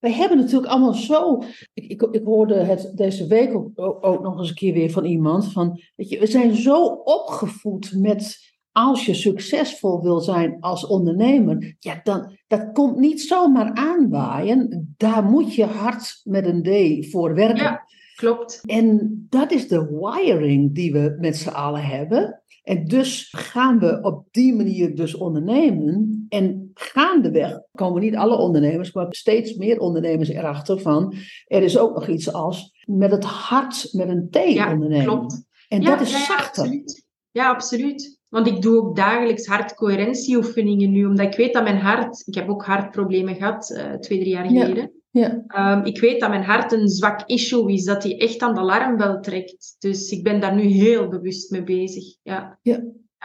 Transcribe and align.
wij 0.00 0.12
hebben 0.12 0.38
natuurlijk 0.38 0.72
allemaal 0.72 0.94
zo. 0.94 1.42
Ik, 1.72 1.84
ik, 1.84 2.02
ik 2.02 2.24
hoorde 2.24 2.54
het 2.54 2.92
deze 2.94 3.26
week 3.26 3.54
ook, 3.54 4.04
ook, 4.04 4.22
nog 4.22 4.38
eens 4.38 4.48
een 4.48 4.54
keer 4.54 4.72
weer 4.72 4.90
van 4.90 5.04
iemand. 5.04 5.52
Van, 5.52 5.80
weet 5.96 6.08
je, 6.08 6.18
we 6.18 6.26
zijn 6.26 6.54
zo 6.54 6.84
opgevoed 7.04 7.92
met. 7.96 8.48
Als 8.72 9.06
je 9.06 9.14
succesvol 9.14 10.02
wil 10.02 10.20
zijn 10.20 10.56
als 10.60 10.86
ondernemer, 10.86 11.76
ja, 11.78 12.00
dan 12.02 12.36
dat 12.46 12.72
komt 12.72 12.96
niet 12.96 13.20
zomaar 13.20 13.74
aanwaaien. 13.74 14.94
Daar 14.96 15.24
moet 15.24 15.54
je 15.54 15.64
hard 15.64 16.20
met 16.24 16.46
een 16.46 16.62
D 16.62 17.06
voor 17.10 17.34
werken. 17.34 17.62
Ja, 17.62 17.84
klopt. 18.14 18.60
En 18.66 19.16
dat 19.28 19.52
is 19.52 19.68
de 19.68 19.98
wiring 20.00 20.74
die 20.74 20.92
we 20.92 21.16
met 21.20 21.36
z'n 21.36 21.48
allen 21.48 21.84
hebben. 21.84 22.42
En 22.62 22.84
dus 22.84 23.28
gaan 23.36 23.78
we 23.78 23.98
op 24.02 24.26
die 24.30 24.54
manier 24.54 24.94
dus 24.94 25.14
ondernemen. 25.14 26.26
En 26.28 26.69
gaandeweg 26.80 27.60
komen 27.72 28.02
niet 28.02 28.16
alle 28.16 28.36
ondernemers, 28.36 28.92
maar 28.92 29.06
steeds 29.08 29.54
meer 29.54 29.78
ondernemers 29.78 30.28
erachter 30.28 30.80
van. 30.80 31.14
Er 31.46 31.62
is 31.62 31.78
ook 31.78 31.94
nog 31.94 32.08
iets 32.08 32.32
als 32.32 32.84
met 32.84 33.10
het 33.10 33.24
hart, 33.24 33.88
met 33.92 34.08
een 34.08 34.28
T 34.30 34.36
ja, 34.36 34.72
ondernemen. 34.72 35.06
Klopt. 35.06 35.44
En 35.68 35.82
dat 35.82 36.00
is 36.00 36.12
ja, 36.12 36.18
zachter. 36.18 36.62
Absoluut. 36.62 37.06
Ja, 37.30 37.48
absoluut. 37.48 38.18
Want 38.28 38.46
ik 38.46 38.62
doe 38.62 38.76
ook 38.76 38.96
dagelijks 38.96 39.46
hartcoherentieoefeningen 39.46 40.90
nu, 40.90 41.04
omdat 41.04 41.26
ik 41.26 41.36
weet 41.36 41.52
dat 41.52 41.62
mijn 41.62 41.78
hart, 41.78 42.22
ik 42.26 42.34
heb 42.34 42.48
ook 42.48 42.64
hartproblemen 42.64 43.34
gehad 43.34 43.70
uh, 43.70 43.92
twee, 43.92 44.18
drie 44.18 44.32
jaar 44.32 44.46
geleden. 44.46 44.92
Ja. 45.10 45.44
Um, 45.76 45.84
ik 45.84 46.00
weet 46.00 46.20
dat 46.20 46.28
mijn 46.28 46.44
hart 46.44 46.72
een 46.72 46.88
zwak 46.88 47.22
issue 47.26 47.72
is, 47.72 47.84
dat 47.84 48.02
hij 48.02 48.18
echt 48.18 48.40
aan 48.40 48.54
de 48.54 48.60
alarmbel 48.60 49.20
trekt. 49.20 49.76
Dus 49.78 50.10
ik 50.10 50.22
ben 50.22 50.40
daar 50.40 50.54
nu 50.54 50.62
heel 50.62 51.08
bewust 51.08 51.50
mee 51.50 51.62
bezig. 51.62 52.04
Ja. 52.22 52.58
Ja. 52.62 52.82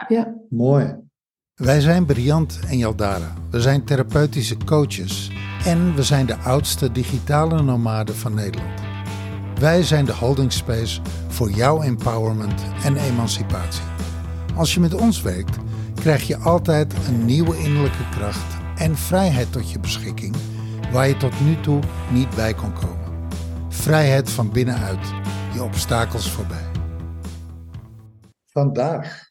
ja. 0.08 0.36
Mooi. 0.48 1.05
Wij 1.62 1.80
zijn 1.80 2.06
Briant 2.06 2.58
en 2.68 2.78
Jaldara. 2.78 3.34
We 3.50 3.60
zijn 3.60 3.84
therapeutische 3.84 4.56
coaches 4.64 5.30
en 5.64 5.94
we 5.94 6.02
zijn 6.02 6.26
de 6.26 6.36
oudste 6.36 6.92
digitale 6.92 7.62
nomaden 7.62 8.14
van 8.14 8.34
Nederland. 8.34 8.80
Wij 9.60 9.82
zijn 9.82 10.04
de 10.04 10.12
holding 10.12 10.52
space 10.52 11.00
voor 11.28 11.50
jouw 11.50 11.82
empowerment 11.82 12.62
en 12.84 12.96
emancipatie. 12.96 13.84
Als 14.54 14.74
je 14.74 14.80
met 14.80 14.94
ons 14.94 15.22
werkt, 15.22 15.56
krijg 15.94 16.26
je 16.26 16.36
altijd 16.36 16.94
een 17.06 17.24
nieuwe 17.24 17.58
innerlijke 17.58 18.08
kracht 18.10 18.56
en 18.78 18.96
vrijheid 18.96 19.52
tot 19.52 19.70
je 19.70 19.80
beschikking 19.80 20.36
waar 20.92 21.08
je 21.08 21.16
tot 21.16 21.40
nu 21.40 21.60
toe 21.60 21.80
niet 22.12 22.34
bij 22.34 22.54
kon 22.54 22.72
komen. 22.72 23.28
Vrijheid 23.68 24.30
van 24.30 24.52
binnenuit, 24.52 25.12
je 25.54 25.62
obstakels 25.62 26.30
voorbij. 26.30 26.70
Vandaag 28.44 29.30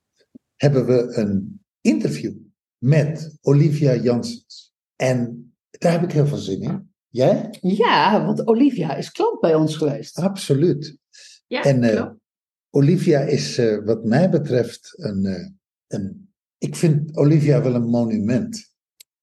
hebben 0.55 0.85
we 0.85 1.17
een 1.17 1.63
interview 1.85 2.33
met 2.77 3.37
Olivia 3.41 3.95
Janssens. 3.95 4.73
En 4.95 5.53
daar 5.69 5.91
heb 5.91 6.03
ik 6.03 6.11
heel 6.11 6.27
veel 6.27 6.37
zin 6.37 6.61
in. 6.61 6.93
Jij? 7.07 7.57
Ja, 7.61 8.25
want 8.25 8.47
Olivia 8.47 8.95
is 8.95 9.11
klant 9.11 9.39
bij 9.39 9.55
ons 9.55 9.75
geweest. 9.75 10.19
Absoluut. 10.19 10.97
Ja, 11.47 11.63
en 11.63 11.83
uh, 11.83 12.05
Olivia 12.69 13.19
is 13.19 13.59
uh, 13.59 13.85
wat 13.85 14.05
mij 14.05 14.29
betreft 14.29 14.93
een, 14.95 15.25
uh, 15.25 15.47
een... 15.87 16.33
Ik 16.57 16.75
vind 16.75 17.17
Olivia 17.17 17.61
wel 17.61 17.75
een 17.75 17.89
monument. 17.89 18.73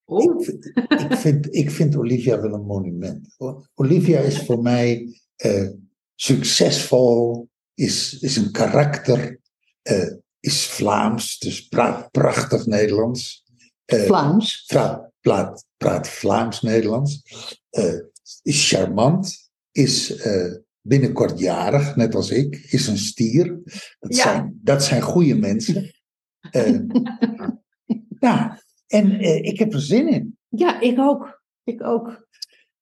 Oh. 0.05 0.47
Ik, 0.47 0.73
ik, 0.89 1.17
vind, 1.17 1.55
ik 1.55 1.71
vind 1.71 1.97
Olivia 1.97 2.41
wel 2.41 2.53
een 2.53 2.67
monument. 2.67 3.35
Olivia 3.75 4.21
is 4.21 4.39
voor 4.39 4.63
mij 4.63 5.21
uh, 5.45 5.71
succesvol, 6.15 7.49
is, 7.75 8.19
is 8.21 8.37
een 8.37 8.51
karakter, 8.51 9.41
uh, 9.91 10.15
is 10.43 10.67
Vlaams, 10.67 11.39
dus 11.39 11.69
praat 11.69 12.11
prachtig 12.11 12.67
Nederlands. 12.67 13.45
Uh, 13.87 14.01
Vlaams? 14.01 14.65
Praat, 14.67 15.11
praat, 15.21 15.67
praat 15.77 16.09
Vlaams-Nederlands. 16.09 17.23
is 18.43 18.69
charmant, 18.69 19.51
is 19.73 20.23
binnenkort 20.83 21.39
jarig, 21.39 21.97
net 21.97 22.15
als 22.15 22.31
ik, 22.31 22.57
is 22.57 22.87
een 22.87 22.99
stier. 22.99 23.61
Dat, 23.99 24.17
ja. 24.17 24.23
zijn, 24.23 24.61
dat 24.62 24.84
zijn 24.84 25.03
goede 25.03 25.34
mensen. 25.34 25.91
ja, 28.21 28.62
en 28.87 29.11
uh, 29.11 29.43
ik 29.43 29.59
heb 29.59 29.72
er 29.72 29.81
zin 29.81 30.09
in. 30.09 30.39
Ja, 30.49 30.81
ik 30.81 30.99
ook. 30.99 31.43
Ik 31.65 31.83
ook. 31.83 32.27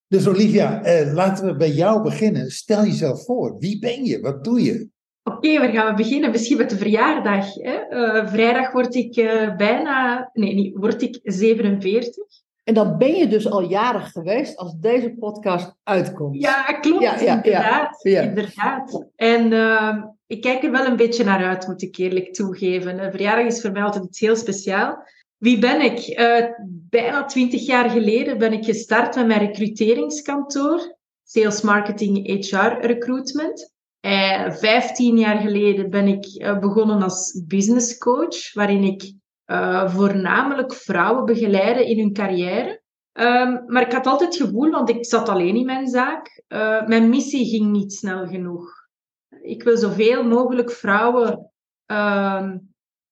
Dus 0.07 0.27
Olivia, 0.27 1.01
uh, 1.03 1.13
laten 1.13 1.47
we 1.47 1.57
bij 1.57 1.71
jou 1.71 2.03
beginnen. 2.03 2.51
Stel 2.51 2.84
jezelf 2.84 3.25
voor. 3.25 3.59
Wie 3.59 3.79
ben 3.79 4.05
je? 4.05 4.21
Wat 4.21 4.45
doe 4.45 4.63
je? 4.63 4.89
Oké, 5.23 5.37
okay, 5.37 5.59
waar 5.59 5.71
gaan 5.71 5.87
we 5.87 6.03
beginnen? 6.03 6.31
Misschien 6.31 6.57
met 6.57 6.71
de 6.71 6.77
verjaardag. 6.77 7.55
Hè? 7.55 7.91
Uh, 7.91 8.29
vrijdag 8.29 8.73
word 8.73 8.95
ik 8.95 9.15
bijna... 9.57 10.31
Nee, 10.33 10.55
niet, 10.55 10.77
word 10.77 11.03
ik 11.03 11.19
47. 11.23 12.15
En 12.65 12.75
dan 12.75 12.99
ben 12.99 13.17
je 13.17 13.27
dus 13.27 13.51
al 13.51 13.69
jarig 13.69 14.11
geweest 14.11 14.57
als 14.57 14.75
deze 14.81 15.15
podcast 15.19 15.75
uitkomt. 15.83 16.41
Ja, 16.41 16.63
klopt. 16.63 17.03
Ja, 17.03 17.21
ja, 17.21 17.35
inderdaad. 17.35 18.03
Ja, 18.03 18.23
inderdaad. 18.23 19.07
En 19.17 19.53
ehm, 19.53 20.03
ik 20.27 20.41
kijk 20.41 20.63
er 20.63 20.71
wel 20.71 20.87
een 20.87 20.97
beetje 20.97 21.25
naar 21.25 21.45
uit, 21.45 21.67
moet 21.67 21.83
ik 21.83 21.97
eerlijk 21.97 22.35
toegeven. 22.35 23.05
Een 23.05 23.11
verjaardag 23.11 23.47
is 23.47 23.61
voor 23.61 23.73
mij 23.73 23.83
altijd 23.83 24.05
iets 24.05 24.21
heel 24.21 24.37
speciaals. 24.37 24.97
Wie 25.37 25.59
ben 25.59 25.81
ik? 25.81 26.19
Uh, 26.19 26.45
bijna 26.67 27.25
twintig 27.25 27.67
jaar 27.67 27.91
geleden 27.91 28.39
ben 28.39 28.53
ik 28.53 28.65
gestart 28.65 29.15
met 29.15 29.27
mijn 29.27 29.41
recruteringskantoor. 29.41 30.97
Sales 31.25 31.61
Marketing 31.61 32.27
HR 32.27 32.87
Recruitment. 32.87 33.70
Uh, 34.06 34.50
vijftien 34.50 35.19
jaar 35.19 35.41
geleden 35.41 35.91
ben 35.91 36.06
ik 36.06 36.27
uh, 36.27 36.59
begonnen 36.59 37.03
als 37.03 37.44
business 37.47 37.99
coach, 37.99 38.53
waarin 38.53 38.83
ik 38.83 39.19
voornamelijk 39.87 40.75
vrouwen 40.75 41.25
begeleide 41.25 41.88
in 41.91 41.99
hun 41.99 42.12
carrière. 42.12 42.83
Um, 43.12 43.62
maar 43.66 43.83
ik 43.83 43.93
had 43.93 44.06
altijd 44.06 44.34
het 44.34 44.47
gevoel, 44.47 44.71
want 44.71 44.89
ik 44.89 45.06
zat 45.06 45.28
alleen 45.28 45.56
in 45.56 45.66
mijn 45.66 45.87
zaak, 45.89 46.43
mijn 46.87 47.09
missie 47.09 47.47
ging 47.47 47.71
niet 47.71 47.93
snel 47.93 48.27
genoeg. 48.27 48.89
Ik 49.43 49.62
wil 49.62 49.77
zoveel 49.77 50.25
mogelijk 50.25 50.71
vrouwen 50.71 51.53
ehm, 51.87 52.59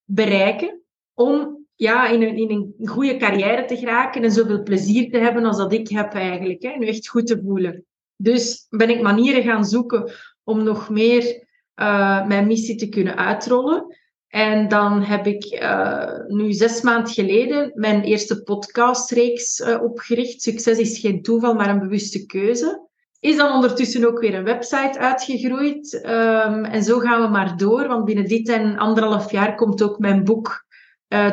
bereiken 0.04 0.82
om 1.15 1.66
ja, 1.75 2.09
in, 2.09 2.22
een, 2.22 2.37
in 2.37 2.50
een 2.50 2.88
goede 2.88 3.16
carrière 3.16 3.65
te 3.65 3.77
geraken 3.77 4.22
en 4.22 4.31
zoveel 4.31 4.62
plezier 4.62 5.10
te 5.10 5.19
hebben 5.19 5.44
als 5.44 5.56
dat 5.56 5.72
ik 5.72 5.88
heb 5.88 6.12
eigenlijk. 6.12 6.77
Nu 6.78 6.87
echt 6.87 7.09
goed 7.09 7.27
te 7.27 7.41
voelen. 7.44 7.84
Dus 8.16 8.66
ben 8.69 8.91
ik 8.91 9.03
manieren 9.03 9.43
gaan 9.43 9.65
zoeken 9.65 10.12
om 10.48 10.62
nog 10.62 10.91
meer 10.91 11.47
uh, 11.81 12.26
mijn 12.26 12.47
missie 12.47 12.76
te 12.76 12.88
kunnen 12.88 13.16
uitrollen. 13.16 13.97
En 14.28 14.69
dan 14.69 15.03
heb 15.03 15.26
ik 15.26 15.60
uh, 15.62 16.26
nu 16.26 16.53
zes 16.53 16.82
maanden 16.82 17.12
geleden 17.12 17.70
mijn 17.75 18.03
eerste 18.03 18.42
podcastreeks 18.42 19.59
uh, 19.59 19.82
opgericht. 19.82 20.42
Succes 20.42 20.78
is 20.78 20.98
geen 20.98 21.22
toeval, 21.22 21.54
maar 21.54 21.69
een 21.69 21.78
bewuste 21.78 22.26
keuze. 22.26 22.86
Is 23.20 23.36
dan 23.36 23.54
ondertussen 23.54 24.06
ook 24.06 24.20
weer 24.20 24.34
een 24.34 24.44
website 24.44 24.98
uitgegroeid. 24.98 25.94
Um, 25.94 26.65
en 26.65 26.82
zo 26.82 26.98
gaan 26.98 27.22
we 27.22 27.28
maar 27.28 27.56
door, 27.56 27.88
want 27.88 28.04
binnen 28.04 28.25
dit 28.25 28.48
en 28.48 28.78
anderhalf 28.78 29.30
jaar 29.30 29.54
komt 29.54 29.82
ook 29.82 29.98
mijn 29.98 30.25
boek 30.25 30.66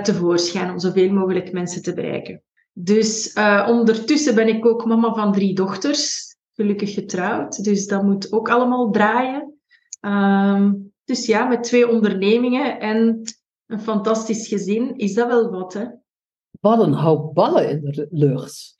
tevoorschijn 0.04 0.72
om 0.72 0.80
zoveel 0.80 1.12
mogelijk 1.12 1.52
mensen 1.52 1.82
te 1.82 1.94
bereiken. 1.94 2.44
Dus 2.74 3.34
ondertussen 3.68 4.36
ben 4.36 4.48
ik 4.48 4.66
ook 4.66 4.86
mama 4.86 5.14
van 5.14 5.32
drie 5.32 5.56
dochters, 5.56 6.25
gelukkig 6.56 6.94
getrouwd. 6.94 7.64
Dus 7.64 7.88
dat 7.88 8.04
moet 8.04 8.32
ook 8.32 8.50
allemaal 8.50 8.92
draaien. 8.92 9.60
Um, 10.02 10.94
dus 11.04 11.26
ja, 11.26 11.46
met 11.46 11.64
twee 11.64 11.90
ondernemingen 11.90 12.80
en 12.80 13.22
een 13.66 13.80
fantastisch 13.80 14.48
gezin 14.48 14.98
is 14.98 15.14
dat 15.14 15.28
wel 15.28 15.50
wat, 15.50 15.74
hè? 15.74 15.86
Wat 16.60 16.80
een 16.80 16.94
hoop 16.94 17.34
ballen 17.34 17.70
in 17.70 17.82
de 17.82 18.08
lucht. 18.12 18.76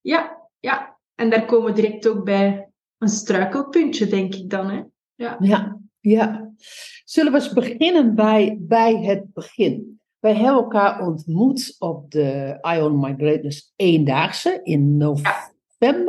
Ja, 0.00 0.48
ja. 0.58 0.98
En 1.14 1.30
daar 1.30 1.44
komen 1.44 1.74
we 1.74 1.80
direct 1.80 2.08
ook 2.08 2.24
bij 2.24 2.70
een 2.98 3.08
struikelpuntje, 3.08 4.06
denk 4.06 4.34
ik 4.34 4.50
dan, 4.50 4.70
hè? 4.70 4.82
Ja, 5.14 5.36
ja. 5.40 5.80
ja. 6.00 6.52
Zullen 7.04 7.32
we 7.32 7.38
eens 7.38 7.52
beginnen 7.52 8.14
bij, 8.14 8.56
bij 8.60 8.96
het 8.96 9.32
begin? 9.32 10.00
Wij 10.18 10.34
hebben 10.34 10.62
elkaar 10.62 11.06
ontmoet 11.06 11.76
op 11.78 12.10
de 12.10 12.58
Ion 12.76 13.00
My 13.00 13.14
Greatness 13.16 13.72
eendaagse 13.76 14.60
in 14.62 14.96
november, 14.96 15.52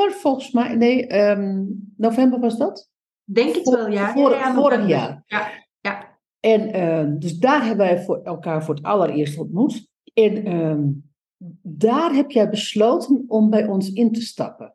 volgens 0.10 0.52
mij. 0.52 0.76
Nee, 0.76 1.30
um, 1.30 1.94
november 1.98 2.40
was 2.40 2.58
dat? 2.58 2.90
Denk 3.24 3.56
het 3.56 3.70
wel, 3.70 3.90
ja. 3.90 4.12
Vor, 4.12 4.32
ja, 4.32 4.54
vorig 4.54 4.88
jaar. 4.88 5.24
Ja, 5.26 5.52
ja. 5.80 6.18
En 6.40 6.76
uh, 6.76 7.20
dus 7.20 7.38
daar 7.38 7.66
hebben 7.66 7.86
wij 7.86 8.04
voor 8.04 8.22
elkaar 8.24 8.64
voor 8.64 8.76
het 8.76 8.84
allereerst 8.84 9.40
ontmoet. 9.40 9.88
En 10.14 10.56
um, 10.56 11.12
daar 11.62 12.14
heb 12.14 12.32
jij 12.32 12.50
besloten 12.50 13.24
om 13.28 13.50
bij 13.50 13.68
ons 13.68 13.92
in 13.92 14.12
te 14.12 14.22
stappen. 14.22 14.74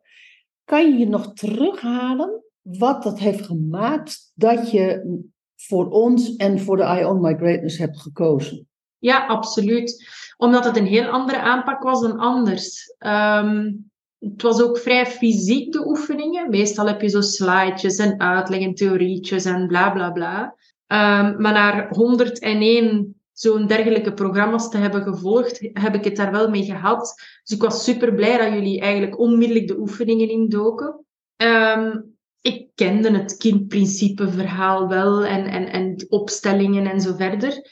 Kan 0.63 0.89
je 0.89 0.97
je 0.97 1.07
nog 1.07 1.33
terughalen 1.33 2.43
wat 2.61 3.03
dat 3.03 3.19
heeft 3.19 3.45
gemaakt 3.45 4.31
dat 4.35 4.71
je 4.71 5.13
voor 5.55 5.89
ons 5.89 6.35
en 6.35 6.59
voor 6.59 6.77
de 6.77 6.99
Ion 6.99 7.21
My 7.21 7.35
Greatness 7.35 7.77
hebt 7.77 7.99
gekozen? 7.99 8.67
Ja, 8.97 9.25
absoluut. 9.25 10.05
Omdat 10.37 10.65
het 10.65 10.77
een 10.77 10.85
heel 10.85 11.07
andere 11.07 11.39
aanpak 11.39 11.83
was 11.83 12.01
dan 12.01 12.17
anders. 12.17 12.95
Um, 12.99 13.91
het 14.33 14.41
was 14.41 14.61
ook 14.61 14.77
vrij 14.77 15.05
fysiek, 15.05 15.71
de 15.71 15.87
oefeningen. 15.87 16.49
Meestal 16.49 16.87
heb 16.87 17.01
je 17.01 17.09
zo 17.09 17.21
slidejes 17.21 17.97
en 17.97 18.19
uitleg 18.19 18.61
en 18.61 18.73
theorietjes 18.73 19.45
en 19.45 19.67
bla 19.67 19.91
bla 19.91 20.11
bla. 20.11 20.55
Um, 20.87 21.41
maar 21.41 21.53
naar 21.53 21.87
101 21.89 23.15
zo'n 23.31 23.67
dergelijke 23.67 24.13
programma's 24.13 24.69
te 24.69 24.77
hebben 24.77 25.03
gevolgd, 25.03 25.69
heb 25.73 25.95
ik 25.95 26.03
het 26.03 26.15
daar 26.15 26.31
wel 26.31 26.49
mee 26.49 26.63
gehad. 26.63 27.13
Dus 27.43 27.57
ik 27.57 27.63
was 27.63 27.83
super 27.83 28.13
blij 28.13 28.37
dat 28.37 28.53
jullie 28.53 28.79
eigenlijk 28.79 29.19
onmiddellijk 29.19 29.67
de 29.67 29.79
oefeningen 29.79 30.29
indoken. 30.29 31.05
Um, 31.37 32.15
ik 32.41 32.67
kende 32.75 33.11
het 33.11 33.37
kindprincipe-verhaal 33.37 34.87
wel 34.87 35.25
en, 35.25 35.45
en, 35.45 35.71
en 35.71 36.05
opstellingen 36.09 36.87
en 36.87 37.01
zo 37.01 37.13
verder. 37.15 37.69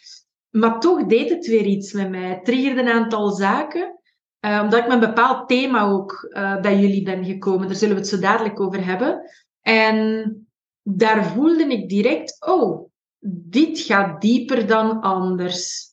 Maar 0.49 0.79
toch 0.79 1.05
deed 1.05 1.29
het 1.29 1.47
weer 1.47 1.65
iets 1.65 1.93
met 1.93 2.09
mij. 2.09 2.29
Het 2.29 2.45
triggerde 2.45 2.81
een 2.81 2.87
aantal 2.87 3.31
zaken, 3.31 3.99
uh, 4.45 4.59
omdat 4.63 4.79
ik 4.79 4.87
met 4.87 4.93
een 4.93 5.09
bepaald 5.09 5.47
thema 5.47 5.83
ook 5.83 6.29
uh, 6.29 6.61
bij 6.61 6.79
jullie 6.79 7.03
ben 7.03 7.25
gekomen. 7.25 7.67
Daar 7.67 7.75
zullen 7.75 7.95
we 7.95 8.01
het 8.01 8.09
zo 8.09 8.19
dadelijk 8.19 8.59
over 8.59 8.85
hebben. 8.85 9.29
En 9.61 10.37
daar 10.81 11.25
voelde 11.25 11.67
ik 11.67 11.89
direct, 11.89 12.45
oh, 12.45 12.89
dit 13.25 13.79
gaat 13.79 14.21
dieper 14.21 14.67
dan 14.67 15.01
anders. 15.01 15.91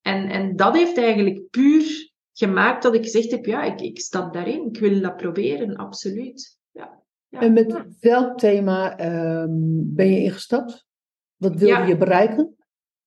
En, 0.00 0.28
en 0.28 0.56
dat 0.56 0.76
heeft 0.76 0.98
eigenlijk 0.98 1.50
puur 1.50 2.12
gemaakt 2.32 2.82
dat 2.82 2.94
ik 2.94 3.02
gezegd 3.02 3.30
heb, 3.30 3.44
ja, 3.44 3.62
ik, 3.62 3.80
ik 3.80 4.00
stap 4.00 4.32
daarin. 4.32 4.66
Ik 4.66 4.80
wil 4.80 5.00
dat 5.00 5.16
proberen, 5.16 5.76
absoluut. 5.76 6.58
Ja. 6.70 7.02
ja. 7.28 7.40
En 7.40 7.52
met 7.52 7.84
welk 8.00 8.38
thema 8.38 9.00
um, 9.42 9.94
ben 9.94 10.10
je 10.10 10.22
ingestapt? 10.22 10.86
Wat 11.36 11.54
wil 11.54 11.68
ja. 11.68 11.86
je 11.86 11.96
bereiken? 11.96 12.56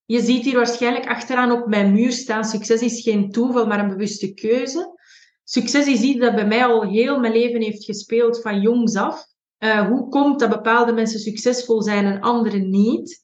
Je 0.06 0.22
ziet 0.22 0.44
hier 0.44 0.56
waarschijnlijk 0.56 1.08
achteraan 1.08 1.52
op 1.52 1.68
mijn 1.68 1.94
muur 1.94 2.12
staan: 2.12 2.44
succes 2.44 2.82
is 2.82 3.02
geen 3.02 3.32
toeval, 3.32 3.66
maar 3.66 3.80
een 3.80 3.90
bewuste 3.90 4.34
keuze. 4.34 5.02
Succes 5.44 5.88
is 5.88 6.02
iets 6.02 6.20
dat 6.20 6.36
bij 6.36 6.48
mij 6.48 6.66
al 6.66 6.82
heel 6.82 7.20
mijn 7.20 7.34
leven 7.34 7.62
heeft 7.62 7.86
gespeeld 7.86 8.42
van 8.42 8.62
jongs 8.62 8.96
af. 8.96 9.26
Uh, 9.60 9.88
hoe 9.88 10.10
komt 10.10 10.40
dat 10.40 10.50
bepaalde 10.50 10.94
mensen 10.94 11.20
succesvol 11.20 11.82
zijn 11.82 12.06
en 12.06 12.22
anderen 12.22 12.70
niet? 12.70 13.24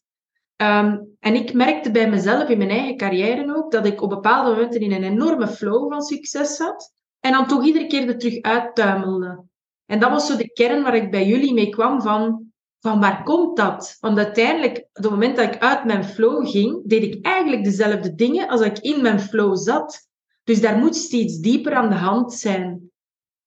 Um, 0.61 1.15
en 1.19 1.35
ik 1.35 1.53
merkte 1.53 1.91
bij 1.91 2.09
mezelf 2.09 2.49
in 2.49 2.57
mijn 2.57 2.69
eigen 2.69 2.97
carrière 2.97 3.55
ook 3.55 3.71
dat 3.71 3.85
ik 3.85 4.01
op 4.01 4.09
bepaalde 4.09 4.49
momenten 4.49 4.81
in 4.81 4.91
een 4.91 5.03
enorme 5.03 5.47
flow 5.47 5.91
van 5.91 6.01
succes 6.01 6.55
zat 6.55 6.93
en 7.19 7.31
dan 7.31 7.47
toch 7.47 7.65
iedere 7.65 7.87
keer 7.87 8.07
er 8.07 8.17
terug 8.17 8.41
uittuimelde. 8.41 9.43
En 9.85 9.99
dat 9.99 10.09
was 10.09 10.27
zo 10.27 10.37
de 10.37 10.51
kern 10.51 10.83
waar 10.83 10.95
ik 10.95 11.11
bij 11.11 11.25
jullie 11.25 11.53
mee 11.53 11.69
kwam 11.69 12.01
van 12.01 12.48
van 12.79 12.99
waar 12.99 13.23
komt 13.23 13.57
dat? 13.57 13.97
Want 13.99 14.17
uiteindelijk, 14.17 14.77
op 14.77 15.03
het 15.03 15.09
moment 15.09 15.35
dat 15.35 15.53
ik 15.53 15.61
uit 15.61 15.85
mijn 15.85 16.03
flow 16.03 16.47
ging, 16.47 16.81
deed 16.85 17.03
ik 17.03 17.25
eigenlijk 17.25 17.63
dezelfde 17.63 18.15
dingen 18.15 18.47
als 18.47 18.61
ik 18.61 18.79
in 18.79 19.01
mijn 19.01 19.19
flow 19.19 19.57
zat. 19.57 20.07
Dus 20.43 20.61
daar 20.61 20.77
moet 20.77 20.95
steeds 20.95 21.39
dieper 21.39 21.73
aan 21.73 21.89
de 21.89 21.95
hand 21.95 22.33
zijn. 22.33 22.91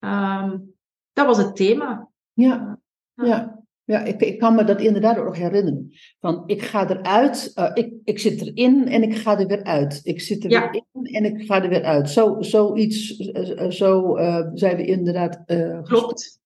Um, 0.00 0.74
dat 1.12 1.26
was 1.26 1.38
het 1.38 1.56
thema. 1.56 2.08
Ja, 2.32 2.78
ja. 3.14 3.64
ja 3.84 4.02
ik, 4.04 4.20
ik 4.20 4.38
kan 4.38 4.54
me 4.54 4.64
dat 4.64 4.80
inderdaad 4.80 5.18
ook 5.18 5.24
nog 5.24 5.36
herinneren. 5.36 5.90
Van 6.20 6.42
ik 6.46 6.62
ga 6.62 6.90
eruit, 6.90 7.52
uh, 7.54 7.70
ik, 7.74 7.92
ik 8.04 8.18
zit 8.18 8.40
erin 8.40 8.88
en 8.88 9.02
ik 9.02 9.16
ga 9.16 9.38
er 9.38 9.46
weer 9.46 9.64
uit. 9.64 10.00
Ik 10.02 10.20
zit 10.20 10.44
er 10.44 10.50
ja. 10.50 10.70
weer 10.70 10.84
in 10.92 11.04
en 11.04 11.24
ik 11.24 11.46
ga 11.46 11.62
er 11.62 11.68
weer 11.68 11.84
uit. 11.84 12.10
Zo, 12.10 12.36
zoiets, 12.40 13.18
uh, 13.18 13.70
zo 13.70 14.18
uh, 14.18 14.46
zijn 14.54 14.76
we 14.76 14.84
inderdaad. 14.84 15.42
Klopt. 15.82 16.41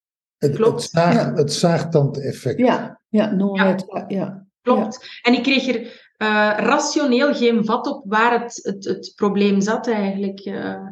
Het, 0.47 0.57
Klopt. 0.57 0.83
het, 0.83 0.91
zaag, 0.91 1.15
ja. 1.15 1.33
het 1.33 1.53
zaagtandeffect. 1.53 2.59
Ja, 2.59 3.01
ja, 3.09 3.35
no 3.35 3.55
ja. 3.55 3.67
Het, 3.67 4.05
ja. 4.09 4.47
Klopt. 4.63 5.21
En 5.23 5.33
ik 5.33 5.43
kreeg 5.43 5.67
er 5.69 5.81
uh, 6.19 6.67
rationeel 6.67 7.35
geen 7.35 7.65
vat 7.65 7.87
op 7.87 8.05
waar 8.07 8.41
het, 8.43 8.61
het, 8.63 8.85
het 8.85 9.13
probleem 9.17 9.61
zat 9.61 9.87
eigenlijk. 9.87 10.47
Uh, 10.47 10.89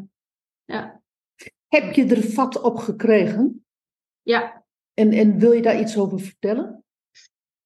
ja. 0.64 1.00
Heb 1.68 1.92
je 1.92 2.06
er 2.06 2.22
vat 2.22 2.60
op 2.60 2.76
gekregen? 2.76 3.64
Ja. 4.22 4.64
En, 4.94 5.12
en 5.12 5.38
wil 5.38 5.52
je 5.52 5.62
daar 5.62 5.80
iets 5.80 5.98
over 5.98 6.20
vertellen? 6.20 6.84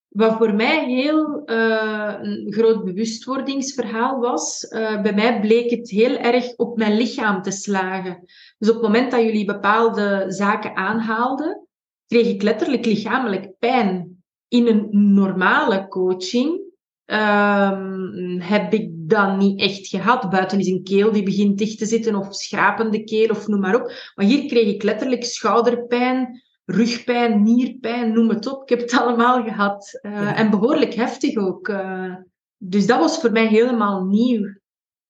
Wat 0.07 0.37
voor 0.37 0.53
mij 0.53 0.85
heel 0.85 1.41
uh, 1.45 2.15
een 2.21 2.53
groot 2.53 2.83
bewustwordingsverhaal 2.83 4.19
was, 4.19 4.63
uh, 4.63 5.01
bij 5.01 5.13
mij 5.13 5.39
bleek 5.39 5.69
het 5.69 5.89
heel 5.89 6.17
erg 6.17 6.55
op 6.55 6.77
mijn 6.77 6.97
lichaam 6.97 7.41
te 7.41 7.51
slagen. 7.51 8.23
Dus 8.57 8.69
op 8.69 8.75
het 8.75 8.83
moment 8.83 9.11
dat 9.11 9.21
jullie 9.21 9.45
bepaalde 9.45 10.25
zaken 10.27 10.75
aanhaalden, 10.75 11.67
kreeg 12.09 12.27
ik 12.27 12.41
letterlijk 12.41 12.85
lichamelijk 12.85 13.57
pijn. 13.59 14.23
In 14.47 14.67
een 14.67 15.13
normale 15.13 15.87
coaching 15.87 16.61
um, 17.05 18.39
heb 18.39 18.73
ik 18.73 18.89
dat 18.91 19.37
niet 19.37 19.59
echt 19.59 19.87
gehad. 19.87 20.29
Buiten 20.29 20.59
is 20.59 20.67
een 20.67 20.83
keel 20.83 21.11
die 21.11 21.23
begint 21.23 21.57
dicht 21.57 21.77
te 21.77 21.85
zitten, 21.85 22.15
of 22.15 22.35
schrapende 22.35 23.03
keel, 23.03 23.29
of 23.29 23.47
noem 23.47 23.59
maar 23.59 23.75
op. 23.75 24.11
Maar 24.15 24.25
hier 24.25 24.45
kreeg 24.45 24.73
ik 24.73 24.83
letterlijk 24.83 25.23
schouderpijn, 25.23 26.43
rugpijn, 26.65 27.43
nierpijn, 27.43 28.13
noem 28.13 28.29
het 28.29 28.47
op. 28.47 28.61
Ik 28.61 28.69
heb 28.69 28.79
het 28.79 28.99
allemaal 29.01 29.43
gehad. 29.43 29.99
Uh, 30.01 30.11
ja. 30.11 30.35
En 30.35 30.49
behoorlijk 30.49 30.93
heftig 30.93 31.37
ook. 31.37 31.67
Uh, 31.67 32.15
dus 32.57 32.87
dat 32.87 32.99
was 32.99 33.19
voor 33.19 33.31
mij 33.31 33.47
helemaal 33.47 34.03
nieuw. 34.05 34.57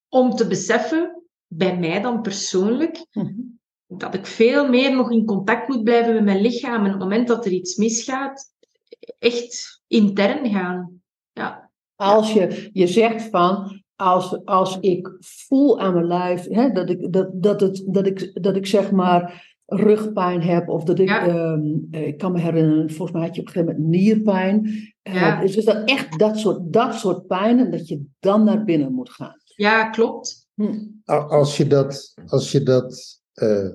Om 0.08 0.30
te 0.30 0.46
beseffen, 0.46 1.22
bij 1.46 1.78
mij 1.78 2.00
dan 2.00 2.20
persoonlijk, 2.20 3.06
mm-hmm 3.12 3.58
dat 3.96 4.14
ik 4.14 4.26
veel 4.26 4.68
meer 4.68 4.96
nog 4.96 5.10
in 5.10 5.24
contact 5.24 5.68
moet 5.68 5.84
blijven 5.84 6.14
met 6.14 6.24
mijn 6.24 6.40
lichaam. 6.40 6.84
En 6.84 6.86
op 6.86 7.00
het 7.00 7.08
moment 7.08 7.28
dat 7.28 7.44
er 7.44 7.52
iets 7.52 7.76
misgaat, 7.76 8.52
echt 9.18 9.82
intern 9.86 10.50
gaan. 10.50 11.00
Ja. 11.32 11.70
Als 11.96 12.32
je, 12.32 12.68
je 12.72 12.86
zegt 12.86 13.22
van, 13.22 13.82
als, 13.96 14.44
als 14.44 14.78
ik 14.80 15.16
voel 15.20 15.80
aan 15.80 15.94
mijn 15.94 16.06
lijf, 16.06 16.46
hè, 16.48 16.70
dat, 16.72 16.90
ik, 16.90 17.12
dat, 17.12 17.28
dat, 17.32 17.60
het, 17.60 17.84
dat, 17.86 18.06
ik, 18.06 18.42
dat 18.42 18.56
ik 18.56 18.66
zeg 18.66 18.90
maar 18.90 19.48
rugpijn 19.66 20.42
heb, 20.42 20.68
of 20.68 20.84
dat 20.84 20.98
ik, 20.98 21.08
ja. 21.08 21.52
um, 21.52 21.88
ik 21.90 22.18
kan 22.18 22.32
me 22.32 22.40
herinneren, 22.40 22.90
volgens 22.90 23.12
mij 23.12 23.26
had 23.26 23.34
je 23.34 23.40
op 23.40 23.46
een 23.46 23.52
gegeven 23.52 23.74
moment 23.76 23.94
nierpijn. 23.94 24.70
Ja. 25.02 25.42
Uh, 25.42 25.52
dus 25.54 25.64
dat 25.64 25.88
echt 25.88 26.18
dat 26.18 26.38
soort, 26.38 26.72
dat 26.72 26.94
soort 26.94 27.26
pijnen, 27.26 27.70
dat 27.70 27.88
je 27.88 28.04
dan 28.18 28.44
naar 28.44 28.64
binnen 28.64 28.92
moet 28.92 29.10
gaan. 29.10 29.36
Ja, 29.44 29.90
klopt. 29.90 30.48
Hm. 30.54 30.86
Als 31.04 31.56
je 31.56 31.66
dat, 31.66 32.14
als 32.26 32.52
je 32.52 32.62
dat 32.62 33.19
uh, 33.34 33.68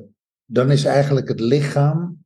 dan 0.46 0.72
is 0.72 0.86
eigenlijk 0.86 1.28
het 1.28 1.40
lichaam, 1.40 2.26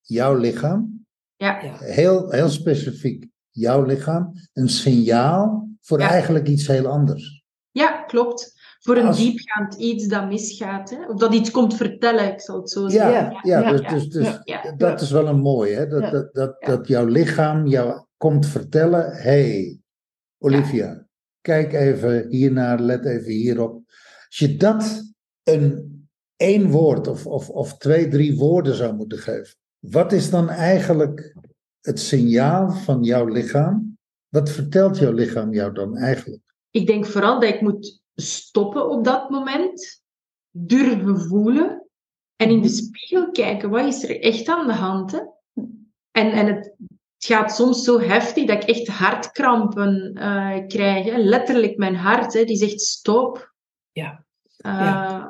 jouw 0.00 0.36
lichaam, 0.36 1.06
ja. 1.36 1.58
heel, 1.78 2.30
heel 2.30 2.48
specifiek 2.48 3.28
jouw 3.50 3.84
lichaam, 3.84 4.32
een 4.52 4.68
signaal 4.68 5.68
voor 5.80 5.98
ja. 5.98 6.08
eigenlijk 6.08 6.48
iets 6.48 6.66
heel 6.66 6.86
anders. 6.86 7.44
Ja, 7.70 8.02
klopt. 8.02 8.58
Voor 8.80 8.96
een 8.96 9.06
Als... 9.06 9.18
diepgaand 9.18 9.74
iets 9.74 10.06
dat 10.06 10.28
misgaat. 10.28 10.90
Hè? 10.90 11.06
Of 11.06 11.18
dat 11.18 11.34
iets 11.34 11.50
komt 11.50 11.76
vertellen, 11.76 12.32
ik 12.32 12.40
zal 12.40 12.56
het 12.56 12.70
zo 12.70 12.88
zeggen. 12.88 13.12
Ja, 13.12 13.40
ja, 13.42 13.60
ja 13.60 13.70
dus, 13.70 13.88
dus, 13.88 14.08
dus 14.08 14.72
dat 14.76 15.00
is 15.00 15.10
wel 15.10 15.26
een 15.26 15.40
mooie. 15.40 15.74
Hè? 15.74 15.86
Dat, 15.86 16.10
dat, 16.10 16.34
dat, 16.34 16.56
dat 16.60 16.88
jouw 16.88 17.06
lichaam 17.06 17.66
jou 17.66 18.04
komt 18.16 18.46
vertellen, 18.46 19.12
hey, 19.12 19.80
Olivia, 20.38 21.06
kijk 21.40 21.72
even 21.72 22.28
hiernaar, 22.28 22.80
let 22.80 23.04
even 23.04 23.32
hierop. 23.32 23.82
Als 24.26 24.38
je 24.38 24.56
dat 24.56 25.12
een 25.42 25.99
één 26.40 26.70
woord 26.70 27.06
of, 27.06 27.26
of, 27.26 27.48
of 27.48 27.76
twee, 27.76 28.08
drie 28.08 28.36
woorden 28.36 28.74
zou 28.74 28.94
moeten 28.94 29.18
geven, 29.18 29.54
wat 29.78 30.12
is 30.12 30.30
dan 30.30 30.48
eigenlijk 30.48 31.34
het 31.80 32.00
signaal 32.00 32.70
van 32.70 33.02
jouw 33.02 33.26
lichaam? 33.26 33.98
Wat 34.28 34.50
vertelt 34.50 34.98
jouw 34.98 35.12
lichaam 35.12 35.54
jou 35.54 35.72
dan 35.72 35.96
eigenlijk? 35.96 36.42
Ik 36.70 36.86
denk 36.86 37.06
vooral 37.06 37.40
dat 37.40 37.48
ik 37.48 37.60
moet 37.60 38.02
stoppen 38.14 38.90
op 38.90 39.04
dat 39.04 39.30
moment, 39.30 40.02
durven 40.50 41.20
voelen 41.20 41.88
en 42.36 42.50
in 42.50 42.62
de 42.62 42.68
spiegel 42.68 43.30
kijken, 43.30 43.70
wat 43.70 43.86
is 43.86 44.02
er 44.02 44.20
echt 44.20 44.48
aan 44.48 44.66
de 44.66 44.72
hand? 44.72 45.12
Hè? 45.12 45.20
En, 46.10 46.32
en 46.32 46.46
het, 46.46 46.74
het 47.16 47.24
gaat 47.24 47.54
soms 47.54 47.84
zo 47.84 48.00
heftig 48.00 48.46
dat 48.46 48.62
ik 48.62 48.68
echt 48.68 48.88
hartkrampen 48.88 50.12
uh, 50.14 50.66
krijg. 50.66 51.04
Hè? 51.04 51.16
Letterlijk 51.16 51.76
mijn 51.76 51.96
hart, 51.96 52.32
hè, 52.32 52.44
die 52.44 52.56
zegt 52.56 52.80
stop. 52.80 53.54
Ja. 53.92 54.24
Uh, 54.66 55.26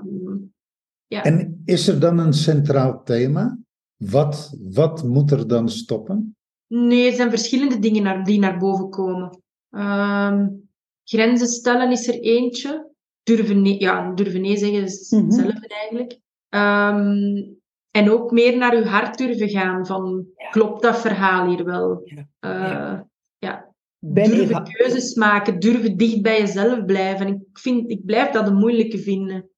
ja. 1.11 1.23
En 1.23 1.63
is 1.65 1.89
er 1.89 2.01
dan 2.01 2.19
een 2.19 2.33
centraal 2.33 3.03
thema? 3.03 3.59
Wat, 3.97 4.57
wat 4.61 5.05
moet 5.05 5.31
er 5.31 5.49
dan 5.49 5.69
stoppen? 5.69 6.37
Nee, 6.67 7.07
er 7.07 7.17
zijn 7.17 7.31
verschillende 7.31 7.79
dingen 7.79 8.03
naar, 8.03 8.25
die 8.25 8.39
naar 8.39 8.59
boven 8.59 8.91
komen. 8.91 9.43
Um, 9.71 10.69
grenzen 11.05 11.49
stellen 11.49 11.91
is 11.91 12.09
er 12.09 12.21
eentje. 12.21 12.91
Durven 13.23 13.63
nee, 13.63 13.81
ja, 13.81 14.13
durven 14.15 14.41
nee 14.41 14.57
zeggen 14.57 14.83
is 14.83 15.11
mm 15.11 15.19
-hmm. 15.19 15.29
hetzelfde 15.29 15.69
eigenlijk. 15.69 16.13
Um, 16.49 17.59
en 17.91 18.11
ook 18.11 18.31
meer 18.31 18.57
naar 18.57 18.75
uw 18.75 18.85
hart 18.85 19.19
durven 19.19 19.49
gaan. 19.49 19.87
Van, 19.87 20.27
ja. 20.37 20.49
klopt 20.49 20.83
dat 20.83 21.01
verhaal 21.01 21.49
hier 21.49 21.65
wel? 21.65 22.03
Ja. 22.05 22.27
Uh, 22.41 23.01
ja. 23.39 23.75
Ben 23.99 24.31
durven 24.31 24.65
keuzes 24.65 25.15
maken, 25.15 25.61
durven 25.61 25.97
dicht 25.97 26.23
bij 26.23 26.41
jezelf 26.41 26.85
blijven. 26.85 27.27
Ik, 27.27 27.59
vind, 27.59 27.91
ik 27.91 28.05
blijf 28.05 28.31
dat 28.31 28.47
een 28.47 28.57
moeilijke 28.57 28.99
vinden 28.99 29.50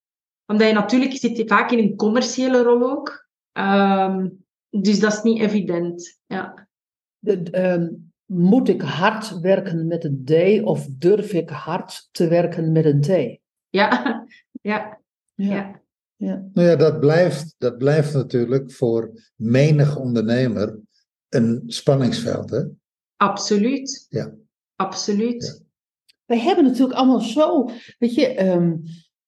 omdat 0.52 0.68
je 0.68 0.74
natuurlijk 0.74 1.12
zit 1.12 1.42
vaak 1.46 1.70
in 1.70 1.78
een 1.78 1.96
commerciële 1.96 2.62
rol 2.62 2.90
ook. 2.90 3.28
Um, 3.52 4.44
dus 4.70 5.00
dat 5.00 5.12
is 5.12 5.22
niet 5.22 5.40
evident. 5.40 6.18
Ja. 6.26 6.68
De, 7.18 7.62
um, 7.72 8.12
moet 8.24 8.68
ik 8.68 8.82
hard 8.82 9.40
werken 9.40 9.86
met 9.86 10.04
een 10.04 10.24
D 10.24 10.62
of 10.64 10.86
durf 10.86 11.32
ik 11.32 11.48
hard 11.50 12.08
te 12.10 12.28
werken 12.28 12.72
met 12.72 12.84
een 12.84 13.00
T? 13.00 13.10
Ja, 13.74 14.26
ja, 14.50 15.00
ja. 15.34 15.82
ja. 16.16 16.48
Nou 16.52 16.68
ja, 16.68 16.76
dat 16.76 17.00
blijft, 17.00 17.54
dat 17.58 17.78
blijft 17.78 18.14
natuurlijk 18.14 18.72
voor 18.72 19.10
menig 19.36 19.96
ondernemer 19.96 20.80
een 21.28 21.62
spanningsveld. 21.66 22.50
Hè? 22.50 22.62
Absoluut. 23.16 24.06
Ja. 24.08 24.34
Absoluut. 24.76 25.64
we 26.24 26.36
hebben 26.36 26.64
natuurlijk 26.64 26.98
allemaal 26.98 27.20
zo, 27.20 27.70
weet 27.98 28.14
je, 28.14 28.26
ehm, 28.26 28.76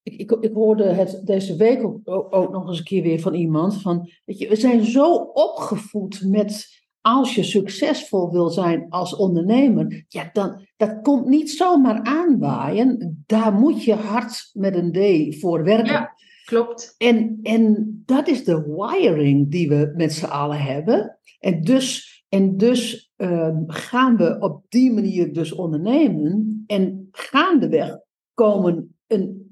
ik, 0.04 0.20
ik, 0.20 0.30
ik, 0.30 0.52
hoorde 0.52 0.84
het 0.84 1.20
deze 1.24 1.56
week 1.56 1.84
ook, 1.84 2.34
ook, 2.34 2.52
nog 2.52 2.68
eens 2.68 2.78
een 2.78 2.84
keer 2.84 3.02
weer 3.02 3.20
van 3.20 3.34
iemand, 3.34 3.82
van, 3.82 4.10
weet 4.24 4.38
je, 4.38 4.48
we 4.48 4.56
zijn 4.56 4.84
zo 4.84 5.14
opgevoed 5.14 6.22
met, 6.26 6.82
als 7.00 7.34
je 7.34 7.42
succesvol 7.42 8.32
wil 8.32 8.48
zijn 8.48 8.86
als 8.88 9.16
ondernemer, 9.16 10.04
ja, 10.08 10.30
dan, 10.32 10.66
dat 10.76 11.00
komt 11.02 11.26
niet 11.26 11.50
zomaar 11.50 12.02
aanwaaien, 12.02 13.22
daar 13.26 13.52
moet 13.52 13.84
je 13.84 13.94
hard 13.94 14.50
met 14.52 14.74
een 14.74 14.92
D 14.92 15.34
voor 15.40 15.64
werken. 15.64 15.92
Ja, 15.92 16.14
klopt. 16.44 16.94
En, 16.98 17.38
en 17.42 18.02
dat 18.06 18.28
is 18.28 18.44
de 18.44 18.62
wiring 18.62 19.50
die 19.50 19.68
we 19.68 19.92
met 19.96 20.12
z'n 20.12 20.24
allen 20.24 20.60
hebben. 20.60 21.18
En 21.38 21.62
dus 21.62 22.14
en 22.34 22.56
dus 22.56 23.12
uh, 23.16 23.56
gaan 23.66 24.16
we 24.16 24.36
op 24.40 24.64
die 24.68 24.92
manier 24.92 25.32
dus 25.32 25.52
ondernemen. 25.52 26.64
En 26.66 27.08
gaandeweg 27.10 27.98
komen, 28.34 28.96
een, 29.06 29.43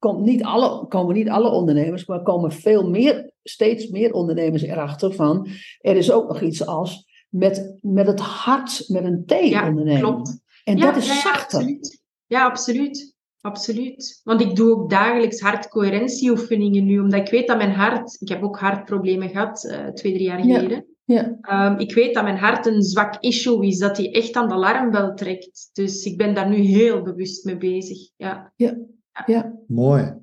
komt 0.00 0.24
niet 0.24 0.42
alle, 0.42 0.86
komen 0.86 1.14
niet 1.14 1.28
alle 1.28 1.50
ondernemers, 1.50 2.06
maar 2.06 2.22
komen 2.22 2.52
veel 2.52 2.88
meer, 2.88 3.32
steeds 3.42 3.88
meer 3.88 4.12
ondernemers 4.12 4.62
erachter 4.62 5.12
van. 5.14 5.48
Er 5.80 5.96
is 5.96 6.10
ook 6.10 6.28
nog 6.28 6.40
iets 6.40 6.66
als 6.66 7.06
met, 7.28 7.78
met 7.80 8.06
het 8.06 8.20
hart, 8.20 8.84
met 8.88 9.04
een 9.04 9.24
T 9.26 9.32
ja, 9.32 9.68
ondernemen. 9.68 10.00
Klopt. 10.00 10.40
En 10.64 10.78
dat 10.78 10.96
is 10.96 11.06
ja, 11.06 11.20
zachter. 11.20 11.58
Absoluut. 11.58 12.02
Ja, 12.26 12.44
absoluut. 12.44 13.18
Absoluut. 13.40 14.20
Want 14.24 14.40
ik 14.40 14.56
doe 14.56 14.70
ook 14.70 14.90
dagelijks 14.90 15.40
hartcoherentieoefeningen 15.40 16.84
nu, 16.84 16.98
omdat 16.98 17.20
ik 17.20 17.30
weet 17.30 17.46
dat 17.46 17.56
mijn 17.56 17.72
hart... 17.72 18.16
Ik 18.20 18.28
heb 18.28 18.42
ook 18.42 18.58
hartproblemen 18.58 19.28
gehad, 19.28 19.64
uh, 19.64 19.86
twee, 19.86 20.12
drie 20.12 20.24
jaar 20.24 20.40
geleden. 20.40 20.84
Ja. 21.04 21.38
Um, 21.70 21.78
ik 21.78 21.94
weet 21.94 22.14
dat 22.14 22.22
mijn 22.22 22.38
hart 22.38 22.66
een 22.66 22.82
zwak 22.82 23.16
issue 23.20 23.66
is, 23.66 23.78
dat 23.78 23.96
hij 23.96 24.12
echt 24.12 24.34
aan 24.34 24.48
de 24.48 24.54
alarmbel 24.54 25.14
trekt. 25.14 25.70
Dus 25.72 26.04
ik 26.04 26.16
ben 26.16 26.34
daar 26.34 26.48
nu 26.48 26.56
heel 26.56 27.02
bewust 27.02 27.44
mee 27.44 27.56
bezig. 27.56 27.98
Ja. 28.16 28.52
Ja. 28.56 28.78
Ja. 29.26 29.52
Mooi. 29.66 30.18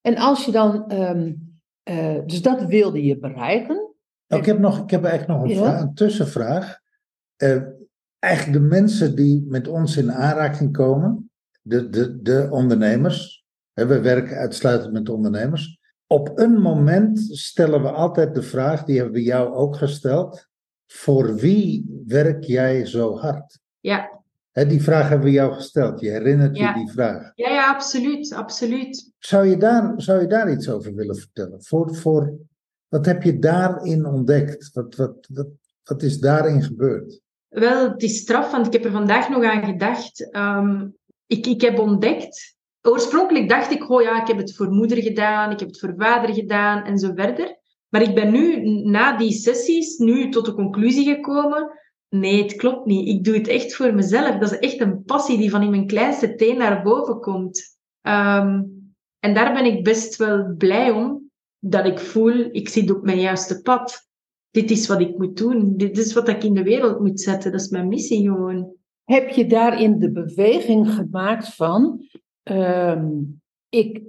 En 0.00 0.16
als 0.16 0.44
je 0.44 0.52
dan, 0.52 0.92
um, 0.92 1.52
uh, 1.90 2.18
dus 2.26 2.42
dat 2.42 2.64
wilde 2.64 3.04
je 3.04 3.18
bereiken. 3.18 3.76
Nou, 4.26 4.42
ik, 4.42 4.46
heb 4.46 4.58
nog, 4.58 4.82
ik 4.82 4.90
heb 4.90 5.04
eigenlijk 5.04 5.40
nog 5.40 5.50
een, 5.50 5.56
vraag, 5.56 5.80
een 5.80 5.94
tussenvraag. 5.94 6.78
Uh, 7.42 7.62
eigenlijk 8.18 8.62
de 8.62 8.68
mensen 8.68 9.16
die 9.16 9.44
met 9.48 9.68
ons 9.68 9.96
in 9.96 10.12
aanraking 10.12 10.72
komen, 10.72 11.30
de, 11.62 11.88
de, 11.88 12.22
de 12.22 12.48
ondernemers, 12.50 13.44
hè, 13.72 13.86
we 13.86 14.00
werken 14.00 14.36
uitsluitend 14.36 14.92
met 14.92 15.08
ondernemers. 15.08 15.78
Op 16.06 16.38
een 16.38 16.60
moment 16.60 17.18
stellen 17.20 17.82
we 17.82 17.90
altijd 17.90 18.34
de 18.34 18.42
vraag, 18.42 18.84
die 18.84 18.96
hebben 18.96 19.14
we 19.14 19.22
jou 19.22 19.54
ook 19.54 19.76
gesteld. 19.76 20.46
Voor 20.86 21.34
wie 21.34 22.02
werk 22.06 22.44
jij 22.44 22.86
zo 22.86 23.16
hard? 23.16 23.58
Ja. 23.80 24.17
Die 24.66 24.82
vraag 24.82 25.08
hebben 25.08 25.26
we 25.26 25.32
jou 25.32 25.52
gesteld. 25.52 26.00
Je 26.00 26.10
herinnert 26.10 26.56
je 26.56 26.72
die 26.74 26.90
vraag? 26.90 27.32
Ja, 27.34 27.50
ja, 27.50 27.68
absoluut, 27.68 28.32
absoluut. 28.32 29.12
Zou 29.18 29.46
je 29.46 29.56
daar, 29.56 29.94
zou 29.96 30.20
je 30.20 30.26
daar 30.26 30.52
iets 30.52 30.68
over 30.68 30.94
willen 30.94 31.16
vertellen? 31.16 31.64
Voor, 31.64 31.94
voor, 31.94 32.34
wat 32.88 33.06
heb 33.06 33.22
je 33.22 33.38
daarin 33.38 34.06
ontdekt? 34.06 34.70
Wat, 34.72 34.94
wat, 34.94 35.28
wat, 35.32 35.48
wat 35.84 36.02
is 36.02 36.18
daarin 36.18 36.62
gebeurd? 36.62 37.20
Wel, 37.48 37.90
het 37.90 38.02
is 38.02 38.18
straf, 38.18 38.50
want 38.50 38.66
ik 38.66 38.72
heb 38.72 38.84
er 38.84 38.90
vandaag 38.90 39.28
nog 39.28 39.44
aan 39.44 39.64
gedacht. 39.64 40.36
Um, 40.36 40.96
ik, 41.26 41.46
ik 41.46 41.60
heb 41.60 41.78
ontdekt 41.78 42.56
oorspronkelijk 42.82 43.48
dacht 43.48 43.70
ik, 43.70 43.90
oh 43.90 44.02
ja, 44.02 44.20
ik 44.20 44.26
heb 44.26 44.36
het 44.36 44.56
voor 44.56 44.70
moeder 44.70 45.02
gedaan, 45.02 45.50
ik 45.50 45.58
heb 45.58 45.68
het 45.68 45.78
voor 45.78 45.94
vader 45.96 46.34
gedaan 46.34 46.84
en 46.84 46.98
zo 46.98 47.12
verder. 47.14 47.56
Maar 47.88 48.02
ik 48.02 48.14
ben 48.14 48.32
nu, 48.32 48.60
na 48.84 49.16
die 49.16 49.32
sessies, 49.32 49.98
nu 49.98 50.30
tot 50.30 50.44
de 50.44 50.54
conclusie 50.54 51.14
gekomen, 51.14 51.70
nee, 52.08 52.42
het 52.42 52.56
klopt 52.56 52.86
niet. 52.86 53.08
Ik 53.08 53.24
doe 53.24 53.34
het 53.34 53.48
echt 53.48 53.74
voor 53.74 53.94
mezelf. 53.94 54.38
Dat 54.38 54.52
is 54.52 54.58
echt 54.58 54.80
een 54.80 55.04
passie 55.04 55.38
die 55.38 55.50
van 55.50 55.62
in 55.62 55.70
mijn 55.70 55.86
kleinste 55.86 56.34
teen 56.34 56.58
naar 56.58 56.82
boven 56.82 57.20
komt. 57.20 57.78
Um, 58.02 58.76
en 59.18 59.34
daar 59.34 59.52
ben 59.52 59.64
ik 59.64 59.84
best 59.84 60.16
wel 60.16 60.54
blij 60.56 60.90
om, 60.90 61.30
dat 61.58 61.86
ik 61.86 61.98
voel, 61.98 62.48
ik 62.52 62.68
zit 62.68 62.90
op 62.90 63.02
mijn 63.02 63.20
juiste 63.20 63.62
pad. 63.62 64.06
Dit 64.50 64.70
is 64.70 64.86
wat 64.86 65.00
ik 65.00 65.18
moet 65.18 65.36
doen. 65.36 65.76
Dit 65.76 65.98
is 65.98 66.12
wat 66.12 66.28
ik 66.28 66.44
in 66.44 66.54
de 66.54 66.62
wereld 66.62 67.00
moet 67.00 67.20
zetten. 67.20 67.52
Dat 67.52 67.60
is 67.60 67.68
mijn 67.68 67.88
missie 67.88 68.22
gewoon. 68.22 68.76
Heb 69.04 69.28
je 69.28 69.46
daarin 69.46 69.98
de 69.98 70.12
beweging 70.12 70.90
gemaakt 70.94 71.54
van, 71.54 72.04
um, 72.42 73.40
ik, 73.68 74.02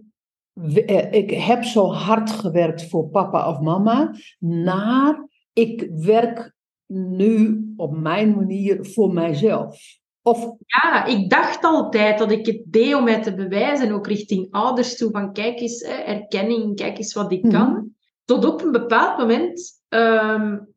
eh, 0.85 1.11
ik 1.11 1.29
heb 1.31 1.63
zo 1.63 1.91
hard 1.91 2.31
gewerkt 2.31 2.89
voor 2.89 3.07
papa 3.07 3.49
of 3.49 3.59
mama, 3.59 4.15
naar 4.39 5.27
ik 5.53 5.89
werk 5.91 6.53
nu 6.93 7.63
op 7.77 7.97
mijn 7.97 8.35
manier 8.35 8.85
voor 8.85 9.13
mijzelf. 9.13 9.77
Of... 10.21 10.51
Ja, 10.65 11.05
ik 11.05 11.29
dacht 11.29 11.63
altijd 11.63 12.17
dat 12.17 12.31
ik 12.31 12.45
het 12.45 12.61
deed 12.65 12.95
om 12.95 13.03
mij 13.03 13.21
te 13.21 13.35
bewijzen, 13.35 13.91
ook 13.91 14.07
richting 14.07 14.47
ouders 14.51 14.97
toe, 14.97 15.11
van 15.11 15.33
kijk 15.33 15.59
eens, 15.59 15.81
erkenning, 15.81 16.75
kijk 16.75 16.97
eens 16.97 17.13
wat 17.13 17.31
ik 17.31 17.41
kan. 17.41 17.71
Mhm. 17.71 17.83
Tot 18.25 18.45
op 18.45 18.63
een 18.63 18.71
bepaald 18.71 19.17
moment, 19.17 19.81
um, 19.89 20.67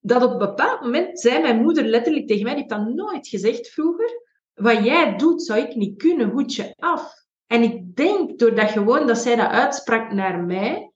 dat 0.00 0.22
op 0.22 0.30
een 0.30 0.38
bepaald 0.38 0.80
moment 0.80 1.20
zei 1.20 1.42
mijn 1.42 1.62
moeder 1.62 1.84
letterlijk 1.84 2.26
tegen 2.26 2.42
mij, 2.42 2.54
die 2.54 2.64
heeft 2.68 2.74
dat 2.74 2.94
nooit 2.94 3.28
gezegd 3.28 3.68
vroeger, 3.68 4.20
wat 4.54 4.84
jij 4.84 5.16
doet, 5.16 5.42
zou 5.42 5.60
ik 5.60 5.74
niet 5.74 5.96
kunnen, 5.96 6.30
hoed 6.30 6.54
je 6.54 6.74
af. 6.76 7.12
En 7.46 7.62
ik 7.62 7.96
denk, 7.96 8.38
doordat 8.38 8.70
gewoon 8.70 9.06
dat 9.06 9.18
zij 9.18 9.36
dat 9.36 9.48
uitsprak 9.48 10.12
naar 10.12 10.44
mij, 10.44 10.92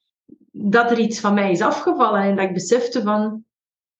dat 0.51 0.91
er 0.91 0.99
iets 0.99 1.21
van 1.21 1.35
mij 1.35 1.51
is 1.51 1.61
afgevallen 1.61 2.21
en 2.21 2.37
dat 2.37 2.45
ik 2.45 2.55
besefte 2.55 3.03
van, 3.03 3.45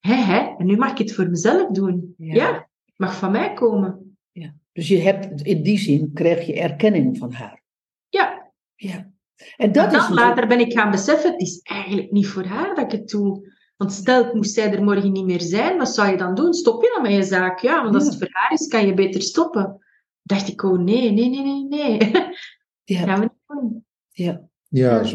hé, 0.07 0.15
hé, 0.15 0.55
en 0.57 0.65
nu 0.65 0.77
mag 0.77 0.91
ik 0.91 0.97
het 0.97 1.13
voor 1.13 1.29
mezelf 1.29 1.71
doen. 1.71 2.13
Ja, 2.17 2.53
het 2.85 2.97
mag 2.97 3.15
van 3.15 3.31
mij 3.31 3.53
komen. 3.53 4.17
Ja. 4.31 4.53
Dus 4.73 4.87
je 4.87 4.97
hebt, 4.97 5.41
in 5.41 5.63
die 5.63 5.77
zin 5.77 6.11
krijg 6.13 6.45
je 6.45 6.59
erkenning 6.59 7.17
van 7.17 7.31
haar. 7.31 7.63
Ja. 8.09 8.51
Ja. 8.75 9.11
En 9.55 9.71
dat 9.71 9.93
is 9.93 10.09
later 10.09 10.47
ben 10.47 10.59
ik 10.59 10.73
gaan 10.73 10.91
beseffen, 10.91 11.31
het 11.31 11.41
is 11.41 11.59
eigenlijk 11.61 12.11
niet 12.11 12.27
voor 12.27 12.45
haar 12.45 12.75
dat 12.75 12.93
ik 12.93 12.99
het 12.99 13.09
doe. 13.09 13.55
Want 13.77 13.93
stel, 13.93 14.35
moest 14.35 14.53
zij 14.53 14.73
er 14.73 14.83
morgen 14.83 15.11
niet 15.11 15.25
meer 15.25 15.41
zijn, 15.41 15.77
wat 15.77 15.89
zou 15.89 16.11
je 16.11 16.17
dan 16.17 16.35
doen? 16.35 16.53
Stop 16.53 16.83
je 16.83 16.91
dan 16.93 17.01
met 17.01 17.11
je 17.11 17.23
zaak? 17.23 17.59
Ja, 17.59 17.83
want 17.83 17.95
als 17.95 18.05
het 18.05 18.17
voor 18.17 18.29
haar 18.31 18.51
is, 18.51 18.67
kan 18.67 18.87
je 18.87 18.93
beter 18.93 19.21
stoppen. 19.21 19.85
Dacht 20.21 20.47
ik, 20.47 20.63
oh 20.63 20.79
nee, 20.79 21.11
nee, 21.11 21.29
nee, 21.29 21.43
nee, 21.43 21.67
nee. 21.67 22.11
Ja. 22.83 23.03
Gaan 23.05 23.19
we 23.19 23.21
niet 23.21 23.61
doen. 23.61 23.85
Ja. 24.11 24.47
Ja, 24.69 24.99
is 24.99 25.13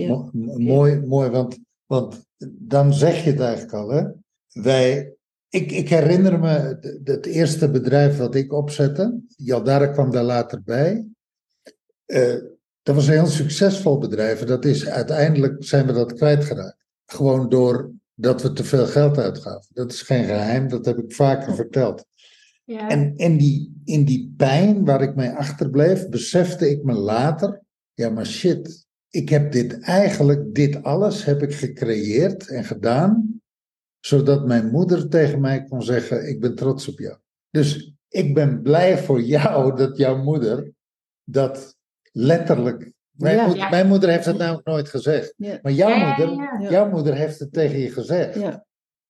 mooi, 0.58 1.00
mooi 1.00 1.30
want, 1.30 1.58
want 1.86 2.26
dan 2.58 2.92
zeg 2.92 3.24
je 3.24 3.30
het 3.30 3.40
eigenlijk 3.40 3.74
al. 3.74 3.88
Hè? 3.88 4.04
Wij, 4.52 5.14
ik, 5.48 5.72
ik 5.72 5.88
herinner 5.88 6.38
me 6.38 6.78
het, 7.04 7.26
eerste 7.26 7.70
bedrijf 7.70 8.16
wat 8.16 8.34
ik 8.34 8.52
opzette. 8.52 9.20
Jaldara 9.36 9.86
kwam 9.86 10.10
daar 10.10 10.24
later 10.24 10.62
bij. 10.62 11.06
Uh, 12.06 12.34
dat 12.82 12.94
was 12.94 13.06
een 13.06 13.12
heel 13.12 13.26
succesvol 13.26 13.98
bedrijf. 13.98 14.44
Dat 14.44 14.64
is, 14.64 14.88
uiteindelijk 14.88 15.64
zijn 15.64 15.86
we 15.86 15.92
dat 15.92 16.14
kwijtgeraakt. 16.14 16.84
Gewoon 17.06 17.48
door 17.48 17.92
dat 18.14 18.42
we 18.42 18.52
te 18.52 18.64
veel 18.64 18.86
geld 18.86 19.18
uitgaven. 19.18 19.66
Dat 19.68 19.92
is 19.92 20.02
geen 20.02 20.24
geheim, 20.24 20.68
dat 20.68 20.84
heb 20.84 20.98
ik 20.98 21.14
vaker 21.14 21.54
verteld. 21.54 22.04
Ja. 22.64 22.88
En 22.88 23.16
in 23.16 23.36
die, 23.36 23.80
in 23.84 24.04
die 24.04 24.34
pijn 24.36 24.84
waar 24.84 25.02
ik 25.02 25.14
mee 25.14 25.30
achterbleef, 25.30 26.08
besefte 26.08 26.70
ik 26.70 26.82
me 26.82 26.92
later, 26.92 27.62
ja 27.94 28.10
maar 28.10 28.26
shit, 28.26 28.86
ik 29.08 29.28
heb 29.28 29.52
dit 29.52 29.80
eigenlijk, 29.80 30.54
dit 30.54 30.82
alles 30.82 31.24
heb 31.24 31.42
ik 31.42 31.54
gecreëerd 31.54 32.48
en 32.48 32.64
gedaan, 32.64 33.41
zodat 34.04 34.46
mijn 34.46 34.70
moeder 34.70 35.08
tegen 35.08 35.40
mij 35.40 35.64
kon 35.64 35.82
zeggen, 35.82 36.28
ik 36.28 36.40
ben 36.40 36.54
trots 36.54 36.88
op 36.88 36.98
jou. 36.98 37.16
Dus 37.50 37.94
ik 38.08 38.34
ben 38.34 38.62
blij 38.62 38.98
voor 38.98 39.20
jou 39.20 39.72
dat 39.76 39.96
jouw 39.96 40.22
moeder 40.22 40.72
dat 41.24 41.76
letterlijk 42.12 42.92
mijn, 43.10 43.46
moeder, 43.46 43.70
mijn, 43.70 43.86
moeder, 43.86 44.08
heeft 44.08 44.24
het 44.24 44.38
nou 44.38 44.60
nooit 44.64 44.88
gezegd. 44.88 45.34
Maar 45.36 45.72
jouw 45.72 46.06
moeder, 46.06 46.70
jouw 46.70 46.90
moeder 46.90 47.14
heeft 47.14 47.38
het 47.38 47.52
tegen 47.52 47.78
je 47.78 47.90
gezegd. 47.90 48.38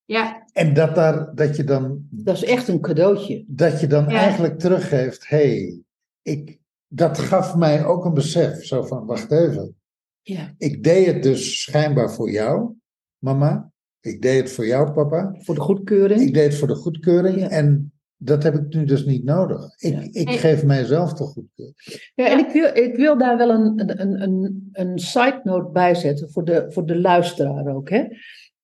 Ja. 0.04 0.46
En 0.52 0.74
dat, 0.74 0.94
daar, 0.94 1.34
dat 1.34 1.56
je 1.56 1.64
dan. 1.64 2.06
Dat 2.10 2.36
is 2.36 2.44
echt 2.44 2.68
een 2.68 2.80
cadeautje. 2.80 3.44
Dat 3.46 3.80
je 3.80 3.86
dan 3.86 4.08
eigenlijk 4.08 4.58
teruggeeft: 4.58 5.28
hé, 5.28 5.36
hey, 5.36 5.82
ik, 6.22 6.58
dat 6.86 7.18
gaf 7.18 7.56
mij 7.56 7.84
ook 7.84 8.04
een 8.04 8.14
besef. 8.14 8.64
Zo 8.64 8.82
van: 8.82 9.06
wacht 9.06 9.30
even. 9.30 9.76
Ja. 10.22 10.54
Ik 10.58 10.82
deed 10.82 11.06
het 11.06 11.22
dus 11.22 11.62
schijnbaar 11.62 12.12
voor 12.12 12.30
jou, 12.30 12.74
mama. 13.18 13.71
Ik 14.02 14.22
deed 14.22 14.40
het 14.40 14.52
voor 14.52 14.66
jou, 14.66 14.92
papa. 14.92 15.34
Voor 15.38 15.54
de 15.54 15.60
goedkeuring. 15.60 16.20
Ik 16.20 16.34
deed 16.34 16.44
het 16.44 16.54
voor 16.54 16.68
de 16.68 16.74
goedkeuring. 16.74 17.48
En 17.48 17.92
dat 18.16 18.42
heb 18.42 18.54
ik 18.54 18.74
nu 18.74 18.84
dus 18.84 19.04
niet 19.04 19.24
nodig. 19.24 19.74
Ik, 19.78 20.04
ik 20.04 20.30
geef 20.30 20.64
mijzelf 20.64 21.12
toch 21.12 21.32
goedkeuring. 21.32 21.76
Ja, 22.14 22.30
en 22.30 22.38
ik 22.38 22.52
wil, 22.52 22.84
ik 22.84 22.96
wil 22.96 23.18
daar 23.18 23.36
wel 23.36 23.50
een, 23.50 24.00
een, 24.00 24.22
een, 24.22 24.68
een 24.72 24.98
side 24.98 25.40
note 25.44 25.70
bij 25.70 25.94
zetten 25.94 26.30
voor 26.30 26.44
de, 26.44 26.66
voor 26.68 26.86
de 26.86 27.00
luisteraar 27.00 27.74
ook. 27.74 27.90
Hè? 27.90 28.04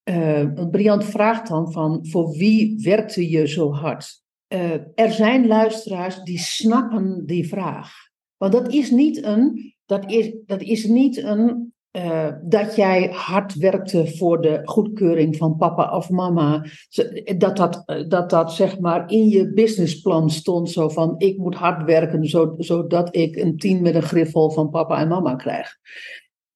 Uh, 0.05 0.69
Briant 0.71 1.05
vraagt 1.05 1.49
dan 1.49 1.73
van, 1.73 2.07
voor 2.07 2.31
wie 2.31 2.81
werkte 2.83 3.31
je 3.31 3.47
zo 3.47 3.73
hard? 3.73 4.23
Uh, 4.55 4.73
er 4.95 5.13
zijn 5.13 5.47
luisteraars 5.47 6.23
die 6.23 6.39
snappen 6.39 7.27
die 7.27 7.49
vraag. 7.49 7.93
Want 8.37 8.53
dat 8.53 8.73
is 8.73 8.91
niet 8.91 9.25
een, 9.25 9.75
dat 9.87 10.11
is, 10.11 10.35
dat 10.47 10.63
is 10.63 10.85
niet 10.85 11.17
een 11.17 11.73
uh, 11.93 12.29
dat 12.43 12.77
jij 12.77 13.09
hard 13.13 13.55
werkte 13.55 14.17
voor 14.17 14.41
de 14.41 14.61
goedkeuring 14.65 15.37
van 15.37 15.57
papa 15.57 15.97
of 15.97 16.11
mama. 16.11 16.65
Dat 17.37 17.57
dat, 17.57 17.85
dat, 18.09 18.31
dat 18.31 18.53
zeg 18.53 18.79
maar 18.79 19.11
in 19.11 19.29
je 19.29 19.53
businessplan 19.53 20.31
stond. 20.31 20.71
Zo 20.71 20.89
van, 20.89 21.15
ik 21.19 21.39
moet 21.39 21.55
hard 21.55 21.85
werken 21.85 22.27
zodat 22.59 23.17
ik 23.17 23.37
een 23.37 23.57
tien 23.57 23.83
met 23.83 23.95
een 23.95 24.03
griffel 24.03 24.51
van 24.51 24.71
papa 24.71 25.01
en 25.01 25.09
mama 25.09 25.35
krijg. 25.35 25.77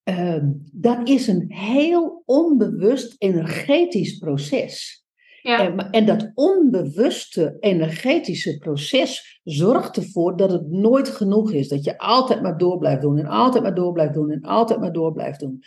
Uh, 0.05 0.43
dat 0.73 1.09
is 1.09 1.27
een 1.27 1.53
heel 1.53 2.23
onbewust 2.25 3.15
energetisch 3.19 4.19
proces. 4.19 5.02
En, 5.43 5.91
en, 5.91 6.07
dat 6.07 6.31
onbewuste 6.35 7.57
energetische 7.61 8.59
proces 8.59 9.41
zorgt 9.45 9.97
ervoor 9.97 10.37
dat 10.37 10.53
het 10.53 10.71
nooit 10.71 11.09
genoeg 11.09 11.53
is. 11.53 11.69
Dat 11.69 11.85
je 11.85 11.99
altijd 11.99 12.43
maar 12.43 12.59
door 12.59 12.79
blijft 12.79 13.03
doen 13.03 13.19
en 13.19 13.27
altijd 13.27 13.63
maar 13.63 13.75
door 13.75 13.93
blijft 13.93 14.15
doen 14.15 14.31
en 14.31 14.43
altijd 14.43 14.81
maar 14.81 14.93
door 14.93 15.13
blijft 15.13 15.41
doen. 15.41 15.63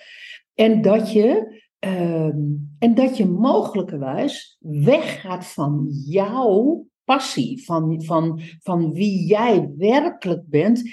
En 0.54 0.82
dat 0.82 1.12
je, 1.12 1.62
uh, 1.86 2.34
en 2.80 2.94
dat 2.94 3.18
je 3.18 3.26
mogelijkerwijs 3.26 4.58
weggaat 4.60 5.46
van 5.46 5.88
jouw 6.06 6.86
passie, 7.04 7.64
van, 7.66 8.04
van, 8.04 8.42
van 8.60 8.94
wie 8.94 9.26
jij 9.26 9.74
werkelijk 9.78 10.50
bent 10.50 10.84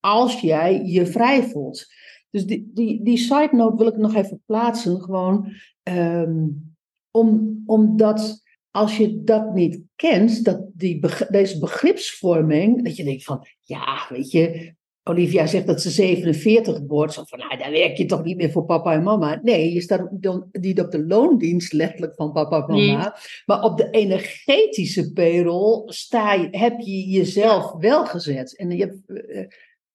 als 0.00 0.40
jij 0.40 0.84
je 0.84 1.06
vrij 1.06 1.42
voelt. 1.42 1.86
Dus 2.30 2.46
die, 2.46 2.70
die, 2.74 3.04
die 3.04 3.16
side 3.16 3.48
note 3.52 3.76
wil 3.76 3.86
ik 3.86 3.96
nog 3.96 4.14
even 4.14 4.42
plaatsen. 4.46 5.00
Gewoon. 5.00 5.52
Um, 5.82 6.74
om, 7.10 7.62
omdat 7.66 8.42
als 8.70 8.96
je 8.96 9.22
dat 9.24 9.54
niet 9.54 9.80
kent, 9.96 10.44
dat 10.44 10.60
die, 10.74 11.00
deze 11.28 11.58
begripsvorming, 11.58 12.84
dat 12.84 12.96
je 12.96 13.04
denkt 13.04 13.24
van, 13.24 13.46
ja, 13.60 14.06
weet 14.08 14.30
je, 14.30 14.74
Olivia 15.02 15.46
zegt 15.46 15.66
dat 15.66 15.82
ze 15.82 15.90
47 15.90 16.80
wordt. 16.86 17.12
Zo 17.12 17.22
van, 17.24 17.38
nou, 17.38 17.56
dan 17.56 17.70
werk 17.70 17.96
je 17.96 18.06
toch 18.06 18.24
niet 18.24 18.36
meer 18.36 18.50
voor 18.50 18.64
papa 18.64 18.92
en 18.92 19.02
mama. 19.02 19.40
Nee, 19.42 19.72
je 19.72 19.80
staat 19.80 20.10
niet 20.52 20.80
op 20.80 20.90
de 20.90 21.04
loondienst 21.06 21.72
letterlijk 21.72 22.14
van 22.14 22.32
papa 22.32 22.66
en 22.66 22.74
mama. 22.74 23.16
Maar 23.46 23.62
op 23.62 23.78
de 23.78 23.90
energetische 23.90 25.12
payroll 25.12 25.82
sta 25.92 26.32
je, 26.32 26.48
heb 26.50 26.80
je 26.80 27.08
jezelf 27.08 27.72
wel 27.72 28.06
gezet. 28.06 28.56
En 28.56 28.70
je 28.70 28.84
hebt... 28.84 29.02
Uh, 29.06 29.46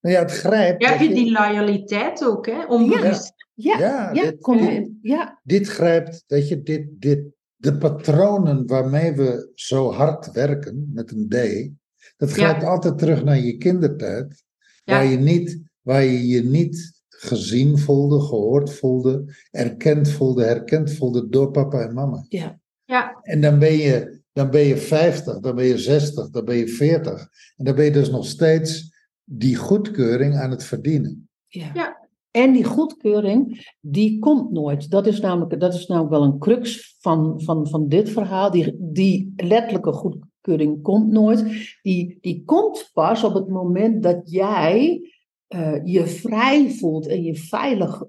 nou 0.02 0.16
ja, 0.16 0.22
het 0.22 0.32
grijpt. 0.32 0.84
Ja, 0.84 0.90
heb 0.90 1.00
je 1.00 1.14
die 1.14 1.32
loyaliteit 1.32 2.26
ook, 2.26 2.46
hè? 2.46 2.66
Onbewust. 2.66 3.34
Ja, 3.56 3.80
ja, 3.80 4.14
ja, 4.14 4.24
dit, 4.24 4.42
kom 4.42 4.58
in, 4.58 5.00
ja. 5.02 5.40
dit 5.44 5.68
grijpt, 5.68 6.24
weet 6.28 6.48
je, 6.48 6.64
dit, 6.64 6.88
dit, 6.92 7.24
de 7.56 7.78
patronen 7.78 8.68
waarmee 8.68 9.12
we 9.12 9.52
zo 9.54 9.92
hard 9.92 10.32
werken, 10.32 10.90
met 10.94 11.12
een 11.12 11.28
D, 11.30 11.70
dat 12.18 12.32
grijpt 12.32 12.64
altijd 12.64 12.98
terug 12.98 13.24
naar 13.24 13.40
je 13.40 13.58
kindertijd, 13.58 14.44
waar, 14.84 15.06
je 15.06 15.18
niet, 15.18 15.62
waar 15.82 16.04
je 16.04 16.28
je 16.28 16.44
niet 16.44 17.04
gezien 17.10 17.78
voelde, 17.78 18.22
gehoord 18.22 18.74
voelde, 18.74 19.36
erkend 19.52 20.10
voelde, 20.10 20.44
herkend 20.44 20.94
voelde 20.94 21.30
door 21.30 21.52
papa 21.52 21.82
en 21.82 21.94
mama. 21.94 22.26
Ja. 22.30 22.60
Ja. 22.86 23.20
En 23.22 23.42
dan 23.42 23.60
ben 23.60 23.74
je, 23.74 24.22
dan 24.34 24.50
ben 24.50 24.62
je 24.62 24.78
50, 24.78 25.40
dan 25.40 25.56
ben 25.56 25.66
je 25.66 25.78
60, 25.78 26.30
dan 26.30 26.46
ben 26.46 26.56
je 26.56 26.68
40. 26.68 27.30
En 27.56 27.66
dan 27.66 27.76
ben 27.76 27.86
je 27.86 27.92
dus 27.92 28.10
nog 28.10 28.26
steeds 28.26 28.94
die 29.24 29.56
goedkeuring 29.56 30.36
aan 30.36 30.52
het 30.52 30.64
verdienen. 30.64 31.30
Ja. 31.48 31.72
ja. 31.74 31.95
En 32.36 32.52
die 32.52 32.64
goedkeuring, 32.64 33.72
die 33.80 34.20
komt 34.20 34.52
nooit. 34.52 34.90
Dat 34.90 35.08
is 35.08 35.20
namelijk, 35.20 35.60
dat 35.60 35.74
is 35.74 35.88
namelijk 35.88 36.14
wel 36.14 36.24
een 36.24 36.40
crux 36.40 36.98
van, 37.00 37.42
van, 37.42 37.68
van 37.68 37.88
dit 37.88 38.10
verhaal. 38.10 38.52
Die, 38.52 38.76
die 38.80 39.34
letterlijke 39.36 39.92
goedkeuring 39.92 40.82
komt 40.82 41.12
nooit. 41.12 41.46
Die, 41.82 42.18
die 42.22 42.44
komt 42.46 42.90
pas 42.94 43.24
op 43.24 43.34
het 43.34 43.48
moment 43.48 44.04
dat 44.04 44.22
jij 44.24 45.02
uh, 45.50 45.86
je 45.86 46.08
vrij 46.08 46.72
voelt 46.72 47.08
en 47.08 47.24
je 47.24 47.36
veilig 47.36 48.04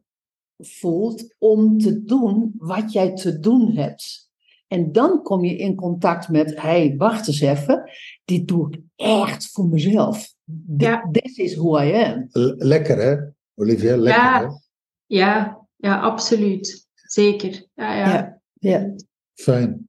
voelt 0.59 1.35
om 1.39 1.79
te 1.79 2.05
doen 2.05 2.55
wat 2.59 2.93
jij 2.93 3.15
te 3.15 3.39
doen 3.39 3.71
hebt. 3.73 4.31
En 4.69 4.93
dan 4.93 5.23
kom 5.23 5.45
je 5.45 5.57
in 5.57 5.75
contact 5.75 6.29
met, 6.29 6.51
hé, 6.51 6.69
hey, 6.69 6.95
wacht 6.97 7.29
eens 7.29 7.41
even, 7.41 7.91
dit 8.25 8.49
doe 8.49 8.69
ik 8.69 8.81
echt 8.97 9.51
voor 9.51 9.69
mezelf. 9.69 10.35
Ja. 10.77 11.09
This 11.11 11.37
is 11.37 11.57
who 11.57 11.81
I 11.81 11.93
am. 11.93 12.27
Lekker 12.59 12.97
hè? 12.99 13.35
Olivia, 13.59 13.97
lekker 13.97 14.23
ja, 14.23 14.41
hè? 14.41 14.47
Ja, 15.07 15.67
ja, 15.77 16.01
absoluut. 16.01 16.89
Zeker. 16.95 17.67
Ja, 17.75 17.95
ja. 17.95 18.07
ja, 18.09 18.41
ja. 18.71 18.95
Fijn. 19.35 19.89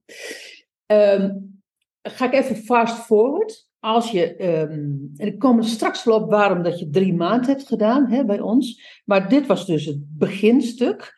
Um, 0.86 1.62
ga 2.02 2.24
ik 2.24 2.32
even 2.32 2.56
fast 2.56 2.96
forward. 2.96 3.66
Als 3.80 4.10
je, 4.10 4.44
um, 4.60 5.12
en 5.16 5.26
ik 5.26 5.38
kom 5.38 5.58
er 5.58 5.64
straks 5.64 6.04
wel 6.04 6.22
op 6.22 6.30
waarom 6.30 6.62
dat 6.62 6.78
je 6.78 6.90
drie 6.90 7.14
maanden 7.14 7.50
hebt 7.50 7.66
gedaan 7.66 8.10
hè, 8.10 8.24
bij 8.24 8.40
ons. 8.40 9.00
Maar 9.04 9.28
dit 9.28 9.46
was 9.46 9.66
dus 9.66 9.84
het 9.84 10.18
beginstuk. 10.18 11.14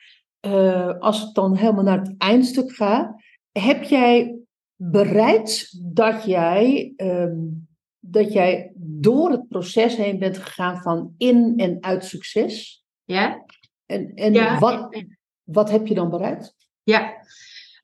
Uh, 0.47 0.99
als 0.99 1.29
ik 1.29 1.35
dan 1.35 1.57
helemaal 1.57 1.85
naar 1.85 2.01
het 2.01 2.15
eindstuk 2.19 2.73
ga. 2.73 3.17
Heb 3.53 3.83
jij 3.83 4.39
bereikt 4.77 5.79
dat 5.95 6.25
jij 6.25 6.93
um, 6.97 7.69
dat 8.01 8.33
jij 8.33 8.73
door 8.77 9.31
het 9.31 9.49
proces 9.49 9.97
heen 9.97 10.19
bent 10.19 10.39
gegaan 10.39 10.83
van 10.83 11.15
in- 11.17 11.55
en 11.57 11.77
uit 11.81 12.05
succes. 12.05 12.85
Ja. 13.05 13.45
En, 13.87 14.15
en 14.15 14.59
Wat, 14.59 15.05
wat 15.43 15.71
heb 15.71 15.87
je 15.87 15.95
dan 15.95 16.11
bereikt? 16.11 16.55
Ja, 16.83 17.13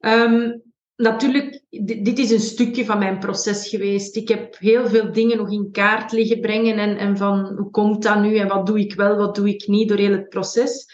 um, 0.01 0.63
natuurlijk, 0.97 1.63
dit 1.87 2.19
is 2.19 2.31
een 2.31 2.41
stukje 2.41 2.85
van 2.85 2.99
mijn 2.99 3.19
proces 3.19 3.69
geweest. 3.69 4.17
Ik 4.17 4.29
heb 4.29 4.59
heel 4.59 4.89
veel 4.89 5.13
dingen 5.13 5.37
nog 5.37 5.53
in 5.53 5.71
kaart 5.71 6.13
liggen 6.13 6.41
brengen 6.41 6.79
en, 6.79 6.97
en 6.97 7.17
van 7.17 7.55
hoe 7.57 7.71
komt 7.71 8.03
dat 8.03 8.21
nu 8.21 8.37
en 8.37 8.49
wat 8.49 8.67
doe 8.67 8.81
ik 8.81 8.95
wel, 8.95 9.17
wat 9.17 9.35
doe 9.35 9.49
ik 9.49 9.67
niet 9.67 9.89
door 9.89 9.99
heel 9.99 10.13
het 10.13 10.29
proces. 10.29 10.87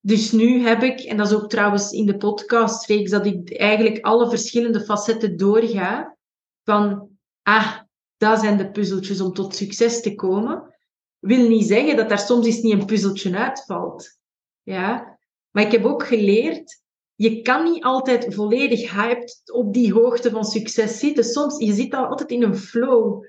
Dus 0.00 0.32
nu 0.32 0.60
heb 0.60 0.82
ik, 0.82 1.00
en 1.00 1.16
dat 1.16 1.26
is 1.26 1.34
ook 1.34 1.50
trouwens 1.50 1.90
in 1.90 2.06
de 2.06 2.16
podcastreeks, 2.16 3.10
dat 3.10 3.26
ik 3.26 3.56
eigenlijk 3.56 4.04
alle 4.04 4.28
verschillende 4.28 4.80
facetten 4.80 5.36
doorga. 5.36 6.16
Van, 6.64 7.08
ah, 7.42 7.78
dat 8.22 8.40
zijn 8.40 8.56
de 8.56 8.70
puzzeltjes 8.70 9.20
om 9.20 9.32
tot 9.32 9.56
succes 9.56 10.00
te 10.00 10.14
komen. 10.14 10.74
Wil 11.18 11.48
niet 11.48 11.66
zeggen 11.66 11.96
dat 11.96 12.08
daar 12.08 12.18
soms 12.18 12.46
eens 12.46 12.60
niet 12.60 12.72
een 12.72 12.86
puzzeltje 12.86 13.36
uitvalt. 13.36 14.18
Ja? 14.62 15.18
Maar 15.50 15.62
ik 15.62 15.72
heb 15.72 15.84
ook 15.84 16.06
geleerd, 16.06 16.82
je 17.14 17.42
kan 17.42 17.64
niet 17.64 17.84
altijd 17.84 18.34
volledig 18.34 18.92
hyped 18.92 19.52
op 19.52 19.72
die 19.72 19.92
hoogte 19.92 20.30
van 20.30 20.44
succes 20.44 20.98
zitten. 20.98 21.24
Soms, 21.24 21.58
je 21.58 21.72
zit 21.72 21.94
al 21.94 22.06
altijd 22.06 22.30
in 22.30 22.42
een 22.42 22.56
flow. 22.56 23.24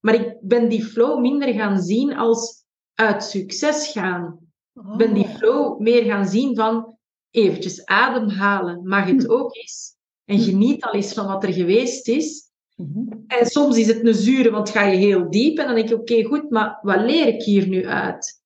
Maar 0.00 0.14
ik 0.14 0.36
ben 0.40 0.68
die 0.68 0.84
flow 0.84 1.20
minder 1.20 1.52
gaan 1.52 1.82
zien 1.82 2.16
als 2.16 2.64
uit 2.94 3.24
succes 3.24 3.92
gaan. 3.92 4.38
Ik 4.74 4.96
ben 4.96 5.14
die 5.14 5.24
oh. 5.24 5.34
flow 5.34 5.80
meer 5.80 6.04
gaan 6.04 6.26
zien 6.26 6.56
van 6.56 6.98
eventjes 7.30 7.84
ademhalen. 7.84 8.86
Mag 8.88 9.04
het 9.04 9.28
ook 9.36 9.56
eens. 9.56 9.96
En 10.24 10.38
geniet 10.38 10.84
al 10.84 10.94
eens 10.94 11.12
van 11.12 11.26
wat 11.26 11.44
er 11.44 11.52
geweest 11.52 12.08
is. 12.08 12.51
Mhm. 12.76 13.04
En 13.26 13.46
soms 13.46 13.76
is 13.76 13.86
het 13.86 14.06
een 14.06 14.14
zure, 14.14 14.50
want 14.50 14.70
ga 14.70 14.82
je 14.82 14.96
heel 14.96 15.30
diep 15.30 15.58
en 15.58 15.66
dan 15.66 15.74
denk 15.74 15.88
je, 15.88 16.00
oké, 16.00 16.22
goed, 16.24 16.50
maar 16.50 16.78
wat 16.82 17.00
leer 17.00 17.26
ik 17.26 17.42
hier 17.42 17.68
nu 17.68 17.86
uit? 17.86 18.42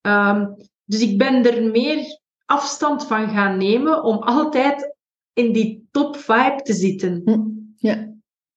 Ehm, 0.00 0.46
dus 0.84 1.00
ik 1.00 1.18
ben 1.18 1.44
er 1.44 1.70
meer 1.70 2.20
afstand 2.44 3.06
van 3.06 3.28
gaan 3.28 3.58
nemen 3.58 4.02
om 4.02 4.16
altijd 4.16 4.96
in 5.32 5.52
die 5.52 5.88
top 5.90 6.16
vibe 6.16 6.60
te 6.62 6.72
zitten. 6.72 7.22
Hm. 7.24 7.40
Ja, 7.76 8.14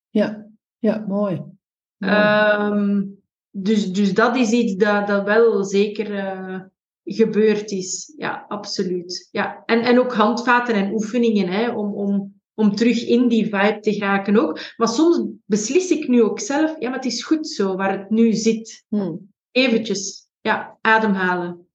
ja, 0.10 0.48
ja, 0.80 1.06
mooi. 1.08 1.42
Ehm, 1.98 3.04
dus, 3.52 3.92
dus 3.92 4.14
dat 4.14 4.36
is 4.36 4.52
iets 4.52 4.76
dat, 4.76 5.08
dat 5.08 5.24
wel 5.24 5.64
zeker 5.64 6.12
uh, 6.12 6.60
gebeurd 7.04 7.72
is. 7.72 8.14
Ja, 8.18 8.46
absoluut. 8.48 9.28
Ja. 9.32 9.64
En, 9.66 9.82
en 9.82 10.00
ook 10.00 10.14
handvaten 10.14 10.76
en 10.76 10.92
oefeningen 10.94 11.48
hè, 11.48 11.70
om, 11.70 11.94
om 11.94 12.37
om 12.58 12.76
terug 12.76 13.06
in 13.06 13.28
die 13.28 13.44
vibe 13.44 13.78
te 13.82 13.94
geraken 13.94 14.38
ook. 14.38 14.60
Maar 14.78 14.88
soms 14.88 15.22
beslis 15.46 15.92
ik 15.92 16.08
nu 16.08 16.24
ook 16.24 16.40
zelf, 16.40 16.76
ja, 16.80 16.90
maar 16.90 16.98
het 16.98 17.12
is 17.12 17.24
goed 17.24 17.48
zo 17.48 17.76
waar 17.76 18.00
het 18.00 18.10
nu 18.10 18.34
zit. 18.34 18.86
Hmm. 18.88 19.32
Eventjes, 19.52 20.28
ja, 20.42 20.78
ademhalen. 20.82 21.68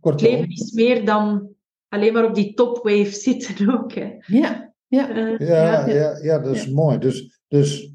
Het 0.00 0.20
leven 0.20 0.50
is 0.50 0.72
meer 0.72 1.04
dan 1.04 1.48
alleen 1.88 2.12
maar 2.12 2.24
op 2.24 2.34
die 2.34 2.54
topwave 2.54 3.10
zitten 3.10 3.68
ook. 3.78 3.92
Hè. 3.92 4.14
Ja, 4.26 4.74
ja. 4.86 5.16
Uh, 5.16 5.48
ja, 5.48 5.86
ja, 5.88 6.18
ja, 6.22 6.38
dat 6.38 6.54
is 6.54 6.68
mooi. 6.68 6.98
Dus, 6.98 7.40
dus 7.48 7.92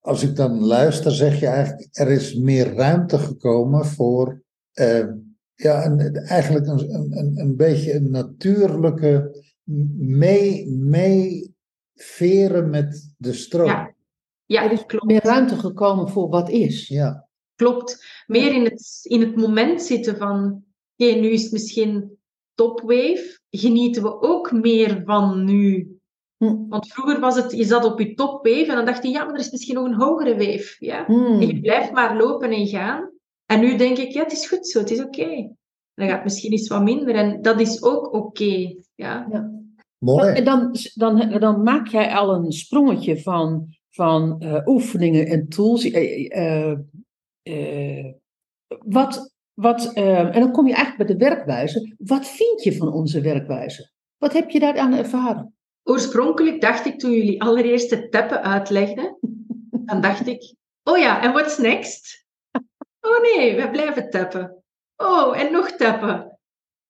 als 0.00 0.22
ik 0.22 0.36
dan 0.36 0.64
luister, 0.64 1.12
zeg 1.12 1.40
je 1.40 1.46
eigenlijk, 1.46 1.88
er 1.90 2.10
is 2.10 2.34
meer 2.34 2.74
ruimte 2.74 3.18
gekomen 3.18 3.86
voor 3.86 4.42
uh, 4.74 5.06
ja, 5.54 5.84
een, 5.84 6.14
eigenlijk 6.14 6.66
een, 6.66 6.92
een, 7.18 7.32
een 7.38 7.56
beetje 7.56 7.94
een 7.94 8.10
natuurlijke 8.10 9.42
mee, 9.96 10.70
mee 10.70 11.53
veren 11.94 12.70
met 12.70 13.14
de 13.18 13.32
stroom. 13.32 13.66
Ja, 13.66 13.94
ja 14.44 14.64
er 14.64 14.72
is 14.72 14.86
klopt. 14.86 15.04
meer 15.04 15.24
ruimte 15.24 15.56
gekomen 15.56 16.08
voor 16.08 16.28
wat 16.28 16.50
is. 16.50 16.88
Ja. 16.88 17.28
Klopt. 17.54 18.04
Meer 18.26 18.52
in 18.52 18.64
het, 18.64 19.00
in 19.02 19.20
het 19.20 19.36
moment 19.36 19.82
zitten 19.82 20.16
van, 20.16 20.64
oké, 20.96 21.12
nu 21.12 21.28
is 21.28 21.42
het 21.42 21.52
misschien 21.52 22.18
topwave. 22.54 23.38
Genieten 23.50 24.02
we 24.02 24.20
ook 24.20 24.52
meer 24.52 25.02
van 25.04 25.44
nu? 25.44 25.88
Hm. 26.36 26.68
Want 26.68 26.92
vroeger 26.92 27.20
was 27.20 27.36
het, 27.36 27.52
je 27.52 27.64
zat 27.64 27.84
op 27.84 28.00
je 28.00 28.14
topwave 28.14 28.66
en 28.66 28.76
dan 28.76 28.84
dacht 28.84 29.02
je, 29.02 29.08
ja, 29.08 29.24
maar 29.24 29.34
er 29.34 29.40
is 29.40 29.50
misschien 29.50 29.74
nog 29.74 29.84
een 29.84 29.94
hogere 29.94 30.36
wave. 30.36 30.76
Ja? 30.78 31.04
Hm. 31.06 31.12
En 31.14 31.46
je 31.46 31.60
blijft 31.60 31.92
maar 31.92 32.16
lopen 32.16 32.50
en 32.50 32.66
gaan. 32.66 33.10
En 33.46 33.60
nu 33.60 33.76
denk 33.76 33.98
ik, 33.98 34.12
ja, 34.12 34.22
het 34.22 34.32
is 34.32 34.48
goed 34.48 34.68
zo, 34.68 34.78
het 34.78 34.90
is 34.90 35.02
oké. 35.02 35.54
Dan 35.94 36.06
gaat 36.06 36.14
het 36.14 36.24
misschien 36.24 36.52
iets 36.52 36.68
wat 36.68 36.82
minder. 36.82 37.14
En 37.14 37.42
dat 37.42 37.60
is 37.60 37.82
ook 37.82 38.12
oké. 38.12 38.74
ja. 38.94 39.26
ja. 39.30 39.63
Mooi. 40.04 40.34
En 40.34 40.44
dan, 40.44 40.76
dan, 40.94 41.38
dan 41.38 41.62
maak 41.62 41.86
jij 41.86 42.14
al 42.14 42.34
een 42.34 42.52
sprongetje 42.52 43.20
van, 43.20 43.74
van 43.90 44.42
uh, 44.42 44.66
oefeningen 44.66 45.26
en 45.26 45.48
tools. 45.48 45.84
Uh, 45.84 46.74
uh, 47.42 48.12
wat, 48.68 49.34
wat, 49.52 49.92
en 49.92 50.40
dan 50.40 50.52
kom 50.52 50.66
je 50.66 50.74
eigenlijk 50.74 51.06
bij 51.06 51.16
de 51.16 51.24
werkwijze. 51.24 51.94
Wat 51.98 52.28
vind 52.28 52.62
je 52.62 52.76
van 52.76 52.92
onze 52.92 53.20
werkwijze? 53.20 53.90
Wat 54.18 54.32
heb 54.32 54.50
je 54.50 54.60
daaraan 54.60 54.94
ervaren? 54.94 55.54
Oorspronkelijk 55.82 56.60
dacht 56.60 56.86
ik 56.86 56.98
toen 56.98 57.12
jullie 57.12 57.42
allereerst 57.42 57.90
het 57.90 58.10
tappen 58.10 58.42
uitlegden, 58.42 59.18
dan 59.88 60.00
dacht 60.00 60.26
ik, 60.26 60.54
oh 60.82 60.98
ja, 60.98 61.22
en 61.22 61.32
what's 61.32 61.58
next? 61.58 62.26
Oh 63.00 63.20
nee, 63.20 63.56
we 63.56 63.70
blijven 63.70 64.10
tappen. 64.10 64.62
Oh, 64.96 65.40
en 65.40 65.52
nog 65.52 65.70
tappen. 65.70 66.38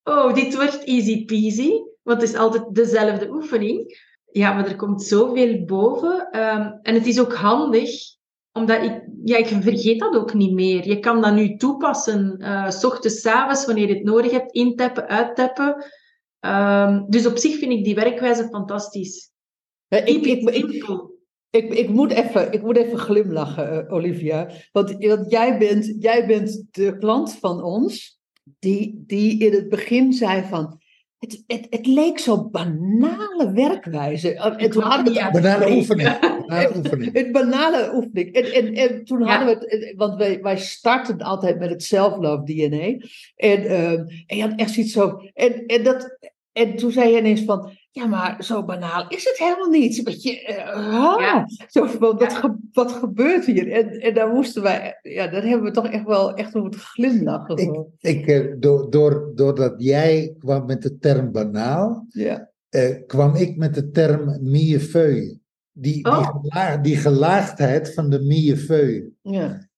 Oh, 0.03 0.35
dit 0.35 0.55
wordt 0.55 0.85
easy 0.85 1.24
peasy, 1.24 1.72
want 2.04 2.20
het 2.20 2.30
is 2.30 2.36
altijd 2.36 2.74
dezelfde 2.74 3.30
oefening. 3.30 4.02
Ja, 4.30 4.52
maar 4.52 4.66
er 4.66 4.76
komt 4.76 5.02
zoveel 5.02 5.64
boven. 5.64 6.30
Ehm, 6.30 6.72
en 6.82 6.94
het 6.94 7.06
is 7.06 7.20
ook 7.20 7.34
handig, 7.34 7.90
omdat 8.52 8.82
ik, 8.82 9.02
ja, 9.24 9.36
ik 9.36 9.46
vergeet 9.46 10.00
dat 10.00 10.16
ook 10.16 10.34
niet 10.34 10.52
meer. 10.52 10.88
Je 10.88 10.98
kan 10.98 11.20
dat 11.20 11.34
nu 11.34 11.56
toepassen, 11.56 12.36
uh, 12.40 12.70
s 12.70 12.84
ochtends, 12.84 13.20
s 13.20 13.26
avonds, 13.26 13.66
wanneer 13.66 13.88
je 13.88 13.94
het 13.94 14.04
nodig 14.04 14.30
hebt, 14.30 14.52
intappen, 14.52 15.08
uittappen. 15.08 15.84
Um, 16.40 17.04
dus 17.08 17.26
op 17.26 17.36
zich 17.36 17.58
vind 17.58 17.72
ik 17.72 17.84
die 17.84 17.94
werkwijze 17.94 18.48
fantastisch. 18.48 19.30
ik, 19.88 20.06
ik, 20.06 20.48
ik, 20.50 20.84
ik, 21.50 21.74
ik, 21.74 21.88
moet 21.88 22.12
even, 22.12 22.52
ik 22.52 22.62
moet 22.62 22.76
even 22.76 22.98
glimlachen, 22.98 23.84
uh, 23.84 23.92
Olivia. 23.92 24.50
Want, 24.72 25.04
want 25.06 25.30
jij, 25.30 25.58
bent, 25.58 25.96
jij 25.98 26.26
bent 26.26 26.66
de 26.70 26.98
klant 26.98 27.32
van 27.32 27.62
ons 27.62 28.18
die, 28.58 29.04
die 29.06 29.38
in 29.38 29.52
het 29.52 29.68
begin 29.68 30.12
zei 30.12 30.42
van... 30.42 30.82
Het, 31.24 31.42
het, 31.46 31.66
het 31.70 31.87
leek 31.87 32.18
zo 32.18 32.48
banale 32.48 33.52
werkwijze. 33.52 34.34
En 34.34 34.70
toen 34.70 34.82
hadden 34.82 35.14
we 35.14 35.22
het 35.22 35.32
banale 35.32 35.76
oefening. 35.76 36.18
Banale 36.46 36.76
oefening. 36.76 37.12
Het 37.12 37.32
banale 37.32 37.90
oefening. 37.94 38.34
En, 38.34 38.52
en, 38.52 38.74
en 38.74 39.04
toen 39.04 39.22
hadden 39.22 39.46
we 39.46 39.66
het, 39.66 39.94
want 39.96 40.16
wij, 40.16 40.42
wij 40.42 40.56
starten 40.56 41.18
altijd 41.18 41.58
met 41.58 41.70
het 41.70 41.82
self-love 41.82 42.44
DNA. 42.44 43.06
En, 43.37 43.82
um, 43.82 44.06
en 44.26 44.37
je 44.37 44.42
had 44.42 44.52
echt 44.56 44.70
zoiets 44.70 44.92
zo. 44.92 45.20
En, 45.34 45.66
en 45.66 45.82
dat, 45.82 46.18
en 46.52 46.76
toen 46.76 46.90
zei 46.90 47.10
je 47.10 47.18
ineens 47.18 47.42
van, 47.42 47.70
ja, 47.94 48.07
maar 48.07 48.44
zo 48.44 48.64
banaal 48.64 49.09
is 49.09 49.24
het 49.24 49.38
helemaal 49.38 49.68
niet. 49.68 49.98
Een 49.98 50.04
beetje, 50.04 50.42
uh, 50.48 51.16
ja. 51.18 51.46
zo 51.68 51.98
wat, 51.98 52.33
ge, 52.33 52.57
wat 52.72 52.92
gebeurt 52.92 53.44
hier? 53.44 53.72
En, 53.72 54.00
en 54.00 54.14
daar 54.14 54.28
moesten 54.28 54.62
wij, 54.62 54.98
ja, 55.02 55.26
daar 55.26 55.42
hebben 55.42 55.66
we 55.66 55.70
toch 55.70 55.88
echt 55.88 56.04
wel 56.04 56.35
echt 56.35 56.54
moeten 56.54 56.80
glimlachen. 56.80 57.57
Ik, 57.57 57.87
ik, 58.00 58.26
uh, 58.26 58.54
door, 58.59 58.90
door, 58.90 59.33
doordat 59.35 59.74
jij 59.76 60.35
kwam 60.38 60.66
met 60.66 60.83
de 60.83 60.98
term 60.98 61.33
banaal, 61.33 62.07
ja. 62.09 62.50
uh, 62.70 63.07
kwam 63.07 63.35
ik 63.35 63.57
met 63.57 63.74
de 63.74 63.90
term 63.90 64.38
millefeuille. 64.40 65.38
Die, 65.72 66.04
oh. 66.04 66.18
die, 66.18 66.40
gelaag, 66.40 66.80
die 66.80 66.96
gelaagdheid 66.96 67.94
van 67.94 68.11
de 68.11 68.20
millefeuille. 68.20 69.11
Ja. 69.22 69.68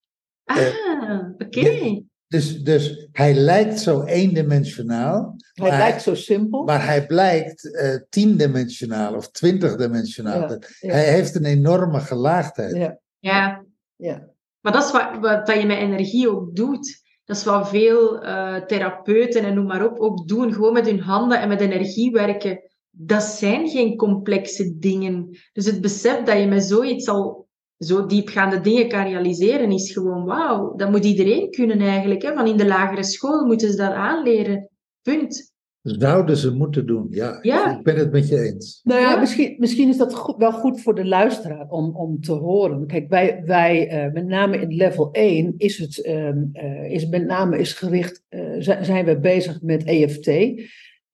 Ah, 0.44 1.28
oké. 1.38 1.58
Okay. 1.58 2.04
Dus, 2.28 2.62
dus 2.62 3.08
hij 3.12 3.34
lijkt 3.34 3.80
zo 3.80 4.02
eendimensionaal. 4.02 5.35
Hij 5.62 5.78
lijkt 5.78 6.02
zo 6.02 6.14
simpel. 6.14 6.64
Maar 6.64 6.86
hij 6.86 7.06
blijkt 7.06 7.64
uh, 7.64 7.94
tiendimensionaal 8.08 9.14
of 9.14 9.30
twintigdimensionaal. 9.30 10.40
Ja, 10.40 10.58
ja. 10.80 10.92
Hij 10.92 11.12
heeft 11.12 11.34
een 11.34 11.44
enorme 11.44 12.00
gelaagdheid. 12.00 12.76
Ja. 12.76 12.98
ja. 13.18 13.64
ja. 13.96 14.28
Maar 14.60 14.72
dat 14.72 14.84
is 14.84 14.90
wat, 14.90 15.08
wat, 15.20 15.46
wat 15.46 15.60
je 15.60 15.66
met 15.66 15.78
energie 15.78 16.30
ook 16.30 16.56
doet. 16.56 17.04
Dat 17.24 17.36
is 17.36 17.44
wat 17.44 17.68
veel 17.68 18.24
uh, 18.24 18.56
therapeuten 18.56 19.44
en 19.44 19.54
noem 19.54 19.66
maar 19.66 19.86
op 19.86 19.98
ook 19.98 20.28
doen. 20.28 20.52
Gewoon 20.52 20.72
met 20.72 20.86
hun 20.86 21.00
handen 21.00 21.40
en 21.40 21.48
met 21.48 21.60
energie 21.60 22.10
werken. 22.10 22.60
Dat 22.90 23.22
zijn 23.22 23.68
geen 23.68 23.96
complexe 23.96 24.78
dingen. 24.78 25.38
Dus 25.52 25.66
het 25.66 25.80
besef 25.80 26.22
dat 26.22 26.38
je 26.38 26.46
met 26.46 26.64
zoiets 26.64 27.08
al 27.08 27.48
zo 27.78 28.06
diepgaande 28.06 28.60
dingen 28.60 28.88
kan 28.88 29.04
realiseren, 29.04 29.70
is 29.70 29.92
gewoon 29.92 30.24
wauw. 30.24 30.74
Dat 30.76 30.90
moet 30.90 31.04
iedereen 31.04 31.50
kunnen 31.50 31.80
eigenlijk. 31.80 32.22
Hè? 32.22 32.34
Van 32.34 32.46
in 32.46 32.56
de 32.56 32.66
lagere 32.66 33.04
school 33.04 33.44
moeten 33.44 33.70
ze 33.70 33.76
dat 33.76 33.92
aanleren. 33.92 34.70
Punt. 35.06 35.54
Zouden 35.82 36.36
ze 36.36 36.54
moeten 36.54 36.86
doen, 36.86 37.06
ja. 37.10 37.38
ja. 37.42 37.78
Ik 37.78 37.84
ben 37.84 37.96
het 37.96 38.12
met 38.12 38.28
je 38.28 38.40
eens. 38.40 38.80
Nou 38.84 39.00
ja, 39.00 39.20
misschien, 39.20 39.54
misschien 39.58 39.88
is 39.88 39.96
dat 39.96 40.14
goed, 40.14 40.36
wel 40.36 40.52
goed 40.52 40.80
voor 40.80 40.94
de 40.94 41.04
luisteraar 41.04 41.68
om, 41.68 41.96
om 41.96 42.20
te 42.20 42.32
horen. 42.32 42.86
Kijk, 42.86 43.08
wij, 43.08 43.42
wij 43.44 44.06
uh, 44.06 44.12
met 44.12 44.26
name 44.26 44.60
in 44.60 44.74
level 44.74 45.10
1 45.12 45.54
is 45.56 45.78
het 45.78 46.06
um, 46.06 46.50
uh, 46.52 46.90
is 46.90 47.08
met 47.08 47.26
name 47.26 47.58
is 47.58 47.72
gericht, 47.72 48.22
uh, 48.30 48.40
zijn 48.80 49.04
we 49.04 49.18
bezig 49.18 49.62
met 49.62 49.84
EFT. 49.84 50.26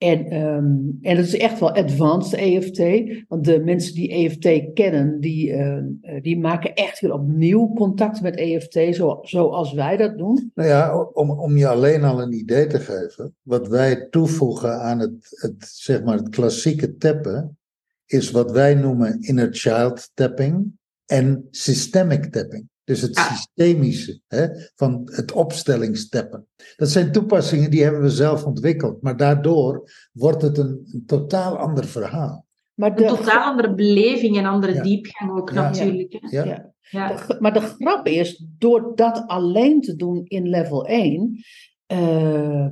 En, 0.02 0.34
um, 0.34 0.98
en 1.02 1.16
dat 1.16 1.24
is 1.24 1.36
echt 1.36 1.60
wel 1.60 1.74
advanced 1.74 2.38
EFT. 2.38 2.78
Want 3.28 3.44
de 3.44 3.60
mensen 3.60 3.94
die 3.94 4.12
EFT 4.12 4.72
kennen, 4.74 5.20
die, 5.20 5.50
uh, 5.50 5.82
die 6.22 6.38
maken 6.38 6.74
echt 6.74 7.00
weer 7.00 7.12
opnieuw 7.12 7.72
contact 7.74 8.22
met 8.22 8.36
EFT, 8.36 8.94
zo, 8.94 9.18
zoals 9.22 9.72
wij 9.72 9.96
dat 9.96 10.18
doen. 10.18 10.50
Nou 10.54 10.68
ja, 10.68 10.98
om, 11.12 11.30
om 11.30 11.56
je 11.56 11.68
alleen 11.68 12.04
al 12.04 12.22
een 12.22 12.32
idee 12.32 12.66
te 12.66 12.78
geven. 12.78 13.36
Wat 13.42 13.68
wij 13.68 14.06
toevoegen 14.10 14.80
aan 14.80 14.98
het, 14.98 15.38
het, 15.40 15.68
zeg 15.72 16.02
maar 16.02 16.16
het 16.16 16.28
klassieke 16.28 16.96
tappen, 16.96 17.58
is 18.06 18.30
wat 18.30 18.50
wij 18.50 18.74
noemen 18.74 19.20
inner 19.20 19.48
child 19.50 20.10
tapping 20.14 20.72
en 21.06 21.46
systemic 21.50 22.24
tapping. 22.24 22.68
Dus 22.92 23.00
het 23.00 23.16
systemische 23.16 24.20
hè, 24.28 24.46
van 24.74 25.02
het 25.04 25.32
opstellingsteppen. 25.32 26.46
Dat 26.76 26.88
zijn 26.88 27.12
toepassingen 27.12 27.70
die 27.70 27.82
hebben 27.82 28.02
we 28.02 28.10
zelf 28.10 28.44
ontwikkeld. 28.44 29.02
Maar 29.02 29.16
daardoor 29.16 29.90
wordt 30.12 30.42
het 30.42 30.58
een, 30.58 30.88
een 30.92 31.02
totaal 31.06 31.56
ander 31.56 31.84
verhaal. 31.84 32.46
Maar 32.74 32.96
de... 32.96 33.02
Een 33.02 33.16
totaal 33.16 33.50
andere 33.50 33.74
beleving 33.74 34.36
en 34.36 34.44
andere 34.44 34.82
diepgang 34.82 35.38
ook 35.38 35.52
natuurlijk. 35.52 36.18
Ja. 36.30 36.44
ja. 36.44 36.72
ja. 36.90 37.08
De, 37.08 37.36
maar 37.40 37.52
de 37.52 37.60
grap 37.60 38.06
is, 38.06 38.44
door 38.58 38.92
dat 38.94 39.24
alleen 39.26 39.80
te 39.80 39.96
doen 39.96 40.24
in 40.24 40.48
level 40.48 40.86
1, 40.86 41.44
uh, 41.92 42.66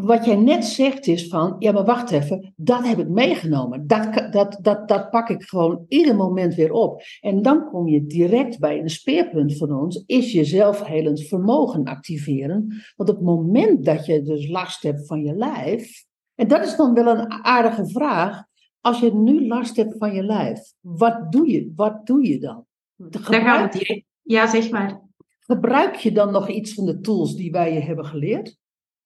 wat 0.00 0.24
jij 0.24 0.36
net 0.36 0.64
zegt 0.64 1.06
is 1.06 1.28
van, 1.28 1.56
ja 1.58 1.72
maar 1.72 1.84
wacht 1.84 2.10
even, 2.10 2.52
dat 2.56 2.86
heb 2.86 2.98
ik 2.98 3.08
meegenomen. 3.08 3.86
Dat, 3.86 4.32
dat, 4.32 4.58
dat, 4.62 4.88
dat 4.88 5.10
pak 5.10 5.28
ik 5.28 5.42
gewoon 5.42 5.84
ieder 5.88 6.16
moment 6.16 6.54
weer 6.54 6.72
op. 6.72 7.02
En 7.20 7.42
dan 7.42 7.70
kom 7.70 7.88
je 7.88 8.06
direct 8.06 8.58
bij 8.58 8.78
een 8.78 8.90
speerpunt 8.90 9.56
van 9.56 9.72
ons, 9.72 10.02
is 10.06 10.32
je 10.32 10.44
zelfhelend 10.44 11.22
vermogen 11.22 11.84
activeren. 11.84 12.66
Want 12.96 13.10
op 13.10 13.16
het 13.16 13.24
moment 13.24 13.84
dat 13.84 14.06
je 14.06 14.22
dus 14.22 14.48
last 14.48 14.82
hebt 14.82 15.06
van 15.06 15.22
je 15.24 15.34
lijf, 15.34 16.04
en 16.34 16.48
dat 16.48 16.64
is 16.64 16.76
dan 16.76 16.94
wel 16.94 17.06
een 17.06 17.32
aardige 17.32 17.88
vraag, 17.88 18.42
als 18.80 19.00
je 19.00 19.14
nu 19.14 19.46
last 19.46 19.76
hebt 19.76 19.94
van 19.98 20.14
je 20.14 20.22
lijf, 20.22 20.60
wat 20.80 21.32
doe 21.32 21.50
je, 21.50 21.72
wat 21.76 22.06
doe 22.06 22.28
je 22.28 22.38
dan? 22.38 22.66
Gebruik, 23.10 24.04
Ja, 24.22 24.46
zeg 24.46 24.70
maar. 24.70 25.00
Gebruik 25.38 25.94
je 25.94 26.12
dan 26.12 26.32
nog 26.32 26.48
iets 26.48 26.74
van 26.74 26.84
de 26.84 27.00
tools 27.00 27.34
die 27.34 27.50
wij 27.50 27.72
je 27.72 27.80
hebben 27.80 28.04
geleerd? 28.04 28.56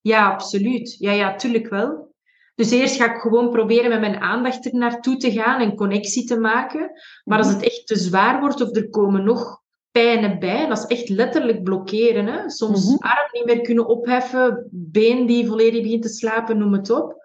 Ja, 0.03 0.31
absoluut. 0.31 0.97
Ja, 0.99 1.13
ja, 1.13 1.35
tuurlijk 1.37 1.69
wel. 1.69 2.11
Dus 2.55 2.71
eerst 2.71 2.97
ga 2.97 3.15
ik 3.15 3.21
gewoon 3.21 3.51
proberen 3.51 3.91
met 3.91 4.01
mijn 4.01 4.21
aandacht 4.21 4.67
er 4.67 4.75
naartoe 4.75 5.17
te 5.17 5.33
gaan 5.33 5.61
en 5.61 5.75
connectie 5.75 6.25
te 6.25 6.39
maken. 6.39 6.91
Maar 7.25 7.39
als 7.39 7.47
mhm. 7.47 7.57
het 7.57 7.65
echt 7.65 7.87
te 7.87 7.97
zwaar 7.97 8.41
wordt 8.41 8.61
of 8.61 8.77
er 8.77 8.89
komen 8.89 9.25
nog 9.25 9.61
pijnen 9.91 10.39
bij, 10.39 10.67
dat 10.67 10.79
is 10.79 10.99
echt 10.99 11.09
letterlijk 11.09 11.63
blokkeren. 11.63 12.27
Hè? 12.27 12.51
Soms 12.51 12.89
mm 12.89 12.97
arm 12.99 13.29
niet 13.33 13.45
meer 13.45 13.61
kunnen 13.61 13.87
opheffen, 13.87 14.69
been 14.71 15.27
die 15.27 15.47
volledig 15.47 15.83
begint 15.83 16.03
te 16.03 16.09
slapen, 16.09 16.59
noem 16.59 16.73
het 16.73 16.91
op. 16.91 17.17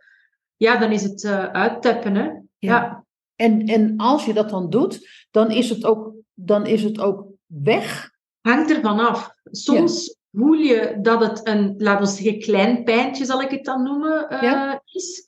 Ja, 0.55 0.77
dan 0.77 0.91
is 0.91 1.03
het 1.03 1.23
uh, 1.23 1.45
uittappen. 1.45 2.15
Hè? 2.15 2.29
Ja. 2.57 3.05
En, 3.35 3.65
en 3.65 3.93
als 3.97 4.25
je 4.25 4.33
dat 4.33 4.49
dan 4.49 4.69
doet, 4.69 5.09
dan 5.31 5.51
is 5.51 5.69
het 5.69 5.85
ook, 5.85 6.13
dan 6.33 6.65
is 6.65 6.83
het 6.83 6.99
ook 6.99 7.25
weg. 7.45 8.11
Hangt 8.41 8.69
er 8.69 8.81
vanaf. 8.81 9.29
Soms 9.43 10.16
voel 10.31 10.53
je 10.53 10.97
dat 11.01 11.21
het 11.21 11.47
een, 11.47 11.73
laten 11.77 12.05
we 12.05 12.11
zeggen, 12.11 12.39
klein 12.39 12.83
pijntje, 12.83 13.25
zal 13.25 13.41
ik 13.41 13.49
het 13.49 13.65
dan 13.65 13.83
noemen, 13.83 14.27
uh, 14.43 14.73
is. 14.85 15.25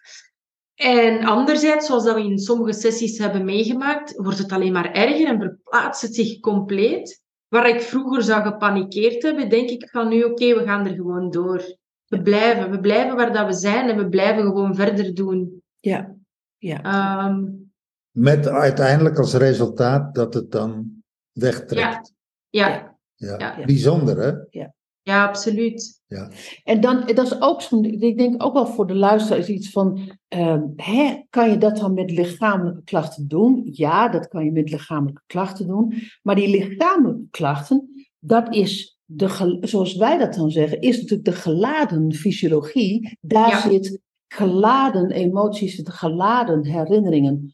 En 0.76 1.24
anderzijds, 1.24 1.86
zoals 1.86 2.04
dat 2.04 2.16
we 2.16 2.24
in 2.24 2.40
sommige 2.40 2.74
sessies 2.74 3.18
hebben 3.18 3.46
meegemaakt, 3.46 4.16
wordt 4.16 4.38
het 4.38 4.52
alleen 4.52 4.72
maar 4.72 4.92
erger 4.92 5.28
en 5.28 5.40
verplaatst 5.40 6.02
het 6.02 6.16
zich 6.16 6.40
compleet. 6.40 7.22
Waar 7.48 7.70
ik 7.70 7.82
vroeger 7.82 8.24
zou 8.24 8.44
gepanikeerd 8.44 9.24
hebben, 9.24 9.50
denk 9.50 9.70
ik 9.70 9.90
van 9.90 10.08
nu, 10.08 10.24
oké, 10.24 10.56
we 10.56 10.64
gaan 10.64 10.88
er 10.88 10.94
gewoon 10.94 11.30
door. 11.30 11.78
We 12.08 12.22
blijven, 12.22 12.72
we 12.72 12.80
blijven 12.80 13.16
waar 13.16 13.34
dat 13.34 13.46
we 13.46 13.54
zijn 13.54 13.90
en 13.90 13.98
we 13.98 14.10
blijven 14.10 14.44
gewoon 14.44 14.76
verder 14.76 15.14
doen. 15.14 15.64
Ja, 15.80 16.16
ja. 16.58 17.28
Um, 17.28 17.72
Met 18.12 18.48
uiteindelijk 18.48 19.18
als 19.18 19.34
resultaat 19.34 20.16
dat 20.16 20.34
het 20.34 20.52
dan 20.52 21.04
wegtrekt. 21.32 22.14
Ja, 22.50 22.98
ja. 23.16 23.38
ja. 23.38 23.58
ja. 23.58 23.66
Bijzonder, 23.66 24.18
hè? 24.18 24.60
Ja. 24.60 24.74
Ja, 25.10 25.28
absoluut. 25.28 26.02
Ja. 26.08 26.32
En 26.64 26.82
dan, 26.82 27.06
dat 27.06 27.26
is 27.26 27.42
ook 27.42 27.62
zo'n, 27.62 27.86
ik 27.86 28.18
denk 28.18 28.44
ook 28.44 28.54
wel 28.54 28.68
voor 28.68 28.88
de 28.88 28.96
luisteraar 28.96 29.40
is 29.40 29.48
iets 29.48 29.70
van, 29.70 30.00
uh, 30.36 30.62
hè, 30.76 31.22
kan 31.30 31.50
je 31.50 31.58
dat 31.58 31.78
dan 31.78 31.94
met 31.94 32.12
lichamelijke 32.12 32.84
klachten 32.84 33.28
doen? 33.28 33.70
Ja, 33.72 34.10
dat 34.10 34.28
kan 34.28 34.46
je 34.46 34.52
met 34.52 34.70
lichamelijke 34.70 35.22
klachten 35.26 35.68
doen. 35.68 35.94
Maar 36.22 36.36
die 36.36 36.50
lichamelijke 36.50 37.28
klachten, 37.32 38.08
dat 38.20 38.56
is 38.56 39.00
de, 39.06 39.58
zoals 39.62 39.96
wij 39.96 40.18
dat 40.18 40.34
dan 40.34 40.52
zeggen, 40.52 40.82
is 40.82 40.96
natuurlijk 40.96 41.26
de 41.26 41.36
geladen 41.36 42.14
fysiologie. 42.14 43.18
Daar 43.22 43.62
zit 43.62 44.00
geladen 44.28 45.12
emoties, 45.12 45.82
geladen 45.84 46.66
herinneringen 46.66 47.54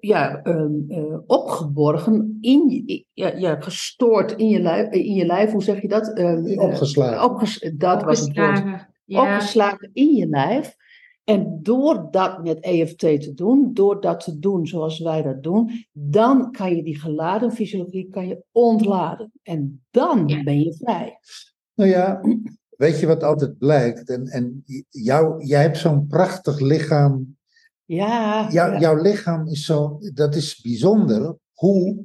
ja, 0.00 0.42
ehm, 0.42 0.72
eh, 0.88 1.18
opgeborgen, 1.26 2.38
in 2.40 2.68
je, 2.68 3.04
ja, 3.12 3.32
ja, 3.36 3.60
gestoord 3.60 4.32
in 4.32 4.48
je, 4.48 4.60
lijf, 4.60 4.90
in 4.90 5.14
je 5.14 5.26
lijf, 5.26 5.50
hoe 5.50 5.62
zeg 5.62 5.82
je 5.82 5.88
dat? 5.88 6.18
Uh, 6.18 6.60
opgeslagen. 6.60 7.30
Opges 7.30 7.72
dat 7.76 8.02
was 8.02 8.20
het 8.20 8.36
woord. 8.36 8.62
Opgeslagen 9.06 9.90
in 9.92 10.14
je 10.14 10.26
lijf. 10.26 10.76
En 11.24 11.58
door 11.62 12.08
dat 12.10 12.42
met 12.42 12.60
EFT 12.60 12.98
te 12.98 13.32
doen, 13.34 13.70
door 13.74 14.00
dat 14.00 14.24
te 14.24 14.38
doen 14.38 14.66
zoals 14.66 14.98
wij 14.98 15.22
dat 15.22 15.42
doen, 15.42 15.70
dan 15.92 16.52
kan 16.52 16.76
je 16.76 16.82
die 16.82 17.00
geladen 17.00 17.52
fysiologie 17.52 18.08
kan 18.10 18.28
je 18.28 18.44
ontladen. 18.52 19.32
En 19.42 19.84
dan 19.90 20.26
ben 20.44 20.60
je 20.60 20.74
vrij. 20.74 21.18
Nou 21.74 21.90
ja, 21.90 22.20
weet 22.76 23.00
je 23.00 23.06
wat 23.06 23.22
altijd 23.22 23.58
blijkt? 23.58 24.08
En, 24.08 24.26
en 24.26 24.64
jou, 24.88 25.44
jij 25.44 25.62
hebt 25.62 25.78
zo'n 25.78 26.06
prachtig 26.06 26.60
lichaam 26.60 27.33
ja, 27.86 28.48
Jouw 28.78 29.02
lichaam 29.02 29.46
is 29.46 29.64
zo, 29.64 29.98
dat 30.14 30.34
is 30.34 30.60
bijzonder, 30.60 31.36
hoe 31.52 31.96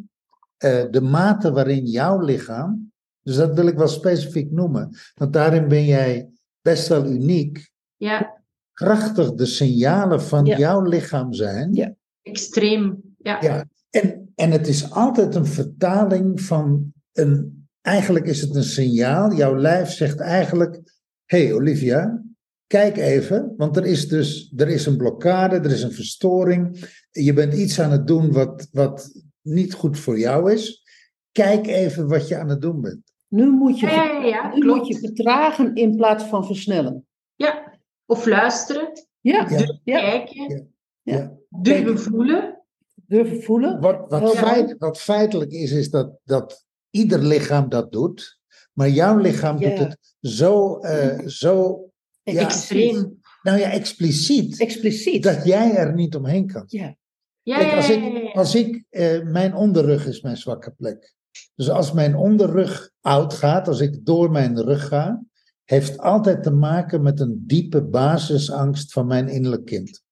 uh, 0.65 0.85
de 0.91 1.01
mate 1.01 1.51
waarin 1.51 1.85
jouw 1.85 2.19
lichaam, 2.19 2.91
dus 3.21 3.35
dat 3.35 3.55
wil 3.55 3.67
ik 3.67 3.77
wel 3.77 3.87
specifiek 3.87 4.51
noemen, 4.51 4.97
want 5.15 5.33
daarin 5.33 5.67
ben 5.67 5.85
jij 5.85 6.29
best 6.61 6.87
wel 6.87 7.05
uniek. 7.05 7.71
Ja. 7.95 8.41
Krachtig 8.73 9.33
de 9.33 9.45
signalen 9.45 10.21
van 10.21 10.45
jouw 10.45 10.81
lichaam 10.81 11.33
zijn. 11.33 11.73
Ja. 11.73 11.93
Extreem, 12.21 13.01
ja. 13.17 13.41
ja. 13.41 13.65
En, 13.89 14.31
en 14.35 14.51
het 14.51 14.67
is 14.67 14.91
altijd 14.91 15.35
een 15.35 15.45
vertaling 15.45 16.41
van 16.41 16.93
een, 17.13 17.67
eigenlijk 17.81 18.25
is 18.25 18.41
het 18.41 18.55
een 18.55 18.63
signaal, 18.63 19.33
jouw 19.33 19.55
lijf 19.57 19.89
zegt 19.89 20.19
eigenlijk, 20.19 20.81
hé 21.25 21.43
hey 21.43 21.53
Olivia, 21.53 22.23
Kijk 22.69 22.97
even, 22.97 23.53
want 23.57 23.77
er 23.77 23.85
is 23.85 24.07
dus 24.07 24.53
er 24.55 24.67
is 24.67 24.85
een 24.85 24.97
blokkade, 24.97 25.55
er 25.55 25.71
is 25.71 25.83
een 25.83 25.91
verstoring. 25.91 26.89
Je 27.11 27.33
bent 27.33 27.53
iets 27.53 27.79
aan 27.79 27.91
het 27.91 28.07
doen 28.07 28.31
wat, 28.31 28.67
wat 28.71 29.23
niet 29.41 29.73
goed 29.73 29.99
voor 29.99 30.19
jou 30.19 30.51
is. 30.51 30.83
Kijk 31.31 31.67
even 31.67 32.07
wat 32.07 32.27
je 32.27 32.37
aan 32.37 32.49
het 32.49 32.61
doen 32.61 32.81
bent. 32.81 33.01
Nu 33.27 33.49
moet 33.49 33.79
je, 33.79 33.85
ja, 33.85 34.25
ja, 34.25 34.55
nu 34.55 34.65
moet 34.65 34.87
je 34.87 34.99
vertragen 34.99 35.75
in 35.75 35.95
plaats 35.95 36.23
van 36.23 36.45
versnellen. 36.45 37.07
Ja, 37.35 37.79
of 38.05 38.25
luisteren. 38.25 38.91
Ja, 39.19 39.45
durven 39.45 39.81
kijken. 39.83 40.73
Ja. 41.01 41.37
Durven 41.49 41.99
voelen. 41.99 42.63
Durven 42.95 43.43
voelen. 43.43 43.79
Wat, 43.79 44.05
wat, 44.07 44.35
feit, 44.35 44.75
wat 44.77 44.99
feitelijk 44.99 45.51
is, 45.51 45.71
is 45.71 45.89
dat, 45.89 46.19
dat 46.23 46.65
ieder 46.89 47.19
lichaam 47.19 47.69
dat 47.69 47.91
doet. 47.91 48.39
Maar 48.73 48.89
jouw 48.89 49.17
lichaam 49.17 49.59
doet 49.59 49.79
het 49.79 50.15
zo, 50.21 50.79
uh, 50.79 51.19
zo 51.25 51.88
ja, 52.33 52.41
Extreem. 52.41 53.19
Nou 53.41 53.57
ja, 53.59 53.71
expliciet. 53.71 54.59
Expliciet. 54.59 55.23
Dat 55.23 55.45
jij 55.45 55.75
er 55.75 55.93
niet 55.93 56.15
omheen 56.15 56.47
kan. 56.47 56.63
Ja. 56.67 56.95
Kijk, 57.43 57.73
als 57.75 57.89
ik, 57.89 58.33
als 58.33 58.55
ik 58.55 58.83
eh, 58.89 59.21
mijn 59.23 59.55
onderrug 59.55 60.07
is 60.07 60.21
mijn 60.21 60.37
zwakke 60.37 60.71
plek. 60.71 61.13
Dus 61.55 61.69
als 61.69 61.91
mijn 61.91 62.15
onderrug 62.15 62.91
oud 63.01 63.33
gaat, 63.33 63.67
als 63.67 63.79
ik 63.79 64.05
door 64.05 64.31
mijn 64.31 64.61
rug 64.61 64.87
ga, 64.87 65.23
heeft 65.63 65.97
altijd 65.97 66.43
te 66.43 66.51
maken 66.51 67.01
met 67.01 67.19
een 67.19 67.43
diepe 67.47 67.81
basisangst 67.81 68.91
van 68.91 69.07
mijn 69.07 69.27
innerlijk 69.27 69.65
kind. 69.65 70.03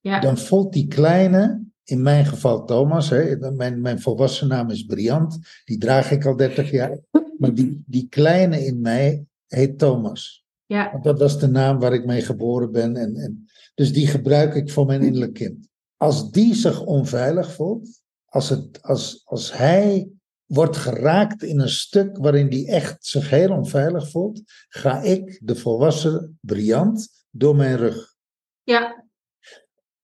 Ja. 0.00 0.20
Dan 0.20 0.38
voelt 0.38 0.72
die 0.72 0.86
kleine, 0.86 1.64
in 1.84 2.02
mijn 2.02 2.26
geval 2.26 2.64
Thomas, 2.64 3.10
hè, 3.10 3.52
mijn, 3.52 3.80
mijn 3.80 4.00
volwassen 4.00 4.48
naam 4.48 4.70
is 4.70 4.84
Briant, 4.84 5.38
die 5.64 5.78
draag 5.78 6.10
ik 6.10 6.24
al 6.24 6.36
30 6.36 6.70
jaar, 6.70 6.98
maar 7.38 7.54
die, 7.54 7.82
die 7.86 8.08
kleine 8.08 8.64
in 8.64 8.80
mij 8.80 9.24
heet 9.46 9.78
Thomas. 9.78 10.44
Ja. 10.70 10.90
Want 10.92 11.04
dat 11.04 11.18
was 11.18 11.38
de 11.38 11.48
naam 11.48 11.78
waar 11.78 11.92
ik 11.92 12.06
mee 12.06 12.22
geboren 12.22 12.72
ben. 12.72 12.96
En, 12.96 13.16
en, 13.16 13.46
dus 13.74 13.92
die 13.92 14.06
gebruik 14.06 14.54
ik 14.54 14.70
voor 14.70 14.86
mijn 14.86 15.02
innerlijk 15.02 15.34
kind. 15.34 15.68
Als 15.96 16.30
die 16.30 16.54
zich 16.54 16.84
onveilig 16.84 17.52
voelt, 17.52 18.00
als, 18.24 18.48
het, 18.48 18.82
als, 18.82 19.22
als 19.24 19.56
hij 19.56 20.08
wordt 20.46 20.76
geraakt 20.76 21.42
in 21.42 21.60
een 21.60 21.68
stuk 21.68 22.16
waarin 22.16 22.48
die 22.48 22.68
echt 22.68 23.06
zich 23.06 23.30
heel 23.30 23.50
onveilig 23.50 24.10
voelt, 24.10 24.42
ga 24.68 25.02
ik, 25.02 25.40
de 25.42 25.56
volwassen 25.56 26.38
Briant, 26.40 27.08
door 27.30 27.56
mijn 27.56 27.76
rug. 27.76 28.14
Ja. 28.62 29.04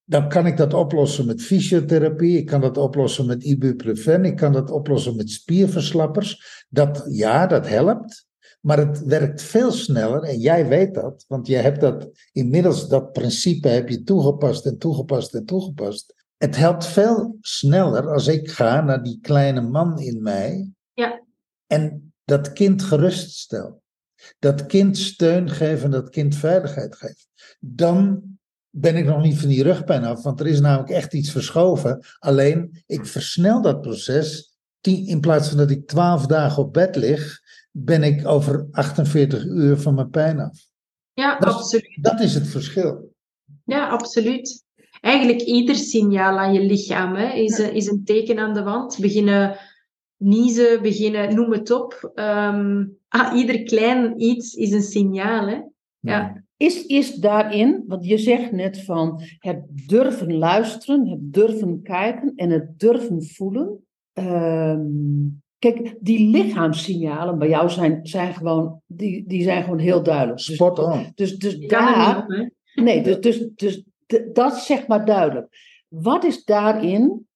Dan 0.04 0.28
kan 0.28 0.46
ik 0.46 0.56
dat 0.56 0.74
oplossen 0.74 1.26
met 1.26 1.42
fysiotherapie, 1.42 2.38
ik 2.38 2.46
kan 2.46 2.60
dat 2.60 2.76
oplossen 2.76 3.26
met 3.26 3.44
ibuprofen, 3.44 4.24
ik 4.24 4.36
kan 4.36 4.52
dat 4.52 4.70
oplossen 4.70 5.16
met 5.16 5.30
spierverslappers. 5.30 6.64
Dat, 6.68 7.04
ja, 7.08 7.46
dat 7.46 7.68
helpt. 7.68 8.25
Maar 8.66 8.78
het 8.78 9.04
werkt 9.04 9.42
veel 9.42 9.72
sneller 9.72 10.22
en 10.22 10.38
jij 10.38 10.68
weet 10.68 10.94
dat, 10.94 11.24
want 11.28 11.46
je 11.46 11.56
hebt 11.56 11.80
dat 11.80 12.08
inmiddels, 12.32 12.88
dat 12.88 13.12
principe 13.12 13.68
heb 13.68 13.88
je 13.88 14.02
toegepast 14.02 14.66
en 14.66 14.78
toegepast 14.78 15.34
en 15.34 15.44
toegepast. 15.44 16.14
Het 16.36 16.56
helpt 16.56 16.86
veel 16.86 17.36
sneller 17.40 18.12
als 18.12 18.26
ik 18.26 18.50
ga 18.50 18.80
naar 18.80 19.02
die 19.02 19.18
kleine 19.20 19.60
man 19.60 19.98
in 19.98 20.22
mij 20.22 20.70
ja. 20.92 21.22
en 21.66 22.12
dat 22.24 22.52
kind 22.52 22.82
geruststel. 22.82 23.82
Dat 24.38 24.66
kind 24.66 24.98
steun 24.98 25.50
geven 25.50 25.84
en 25.84 25.90
dat 25.90 26.10
kind 26.10 26.36
veiligheid 26.36 26.96
geven. 26.96 27.26
Dan 27.60 28.22
ben 28.70 28.96
ik 28.96 29.04
nog 29.04 29.22
niet 29.22 29.38
van 29.38 29.48
die 29.48 29.62
rugpijn 29.62 30.04
af, 30.04 30.22
want 30.22 30.40
er 30.40 30.46
is 30.46 30.60
namelijk 30.60 30.90
echt 30.90 31.14
iets 31.14 31.30
verschoven. 31.30 32.04
Alleen, 32.18 32.82
ik 32.86 33.06
versnel 33.06 33.62
dat 33.62 33.80
proces. 33.80 34.54
In 34.80 35.20
plaats 35.20 35.48
van 35.48 35.56
dat 35.56 35.70
ik 35.70 35.86
twaalf 35.86 36.26
dagen 36.26 36.62
op 36.62 36.72
bed 36.72 36.96
lig, 36.96 37.44
ben 37.78 38.02
ik 38.02 38.26
over 38.26 38.68
48 38.70 39.44
uur 39.44 39.76
van 39.76 39.94
mijn 39.94 40.10
pijn 40.10 40.40
af. 40.40 40.58
Ja, 41.12 41.38
dat, 41.38 41.54
absoluut. 41.54 41.98
Dat 42.00 42.20
is 42.20 42.34
het 42.34 42.48
verschil. 42.48 43.14
Ja, 43.64 43.88
absoluut. 43.88 44.64
Eigenlijk 45.00 45.40
ieder 45.40 45.74
signaal 45.74 46.38
aan 46.38 46.52
je 46.52 46.60
lichaam 46.60 47.14
hè, 47.14 47.32
is, 47.32 47.58
is 47.58 47.86
een 47.86 48.04
teken 48.04 48.38
aan 48.38 48.54
de 48.54 48.62
wand. 48.62 48.98
Beginnen 49.00 49.56
niezen, 50.16 50.82
beginnen, 50.82 51.34
noem 51.34 51.52
het 51.52 51.70
op. 51.70 52.12
Um, 52.14 52.98
ah, 53.08 53.36
ieder 53.36 53.62
klein 53.62 54.20
iets 54.20 54.54
is 54.54 54.72
een 54.72 54.82
signaal. 54.82 55.46
Hè? 55.46 55.60
Ja. 56.00 56.44
Is, 56.56 56.86
is 56.86 57.14
daarin, 57.14 57.84
want 57.86 58.06
je 58.06 58.18
zegt 58.18 58.52
net 58.52 58.84
van 58.84 59.22
het 59.38 59.64
durven 59.86 60.34
luisteren, 60.34 61.08
het 61.08 61.32
durven 61.32 61.82
kijken 61.82 62.32
en 62.34 62.50
het 62.50 62.78
durven 62.78 63.24
voelen. 63.24 63.86
Um, 64.12 65.44
Kijk, 65.72 65.96
die 66.00 66.30
lichaamssignalen 66.30 67.38
bij 67.38 67.48
jou 67.48 67.70
zijn, 67.70 68.06
zijn, 68.06 68.34
gewoon, 68.34 68.80
die, 68.86 69.28
die 69.28 69.42
zijn 69.42 69.62
gewoon 69.62 69.78
heel 69.78 70.02
duidelijk. 70.02 70.36
Dus, 70.36 70.54
Spot 70.54 70.78
on. 70.78 71.12
Dus, 71.14 71.38
dus 71.38 71.58
daar. 71.58 72.26
nee, 72.74 73.02
dus, 73.02 73.20
dus, 73.20 73.48
dus 73.56 73.84
dat 74.32 74.52
is 74.52 74.66
zeg 74.66 74.86
maar 74.86 75.04
duidelijk. 75.04 75.48
Wat 75.88 76.24
is 76.24 76.44
daarin 76.44 77.26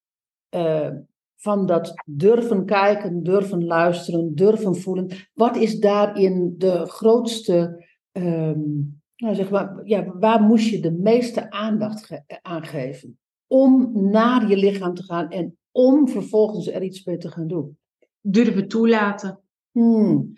uh, 0.55 0.89
van 1.37 1.67
dat 1.67 1.93
durven 2.05 2.65
kijken, 2.65 3.23
durven 3.23 3.65
luisteren, 3.65 4.35
durven 4.35 4.77
voelen? 4.77 5.11
Wat 5.35 5.57
is 5.57 5.79
daarin 5.79 6.55
de 6.59 6.87
grootste. 6.87 7.87
Um, 8.13 9.03
nou 9.17 9.35
zeg 9.35 9.51
maar, 9.51 9.81
ja, 9.85 10.05
waar 10.19 10.41
moest 10.43 10.69
je 10.69 10.81
de 10.81 10.93
meeste 10.93 11.51
aandacht 11.51 12.23
aan 12.43 12.65
geven? 12.65 13.19
Om 13.47 13.91
naar 14.11 14.49
je 14.49 14.57
lichaam 14.57 14.95
te 14.95 15.03
gaan 15.03 15.31
en 15.31 15.59
om 15.71 16.09
vervolgens 16.09 16.69
er 16.69 16.83
iets 16.83 17.05
mee 17.05 17.17
te 17.17 17.31
gaan 17.31 17.47
doen 17.47 17.79
durven 18.21 18.69
toelaten. 18.69 19.41
Hmm. 19.71 20.33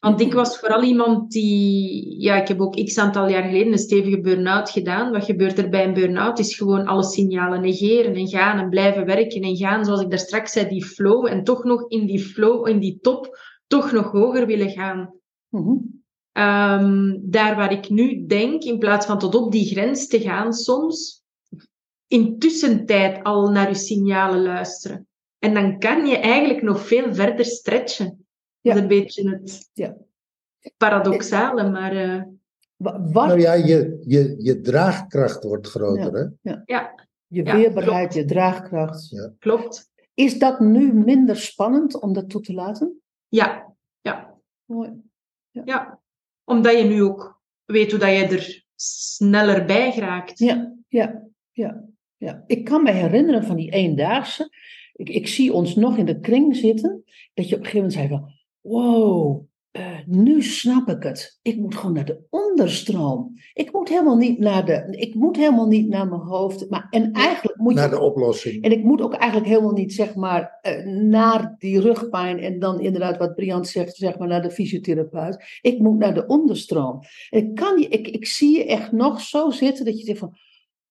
Want 0.00 0.20
ik 0.20 0.32
was 0.32 0.58
vooral 0.58 0.82
iemand 0.82 1.30
die... 1.30 2.20
Ja, 2.20 2.40
ik 2.40 2.48
heb 2.48 2.60
ook 2.60 2.84
x 2.84 2.98
aantal 2.98 3.28
jaar 3.28 3.42
geleden 3.42 3.72
een 3.72 3.78
stevige 3.78 4.20
burn-out 4.20 4.70
gedaan. 4.70 5.12
Wat 5.12 5.24
gebeurt 5.24 5.58
er 5.58 5.68
bij 5.68 5.84
een 5.84 5.94
burn-out? 5.94 6.38
Is 6.38 6.56
gewoon 6.56 6.86
alle 6.86 7.04
signalen 7.04 7.60
negeren 7.60 8.14
en 8.14 8.28
gaan 8.28 8.58
en 8.58 8.68
blijven 8.68 9.06
werken 9.06 9.42
en 9.42 9.56
gaan. 9.56 9.84
Zoals 9.84 10.00
ik 10.00 10.10
daar 10.10 10.18
straks 10.18 10.52
zei, 10.52 10.68
die 10.68 10.84
flow. 10.84 11.26
En 11.26 11.44
toch 11.44 11.64
nog 11.64 11.88
in 11.88 12.06
die 12.06 12.20
flow, 12.20 12.68
in 12.68 12.78
die 12.78 12.98
top, 13.00 13.38
toch 13.66 13.92
nog 13.92 14.10
hoger 14.10 14.46
willen 14.46 14.70
gaan. 14.70 15.14
Mm 15.48 16.00
daar 16.32 17.56
waar 17.56 17.72
ik 17.72 17.88
nu 17.88 18.26
denk, 18.26 18.62
in 18.62 18.78
plaats 18.78 19.06
van 19.06 19.18
tot 19.18 19.34
op 19.34 19.52
die 19.52 19.66
grens 19.66 20.06
te 20.06 20.20
gaan 20.20 20.52
soms, 20.52 21.22
in 22.06 22.38
tussentijd 22.38 23.22
al 23.22 23.50
naar 23.50 23.68
uw 23.68 23.74
signalen 23.74 24.42
luisteren. 24.42 25.06
En 25.42 25.54
dan 25.54 25.78
kan 25.78 26.06
je 26.06 26.16
eigenlijk 26.16 26.62
nog 26.62 26.86
veel 26.86 27.14
verder 27.14 27.44
stretchen. 27.44 28.26
Dat 28.60 28.74
is 28.74 28.80
een 28.80 28.88
beetje 28.88 29.30
het 29.30 29.70
ja. 29.72 29.96
paradoxale, 30.76 31.70
maar... 31.70 31.94
Uh... 31.94 32.22
Wat? 32.76 33.26
Nou 33.26 33.40
ja, 33.40 33.52
je, 33.52 34.02
je, 34.06 34.34
je 34.38 34.60
draagkracht 34.60 35.44
wordt 35.44 35.66
groter, 35.66 36.12
hè? 36.12 36.50
Ja. 36.50 36.62
ja. 36.64 37.06
Je 37.26 37.42
weerbaarheid, 37.42 38.14
je 38.14 38.24
draagkracht. 38.24 39.10
Ja. 39.10 39.32
Klopt. 39.38 39.92
Is 40.14 40.38
dat 40.38 40.60
nu 40.60 40.92
minder 40.92 41.36
spannend 41.36 42.00
om 42.00 42.12
dat 42.12 42.30
toe 42.30 42.40
te 42.40 42.54
laten? 42.54 43.00
Ja. 43.28 43.74
Ja. 44.00 44.38
Mooi. 44.64 45.02
Ja. 45.50 45.62
ja. 45.64 46.00
Omdat 46.44 46.78
je 46.78 46.84
nu 46.84 47.02
ook 47.02 47.40
weet 47.64 47.90
hoe 47.90 48.00
dat 48.00 48.08
je 48.08 48.26
er 48.26 48.64
sneller 48.74 49.64
bij 49.64 49.92
geraakt. 49.92 50.38
Ja, 50.38 50.74
ja, 50.88 51.28
ja. 51.50 51.84
ja. 52.16 52.44
Ik 52.46 52.64
kan 52.64 52.82
me 52.82 52.90
herinneren 52.90 53.44
van 53.44 53.56
die 53.56 53.70
eendaagse 53.70 54.50
ik, 55.02 55.08
ik 55.08 55.28
zie 55.28 55.52
ons 55.52 55.74
nog 55.74 55.96
in 55.96 56.06
de 56.06 56.20
kring 56.20 56.56
zitten, 56.56 57.04
dat 57.34 57.48
je 57.48 57.54
op 57.54 57.60
een 57.60 57.66
gegeven 57.66 57.88
moment 57.88 57.92
zei 57.92 58.08
van, 58.08 58.30
wow, 58.60 59.44
uh, 59.72 59.98
nu 60.06 60.42
snap 60.42 60.88
ik 60.88 61.02
het. 61.02 61.38
Ik 61.42 61.56
moet 61.56 61.74
gewoon 61.74 61.94
naar 61.94 62.04
de 62.04 62.20
onderstroom. 62.30 63.34
Ik 63.54 63.72
moet 63.72 63.88
helemaal 63.88 64.16
niet 64.16 64.38
naar 64.38 64.66
de. 64.66 64.86
Ik 64.90 65.14
moet 65.14 65.36
helemaal 65.36 65.66
niet 65.66 65.88
naar 65.88 66.08
mijn 66.08 66.20
hoofd. 66.20 66.70
Maar, 66.70 66.86
en 66.90 67.12
eigenlijk 67.12 67.58
moet 67.58 67.74
naar 67.74 67.90
je, 67.90 67.96
de 67.96 68.00
oplossing. 68.00 68.64
En 68.64 68.72
ik 68.72 68.84
moet 68.84 69.00
ook 69.00 69.14
eigenlijk 69.14 69.50
helemaal 69.50 69.72
niet, 69.72 69.92
zeg 69.92 70.14
maar, 70.14 70.58
uh, 70.62 70.86
naar 70.86 71.54
die 71.58 71.80
rugpijn. 71.80 72.38
En 72.38 72.58
dan 72.58 72.80
inderdaad, 72.80 73.16
wat 73.16 73.34
Briant 73.34 73.68
zegt, 73.68 73.96
zeg 73.96 74.18
maar, 74.18 74.28
naar 74.28 74.42
de 74.42 74.50
fysiotherapeut. 74.50 75.58
Ik 75.60 75.78
moet 75.78 75.98
naar 75.98 76.14
de 76.14 76.26
onderstroom. 76.26 77.00
En 77.30 77.38
ik, 77.38 77.54
kan 77.54 77.80
je, 77.80 77.88
ik, 77.88 78.08
ik 78.08 78.26
zie 78.26 78.56
je 78.56 78.64
echt 78.64 78.92
nog 78.92 79.20
zo 79.20 79.50
zitten 79.50 79.84
dat 79.84 79.98
je 79.98 80.04
zegt 80.04 80.18
van. 80.18 80.36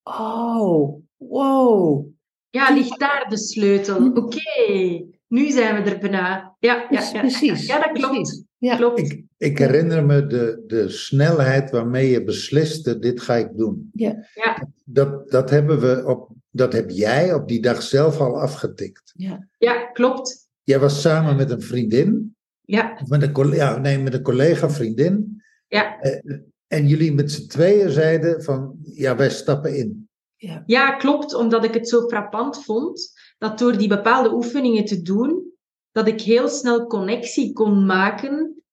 Oh, 0.03 0.95
wow. 1.17 2.05
Ja, 2.51 2.73
ligt 2.73 2.99
daar 2.99 3.25
de 3.29 3.37
sleutel. 3.37 3.97
Hm. 3.97 4.17
Oké, 4.17 5.05
nu 5.27 5.51
zijn 5.51 5.83
we 5.83 5.89
er 5.89 5.99
bijna. 5.99 6.55
Ja, 6.59 6.85
ja, 6.89 7.09
ja, 7.13 7.19
precies. 7.19 7.65
Ja, 7.65 7.79
dat 7.79 7.91
klopt. 7.91 8.43
Ja. 8.57 8.75
klopt. 8.75 8.99
Ik, 8.99 9.23
ik 9.37 9.57
herinner 9.57 10.05
me 10.05 10.27
de, 10.27 10.63
de 10.67 10.89
snelheid 10.89 11.71
waarmee 11.71 12.09
je 12.09 12.23
besliste, 12.23 12.99
dit 12.99 13.21
ga 13.21 13.35
ik 13.35 13.57
doen. 13.57 13.89
Ja. 13.93 14.27
ja. 14.33 14.67
Dat, 14.85 15.29
dat, 15.29 15.49
hebben 15.49 15.79
we 15.79 16.03
op, 16.05 16.29
dat 16.49 16.73
heb 16.73 16.89
jij 16.89 17.33
op 17.33 17.47
die 17.47 17.61
dag 17.61 17.81
zelf 17.81 18.19
al 18.19 18.41
afgetikt. 18.41 19.13
Ja, 19.15 19.47
ja 19.57 19.85
klopt. 19.85 20.49
Jij 20.63 20.79
was 20.79 21.01
samen 21.01 21.35
met 21.35 21.51
een 21.51 21.61
vriendin. 21.61 22.35
Ja. 22.61 22.97
Of 23.01 23.07
met 23.07 23.37
een, 23.37 23.51
ja, 23.51 23.77
nee, 23.77 23.99
met 23.99 24.13
een 24.13 24.21
collega, 24.21 24.69
vriendin. 24.69 25.41
Ja. 25.67 25.99
Eh, 25.99 26.37
en 26.67 26.87
jullie 26.87 27.13
met 27.13 27.31
z'n 27.31 27.47
tweeën 27.47 27.89
zeiden 27.89 28.43
van, 28.43 28.75
ja, 28.83 29.15
wij 29.15 29.29
stappen 29.29 29.77
in. 29.77 30.09
Ja. 30.41 30.63
ja, 30.65 30.91
klopt. 30.91 31.33
Omdat 31.33 31.63
ik 31.63 31.73
het 31.73 31.89
zo 31.89 32.07
frappant 32.07 32.63
vond, 32.63 33.13
dat 33.37 33.59
door 33.59 33.77
die 33.77 33.87
bepaalde 33.87 34.33
oefeningen 34.33 34.85
te 34.85 35.01
doen, 35.01 35.51
dat 35.91 36.07
ik 36.07 36.21
heel 36.21 36.47
snel 36.47 36.87
connectie 36.87 37.53
kon 37.53 37.85
maken 37.85 38.63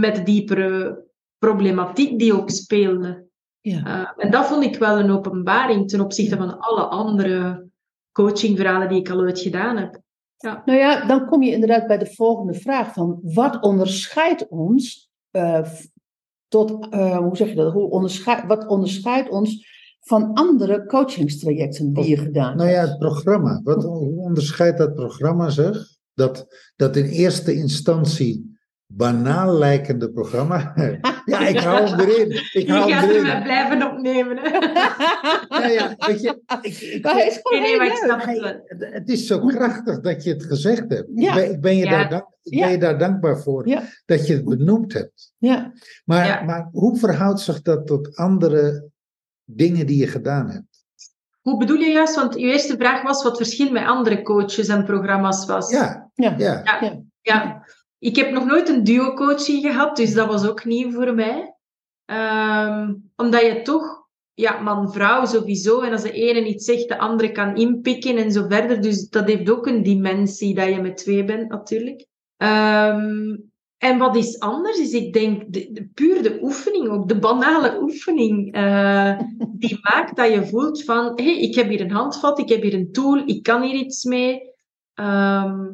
met 0.00 0.14
de 0.14 0.22
diepere 0.22 1.04
problematiek 1.38 2.18
die 2.18 2.34
ook 2.34 2.50
speelde. 2.50 3.26
Ja. 3.60 3.86
Uh, 3.86 4.24
en 4.24 4.30
dat 4.30 4.46
vond 4.46 4.64
ik 4.64 4.76
wel 4.76 4.98
een 4.98 5.10
openbaring 5.10 5.88
ten 5.88 6.00
opzichte 6.00 6.36
van 6.36 6.58
alle 6.58 6.82
andere 6.82 7.68
coachingverhalen 8.12 8.88
die 8.88 8.98
ik 8.98 9.10
al 9.10 9.20
ooit 9.20 9.40
gedaan 9.40 9.76
heb. 9.76 10.00
Ja. 10.36 10.62
Nou 10.64 10.78
ja, 10.78 11.06
dan 11.06 11.26
kom 11.26 11.42
je 11.42 11.52
inderdaad 11.52 11.86
bij 11.86 11.98
de 11.98 12.14
volgende 12.14 12.54
vraag 12.54 12.92
van 12.92 13.18
wat 13.22 13.62
onderscheidt 13.62 14.48
ons 14.48 15.10
uh, 15.32 15.66
tot, 16.48 16.94
uh, 16.94 17.18
hoe 17.18 17.36
zeg 17.36 17.48
je 17.48 17.54
dat, 17.54 17.72
hoe 17.72 17.90
onderscheid, 17.90 18.46
wat 18.46 18.66
onderscheidt 18.66 19.28
ons 19.28 19.73
van 20.04 20.32
andere 20.32 20.86
coachingstrajecten 20.86 21.92
die 21.92 22.08
je 22.08 22.16
gedaan 22.16 22.56
nou 22.56 22.68
hebt? 22.68 22.76
Nou 22.76 22.86
ja, 22.86 22.90
het 22.90 22.98
programma. 22.98 23.60
Wat, 23.62 23.82
hoe 23.82 24.18
onderscheidt 24.20 24.78
dat 24.78 24.94
programma 24.94 25.50
zich? 25.50 25.86
Dat, 26.14 26.46
dat 26.76 26.96
in 26.96 27.04
eerste 27.04 27.54
instantie 27.54 28.52
banaal 28.86 29.58
lijkende 29.58 30.10
programma. 30.10 30.72
ja, 31.24 31.46
ik 31.46 31.58
hou 31.58 31.88
hem 31.88 32.00
erin. 32.00 32.30
Ik 32.52 32.68
hou 32.68 32.88
je 32.88 32.94
gaat 32.94 33.06
hem 33.06 33.24
erin. 33.26 33.42
blijven 33.42 33.90
opnemen. 33.92 34.36
ja, 35.48 35.66
ja, 35.66 35.94
weet 36.06 36.20
je. 36.20 36.40
Ik, 36.62 36.78
is 37.06 37.40
gewoon 37.42 37.62
nee, 37.62 38.40
nee, 38.40 38.92
het 38.92 39.08
is 39.08 39.26
zo 39.26 39.38
krachtig 39.46 40.00
dat 40.00 40.24
je 40.24 40.30
het 40.30 40.44
gezegd 40.44 40.84
hebt. 40.88 41.08
Ja. 41.14 41.28
Ik, 41.28 41.34
ben, 41.34 41.50
ik, 41.52 41.60
ben 41.60 41.76
je 41.76 41.84
Ja. 41.84 41.90
daar 41.90 42.08
dank, 42.08 42.26
ik 42.42 42.60
ben 42.60 42.70
je 42.70 42.78
daar 42.78 42.98
dankbaar 42.98 43.38
voor 43.38 43.68
Ja. 43.68 43.82
dat 44.04 44.26
je 44.26 44.32
het 44.34 44.44
benoemd 44.44 44.92
hebt. 44.92 45.32
Ja. 45.38 45.72
Maar, 46.04 46.26
Ja. 46.26 46.42
maar 46.42 46.68
hoe 46.72 46.98
verhoudt 46.98 47.40
zich 47.40 47.62
dat 47.62 47.86
tot 47.86 48.16
andere 48.16 48.92
dingen 49.44 49.86
die 49.86 49.98
je 49.98 50.06
gedaan 50.06 50.50
hebt? 50.50 50.84
Hoe 51.40 51.58
bedoel 51.58 51.76
je 51.76 51.90
juist? 51.90 52.14
Want 52.14 52.34
uw 52.36 52.48
eerste 52.48 52.76
vraag 52.76 53.02
was 53.02 53.22
wat 53.22 53.38
het 53.38 53.46
verschil 53.46 53.70
met 53.70 53.86
andere 53.86 54.22
coaches 54.22 54.68
en 54.68 54.84
programma's 54.84 55.46
was. 55.46 55.70
Ja, 55.70 56.10
Ja. 56.14 56.34
ja. 56.38 56.62
Ja. 56.64 57.02
Ja. 57.20 57.66
Ik 57.98 58.16
heb 58.16 58.30
nog 58.30 58.44
nooit 58.44 58.68
een 58.68 58.84
duo-coaching 58.84 59.62
gehad, 59.62 59.96
dus 59.96 60.14
dat 60.14 60.26
was 60.26 60.46
ook 60.46 60.64
nieuw 60.64 60.92
voor 60.92 61.14
mij. 61.14 61.54
Ehm, 62.04 62.94
omdat 63.16 63.40
je 63.40 63.62
toch, 63.62 64.06
ja, 64.34 64.60
man-vrouw 64.60 65.26
sowieso, 65.26 65.80
en 65.80 65.92
als 65.92 66.02
de 66.02 66.12
ene 66.12 66.46
iets 66.46 66.64
zegt, 66.64 66.88
de 66.88 66.98
andere 66.98 67.32
kan 67.32 67.56
inpikken 67.56 68.16
en 68.16 68.32
zo 68.32 68.46
verder. 68.48 68.80
Dus 68.80 69.08
dat 69.08 69.26
heeft 69.26 69.50
ook 69.50 69.66
een 69.66 69.82
dimensie 69.82 70.54
dat 70.54 70.68
je 70.68 70.80
met 70.80 70.96
twee 70.96 71.24
bent, 71.24 71.48
natuurlijk. 71.50 72.06
Ehm, 72.36 73.36
en 73.78 73.98
wat 73.98 74.16
is 74.16 74.38
anders 74.38 74.78
is, 74.78 74.92
ik 74.92 75.12
denk, 75.12 75.52
de, 75.52 75.68
de, 75.72 75.88
puur 75.94 76.22
de 76.22 76.38
oefening, 76.42 76.88
ook 76.88 77.08
de 77.08 77.18
banale 77.18 77.82
oefening, 77.82 78.54
eh, 78.54 79.18
die 79.62 79.78
maakt 79.82 80.16
dat 80.16 80.32
je 80.32 80.46
voelt 80.46 80.84
van, 80.84 81.12
hé, 81.14 81.24
hey, 81.24 81.40
ik 81.40 81.54
heb 81.54 81.68
hier 81.68 81.80
een 81.80 81.90
handvat, 81.90 82.38
ik 82.38 82.48
heb 82.48 82.62
hier 82.62 82.74
een 82.74 82.92
tool, 82.92 83.22
ik 83.26 83.42
kan 83.42 83.62
hier 83.62 83.74
iets 83.74 84.04
mee. 84.04 84.40
Ehm, 84.94 85.66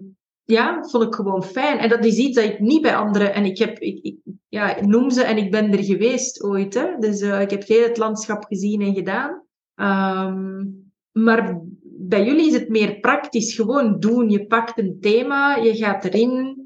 ja, 0.45 0.85
vond 0.85 1.05
ik 1.05 1.15
gewoon 1.15 1.45
fijn. 1.45 1.79
En 1.79 1.89
dat 1.89 2.05
is 2.05 2.17
iets 2.17 2.37
dat 2.37 2.45
ik 2.45 2.61
niet 2.61 2.83
bij 2.83 2.97
anderen... 2.97 3.35
En 3.35 3.45
ik 3.45 3.59
heb... 3.59 3.79
Ik, 3.79 3.99
ik, 4.03 4.17
ja, 4.49 4.77
ik 4.77 4.87
noem 4.87 5.11
ze 5.11 5.23
en 5.23 5.37
ik 5.37 5.51
ben 5.51 5.73
er 5.73 5.85
geweest 5.85 6.43
ooit. 6.43 6.75
Hè. 6.75 6.99
Dus 6.99 7.21
uh, 7.21 7.41
ik 7.41 7.51
heb 7.51 7.67
heel 7.67 7.83
het 7.83 7.97
landschap 7.97 8.45
gezien 8.45 8.81
en 8.81 8.95
gedaan. 8.95 9.43
Um, 9.75 10.93
maar 11.13 11.61
bij 11.83 12.25
jullie 12.25 12.47
is 12.47 12.53
het 12.53 12.69
meer 12.69 13.01
praktisch. 13.01 13.55
Gewoon 13.55 14.01
doen. 14.01 14.31
Je 14.31 14.47
pakt 14.47 14.79
een 14.79 14.99
thema, 15.01 15.57
je 15.57 15.77
gaat 15.77 16.05
erin. 16.05 16.60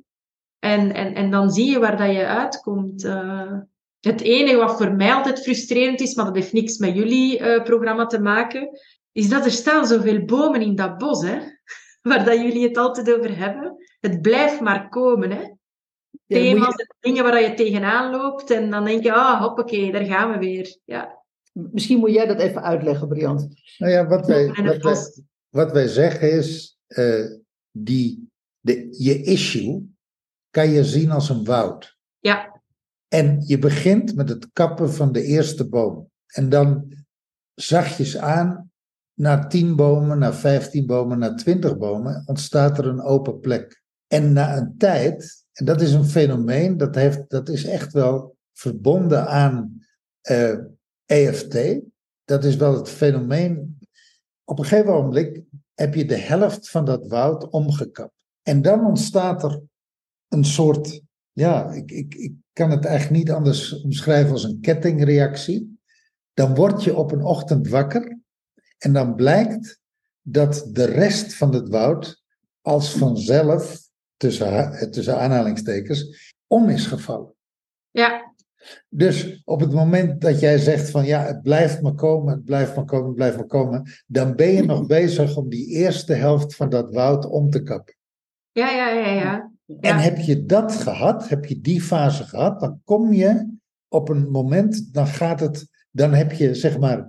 En, 0.65 0.95
en, 0.95 1.15
en 1.15 1.31
dan 1.31 1.51
zie 1.51 1.71
je 1.71 1.79
waar 1.79 1.97
dat 1.97 2.11
je 2.11 2.27
uitkomt. 2.27 3.05
Uh, 3.05 3.53
het 4.01 4.21
enige 4.21 4.57
wat 4.57 4.77
voor 4.77 4.93
mij 4.93 5.13
altijd 5.13 5.43
frustrerend 5.43 6.01
is, 6.01 6.15
maar 6.15 6.25
dat 6.25 6.35
heeft 6.35 6.53
niks 6.53 6.79
met 6.79 6.95
jullie 6.95 7.41
uh, 7.41 7.63
programma 7.63 8.07
te 8.07 8.21
maken, 8.21 8.79
is 9.13 9.29
dat 9.29 9.45
er 9.45 9.51
staan 9.51 9.87
zoveel 9.87 10.25
bomen 10.25 10.61
in 10.61 10.75
dat 10.75 10.99
bos, 10.99 11.23
hè 11.23 11.39
waar 12.09 12.25
dat 12.25 12.41
jullie 12.41 12.67
het 12.69 12.77
altijd 12.77 13.13
over 13.15 13.37
hebben. 13.37 13.77
Het 14.01 14.23
blijft 14.23 14.61
maar 14.61 14.89
komen, 14.89 15.31
hè. 15.31 15.43
Thema's 16.27 16.75
je- 16.77 16.83
en 16.83 16.97
dingen 17.01 17.25
waar 17.25 17.43
je 17.43 17.55
tegenaan 17.55 18.11
loopt. 18.11 18.51
En 18.51 18.71
dan 18.71 18.85
denk 18.85 19.03
je, 19.03 19.13
ah, 19.13 19.41
hoppakee, 19.41 19.93
daar 19.93 20.05
gaan 20.05 20.33
we 20.33 20.39
weer. 20.39 20.79
Ja. 20.85 21.23
Misschien 21.53 21.99
moet 21.99 22.13
jij 22.13 22.27
dat 22.27 22.39
even 22.39 22.63
uitleggen, 22.63 23.09
Briant. 23.09 23.49
Nou 23.79 23.93
ja, 23.93 24.07
wat 24.07 24.27
wij, 24.27 24.51
wat 25.49 25.73
wij 25.73 25.87
zeggen 25.87 26.33
is, 26.33 26.79
eh, 26.87 27.25
die, 27.71 28.29
de, 28.61 28.89
je 28.99 29.23
issue 29.23 29.93
kan 30.55 30.71
je 30.71 30.85
zien 30.85 31.11
als 31.11 31.29
een 31.29 31.45
woud. 31.45 31.99
Ja. 32.19 32.63
En 33.09 33.43
je 33.47 33.59
begint 33.59 34.15
met 34.15 34.29
het 34.29 34.53
kappen 34.53 34.93
van 34.93 35.13
de 35.13 35.23
eerste 35.23 35.69
boom. 35.69 36.11
En 36.27 36.49
dan 36.49 36.93
zachtjes 37.55 38.19
aan, 38.19 38.71
na 39.15 39.47
10 39.47 39.77
bomen, 39.77 40.19
na 40.19 40.33
15 40.33 40.87
bomen, 40.87 41.19
na 41.19 41.35
20 41.35 41.79
bomen, 41.79 42.23
ontstaat 42.27 42.79
er 42.79 42.87
een 42.87 43.03
open 43.03 43.41
plek. 43.41 43.83
En 44.07 44.33
na 44.33 44.57
een 44.57 44.75
tijd, 44.79 45.45
en 45.53 45.65
dat 45.65 45.81
is 45.81 45.93
een 45.93 46.05
fenomeen, 46.05 46.77
dat, 46.77 46.95
heeft, 46.95 47.31
dat 47.31 47.49
is 47.49 47.65
echt 47.65 47.93
wel 47.93 48.37
verbonden 48.53 49.27
aan 49.27 49.87
eh, 50.21 50.59
EFT. 51.05 51.81
Dat 52.25 52.45
is 52.45 52.57
wel 52.57 52.75
het 52.77 52.89
fenomeen. 52.89 53.79
Op 54.45 54.59
een 54.59 54.65
gegeven 54.65 54.93
moment 54.93 55.41
heb 55.75 55.95
je 55.95 56.05
de 56.05 56.19
helft 56.19 56.71
van 56.71 56.85
dat 56.85 57.07
woud 57.07 57.49
omgekapt. 57.49 58.13
En 58.43 58.63
dan 58.63 58.87
ontstaat 58.87 59.43
er 59.43 59.63
een 60.29 60.45
soort, 60.45 61.03
ja, 61.33 61.73
ik, 61.73 61.91
ik, 61.91 62.15
ik 62.15 62.33
kan 62.53 62.71
het 62.71 62.85
eigenlijk 62.85 63.25
niet 63.25 63.35
anders 63.35 63.83
omschrijven 63.83 64.33
als 64.33 64.45
een 64.45 64.61
kettingreactie. 64.61 65.79
Dan 66.33 66.55
word 66.55 66.85
je 66.85 66.97
op 66.97 67.13
een 67.13 67.25
ochtend 67.25 67.69
wakker 67.69 68.19
en 68.79 68.93
dan 68.93 69.15
blijkt 69.15 69.81
dat 70.23 70.69
de 70.73 70.85
rest 70.85 71.35
van 71.35 71.55
het 71.55 71.69
woud 71.69 72.23
als 72.61 72.93
vanzelf, 72.93 73.79
tussen, 74.17 74.91
tussen 74.91 75.19
aanhalingstekens, 75.19 76.33
om 76.47 76.69
is 76.69 76.87
gevallen. 76.87 77.35
Ja. 77.91 78.35
Dus 78.89 79.43
op 79.45 79.61
het 79.61 79.73
moment 79.73 80.21
dat 80.21 80.41
jij 80.41 80.59
zegt 80.59 80.91
van 80.91 81.05
ja, 81.05 81.25
het 81.25 81.43
blijft 81.43 81.83
maar 81.83 81.95
komen, 81.95 82.35
het 82.35 82.45
blijft 82.45 82.77
maar 82.77 82.85
komen, 82.85 83.07
het 83.07 83.15
blijft 83.15 83.37
maar 83.37 83.47
komen, 83.47 83.91
dan 84.07 84.37
ben 84.37 84.53
je 84.53 84.65
nog 84.65 84.87
bezig 84.87 85.37
om 85.37 85.49
die 85.49 85.67
eerste 85.67 86.13
helft 86.13 86.57
van 86.57 86.69
dat 86.69 86.95
woud 86.95 87.27
om 87.27 87.51
te 87.51 87.63
kappen. 87.63 87.95
Ja, 88.53 88.71
ja, 88.71 88.89
ja, 88.89 89.09
ja. 89.09 89.53
En 89.81 89.99
heb 89.99 90.19
je 90.19 90.45
dat 90.45 90.73
gehad, 90.73 91.29
heb 91.29 91.45
je 91.45 91.61
die 91.61 91.83
fase 91.83 92.25
gehad, 92.25 92.61
dan 92.61 92.81
kom 92.85 93.13
je 93.13 93.57
op 93.89 94.09
een 94.09 94.31
moment, 94.31 94.95
dan 94.95 95.07
gaat 95.07 95.41
het, 95.41 95.69
dan 95.91 96.15
heb 96.15 96.33
je 96.33 96.55
zeg 96.55 96.79
maar, 96.79 97.09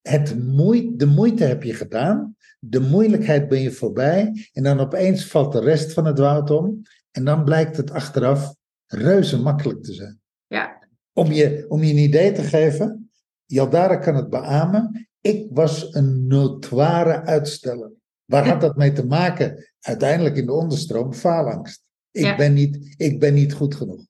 het 0.00 0.44
moeite, 0.44 0.96
de 0.96 1.06
moeite 1.06 1.44
heb 1.44 1.62
je 1.62 1.74
gedaan, 1.74 2.36
de 2.58 2.80
moeilijkheid 2.80 3.48
ben 3.48 3.60
je 3.60 3.70
voorbij, 3.70 4.48
en 4.52 4.62
dan 4.62 4.80
opeens 4.80 5.26
valt 5.26 5.52
de 5.52 5.60
rest 5.60 5.92
van 5.92 6.04
het 6.04 6.18
woud 6.18 6.50
om, 6.50 6.82
en 7.10 7.24
dan 7.24 7.44
blijkt 7.44 7.76
het 7.76 7.90
achteraf 7.90 8.54
reuze 8.86 9.40
makkelijk 9.40 9.82
te 9.82 9.92
zijn. 9.92 10.20
Ja. 10.46 10.88
Om 11.12 11.32
je, 11.32 11.64
om 11.68 11.82
je 11.82 11.92
een 11.92 11.98
idee 11.98 12.32
te 12.32 12.42
geven, 12.42 13.10
Jaldara 13.46 13.96
kan 13.96 14.14
het 14.14 14.30
beamen, 14.30 15.08
ik 15.20 15.46
was 15.50 15.94
een 15.94 16.26
notoire 16.26 17.22
uitsteller. 17.22 17.92
Waar 18.24 18.48
had 18.48 18.60
dat 18.60 18.76
mee 18.76 18.92
te 18.92 19.06
maken? 19.06 19.67
Uiteindelijk 19.80 20.36
in 20.36 20.46
de 20.46 20.52
onderstroom 20.52 21.12
faalangst. 21.12 21.82
Ik, 22.10 22.24
Ja. 22.24 22.36
ben 22.36 22.52
niet, 22.52 22.94
ik 22.96 23.20
ben 23.20 23.34
niet 23.34 23.52
goed 23.52 23.74
genoeg. 23.74 24.06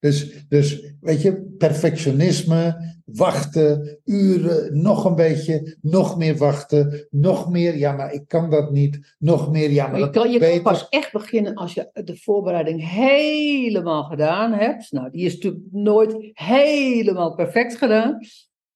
Dus, 0.00 0.46
dus 0.48 0.94
weet 1.00 1.22
je, 1.22 1.42
perfectionisme, 1.58 2.94
wachten, 3.04 4.00
uren, 4.04 4.82
nog 4.82 5.04
een 5.04 5.14
beetje, 5.14 5.76
nog 5.80 6.16
meer 6.16 6.36
wachten, 6.36 7.06
nog 7.10 7.50
meer, 7.50 7.76
ja, 7.76 7.92
maar 7.92 8.12
ik 8.12 8.28
kan 8.28 8.50
dat 8.50 8.70
niet, 8.70 9.14
nog 9.18 9.50
meer, 9.50 9.70
ja, 9.70 9.82
maar, 9.82 10.00
maar 10.00 10.08
je, 10.08 10.10
kan, 10.10 10.30
je 10.30 10.38
kan 10.38 10.62
pas 10.62 10.88
echt 10.88 11.12
beginnen 11.12 11.54
als 11.54 11.74
je 11.74 11.90
de 11.92 12.16
voorbereiding 12.16 12.88
helemaal 12.90 14.04
gedaan 14.04 14.52
hebt. 14.52 14.92
Nou, 14.92 15.10
die 15.10 15.24
is 15.24 15.34
natuurlijk 15.34 15.64
nooit 15.70 16.30
helemaal 16.32 17.34
perfect 17.34 17.76
gedaan. 17.76 18.18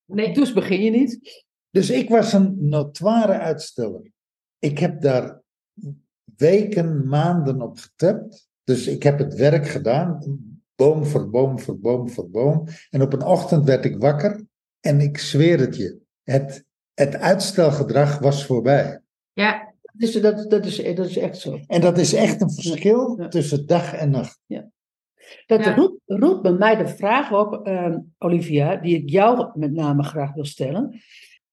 Nee. 0.05 0.35
Dus 0.35 0.53
begin 0.53 0.83
je 0.83 0.91
niet. 0.91 1.45
Dus 1.71 1.91
ik 1.91 2.09
was 2.09 2.33
een 2.33 2.57
notoire 2.59 3.39
uitsteller. 3.39 4.11
Ik 4.59 4.79
heb 4.79 5.01
daar 5.01 5.43
weken, 6.37 7.09
maanden 7.09 7.63
op 7.63 7.79
getapt. 7.79 8.49
Dus 8.65 8.87
ik 8.87 9.03
heb 9.03 9.19
het 9.19 9.35
werk 9.35 9.67
gedaan, 9.67 10.19
boom 10.75 11.05
voor 11.05 11.31
boom 11.31 11.59
voor 11.59 11.79
boom 11.79 12.11
voor 12.11 12.31
boom. 12.31 12.67
En 12.91 13.03
op 13.03 13.13
een 13.13 13.25
ochtend 13.25 13.65
werd 13.65 13.85
ik 13.85 13.97
wakker 13.99 14.45
en 14.81 15.01
ik 15.01 15.19
zweer 15.19 15.61
het 15.61 15.77
je, 15.77 16.01
het, 16.23 16.65
het 16.95 17.17
uitstelgedrag 17.17 18.19
was 18.19 18.47
voorbij. 18.47 19.01
Ja. 19.33 19.73
Dus 19.93 20.13
dat, 20.13 20.51
dat, 20.51 20.67
is, 20.67 20.77
dat 20.95 21.07
is 21.07 21.17
echt 21.17 21.39
zo. 21.39 21.61
En 21.67 21.81
dat 21.81 21.99
is 21.99 22.15
echt 22.15 22.41
een 22.41 22.53
verschil 22.53 23.27
tussen 23.29 23.67
dag 23.67 23.95
en 23.95 24.11
nacht. 24.11 24.39
Ja. 24.47 24.69
Dat 25.47 25.67
roept, 25.67 26.01
roept 26.05 26.43
bij 26.43 26.53
mij 26.53 26.77
de 26.77 26.89
vraag 26.89 27.33
op, 27.33 27.67
uh, 27.67 27.97
Olivia, 28.19 28.77
die 28.77 28.97
ik 28.97 29.11
jou 29.11 29.59
met 29.59 29.73
name 29.73 30.03
graag 30.03 30.35
wil 30.35 30.45
stellen. 30.45 31.01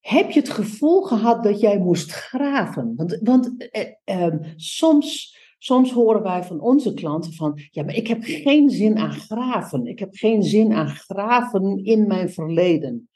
Heb 0.02 0.30
je 0.30 0.40
het 0.40 0.50
gevoel 0.50 1.02
gehad 1.02 1.44
dat 1.44 1.60
jij 1.60 1.78
moest 1.78 2.12
graven? 2.12 2.92
Want, 2.96 3.18
want 3.22 3.68
eh, 3.70 3.90
eh, 4.04 4.34
soms, 4.56 5.36
soms 5.58 5.92
horen 5.92 6.22
wij 6.22 6.42
van 6.42 6.60
onze 6.60 6.94
klanten 6.94 7.32
van, 7.32 7.60
ja, 7.70 7.82
maar 7.82 7.94
ik 7.94 8.06
heb 8.06 8.18
geen 8.22 8.70
zin 8.70 8.98
aan 8.98 9.12
graven. 9.12 9.86
Ik 9.86 9.98
heb 9.98 10.14
geen 10.14 10.42
zin 10.42 10.72
aan 10.72 10.88
graven 10.88 11.84
in 11.84 12.06
mijn 12.06 12.30
verleden. 12.30 13.08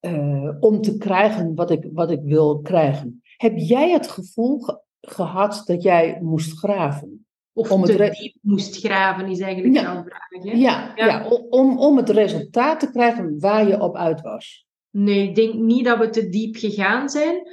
Uh, 0.00 0.50
om 0.60 0.80
te 0.80 0.98
krijgen 0.98 1.54
wat 1.54 1.70
ik, 1.70 1.88
wat 1.92 2.10
ik 2.10 2.20
wil 2.22 2.60
krijgen. 2.60 3.22
Heb 3.36 3.56
jij 3.56 3.90
het 3.90 4.08
gevoel 4.08 4.60
gehad 5.00 5.62
dat 5.66 5.82
jij 5.82 6.18
moest 6.22 6.58
graven? 6.58 7.26
Of 7.52 7.70
om 7.70 7.84
te 7.84 7.92
het 7.92 8.12
diep 8.12 8.36
moest 8.40 8.76
graven, 8.76 9.28
is 9.28 9.40
eigenlijk 9.40 9.74
ja. 9.74 9.82
jouw 9.82 10.02
vraag. 10.02 10.28
Hè? 10.28 10.50
Ja, 10.50 10.92
ja. 10.96 11.06
ja, 11.06 11.28
om, 11.50 11.78
om 11.78 11.96
het 11.96 12.10
resultaat 12.10 12.80
te 12.80 12.90
krijgen 12.90 13.40
waar 13.40 13.68
je 13.68 13.80
op 13.80 13.96
uit 13.96 14.20
was. 14.20 14.66
Nee, 14.94 15.28
ik 15.28 15.34
denk 15.34 15.54
niet 15.54 15.84
dat 15.84 15.98
we 15.98 16.08
te 16.08 16.28
diep 16.28 16.56
gegaan 16.56 17.08
zijn. 17.08 17.48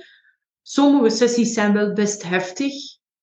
Sommige 0.62 1.10
sessies 1.10 1.54
zijn 1.54 1.74
wel 1.74 1.94
best 1.94 2.24
heftig 2.24 2.74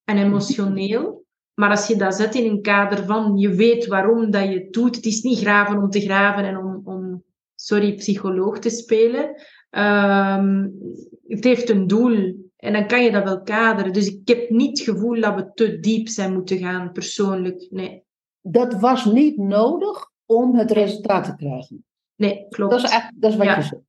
en 0.05 0.19
emotioneel. 0.19 1.25
Maar 1.55 1.71
als 1.71 1.87
je 1.87 1.97
dat 1.97 2.14
zet 2.14 2.35
in 2.35 2.51
een 2.51 2.62
kader 2.62 3.05
van 3.05 3.37
je 3.37 3.55
weet 3.55 3.87
waarom 3.87 4.31
dat 4.31 4.43
je 4.43 4.55
het 4.55 4.73
doet. 4.73 4.97
Het 4.97 5.05
is 5.05 5.23
niet 5.23 5.39
graven 5.39 5.83
om 5.83 5.91
te 5.91 6.01
graven 6.01 6.45
en 6.45 6.57
om, 6.57 6.81
om 6.85 7.23
sorry, 7.55 7.95
psycholoog 7.95 8.59
te 8.59 8.71
spelen. 8.71 9.25
Um, 9.71 10.79
het 11.27 11.45
heeft 11.45 11.71
een 11.71 11.87
doel 11.87 12.35
en 12.57 12.73
dan 12.73 12.87
kan 12.87 13.05
je 13.05 13.11
dat 13.11 13.25
wel 13.25 13.43
kaderen. 13.43 13.93
Dus 13.93 14.07
ik 14.07 14.29
heb 14.29 14.51
niet 14.51 14.79
het 14.79 14.89
gevoel 14.89 15.21
dat 15.21 15.35
we 15.35 15.53
te 15.55 15.81
diep 15.81 16.09
zijn 16.09 16.33
moeten 16.33 16.59
gaan, 16.59 16.93
persoonlijk. 16.93 17.66
Nee. 17.71 18.05
Dat 18.41 18.81
was 18.81 19.05
niet 19.05 19.37
nodig 19.37 20.11
om 20.27 20.57
het 20.57 20.71
resultaat 20.71 21.25
te 21.25 21.35
krijgen. 21.37 21.85
Nee, 22.14 22.47
klopt. 22.49 22.71
Dat 22.71 22.83
is, 22.83 22.91
echt, 22.91 23.11
dat 23.14 23.31
is 23.31 23.37
wat 23.37 23.47
je 23.47 23.62
zegt. 23.62 23.87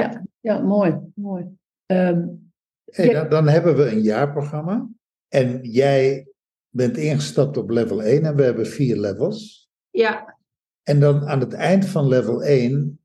Ja. 0.00 0.24
ja, 0.40 0.58
mooi. 0.58 0.98
mooi. 1.14 1.42
Um, 1.86 2.52
hey, 2.84 3.08
dan, 3.08 3.28
dan, 3.28 3.48
hebben 3.48 3.76
we 3.76 3.90
een 3.90 4.02
jaarprogramma. 4.02 4.88
En 5.28 5.58
jij 5.62 6.28
bent 6.68 6.96
ingestapt 6.96 7.56
op 7.56 7.70
level 7.70 8.02
1 8.02 8.24
en 8.24 8.36
we 8.36 8.42
hebben 8.42 8.66
vier 8.66 8.96
levels. 8.96 9.70
Ja. 9.90 10.38
En 10.82 11.00
dan 11.00 11.26
aan 11.28 11.40
het 11.40 11.52
eind 11.52 11.86
van 11.86 12.08
level 12.08 12.42
1 12.42 13.00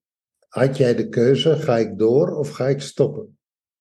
had 0.47 0.77
jij 0.77 0.95
de 0.95 1.09
keuze: 1.09 1.55
ga 1.55 1.77
ik 1.77 1.97
door 1.97 2.37
of 2.37 2.49
ga 2.49 2.67
ik 2.67 2.81
stoppen? 2.81 3.37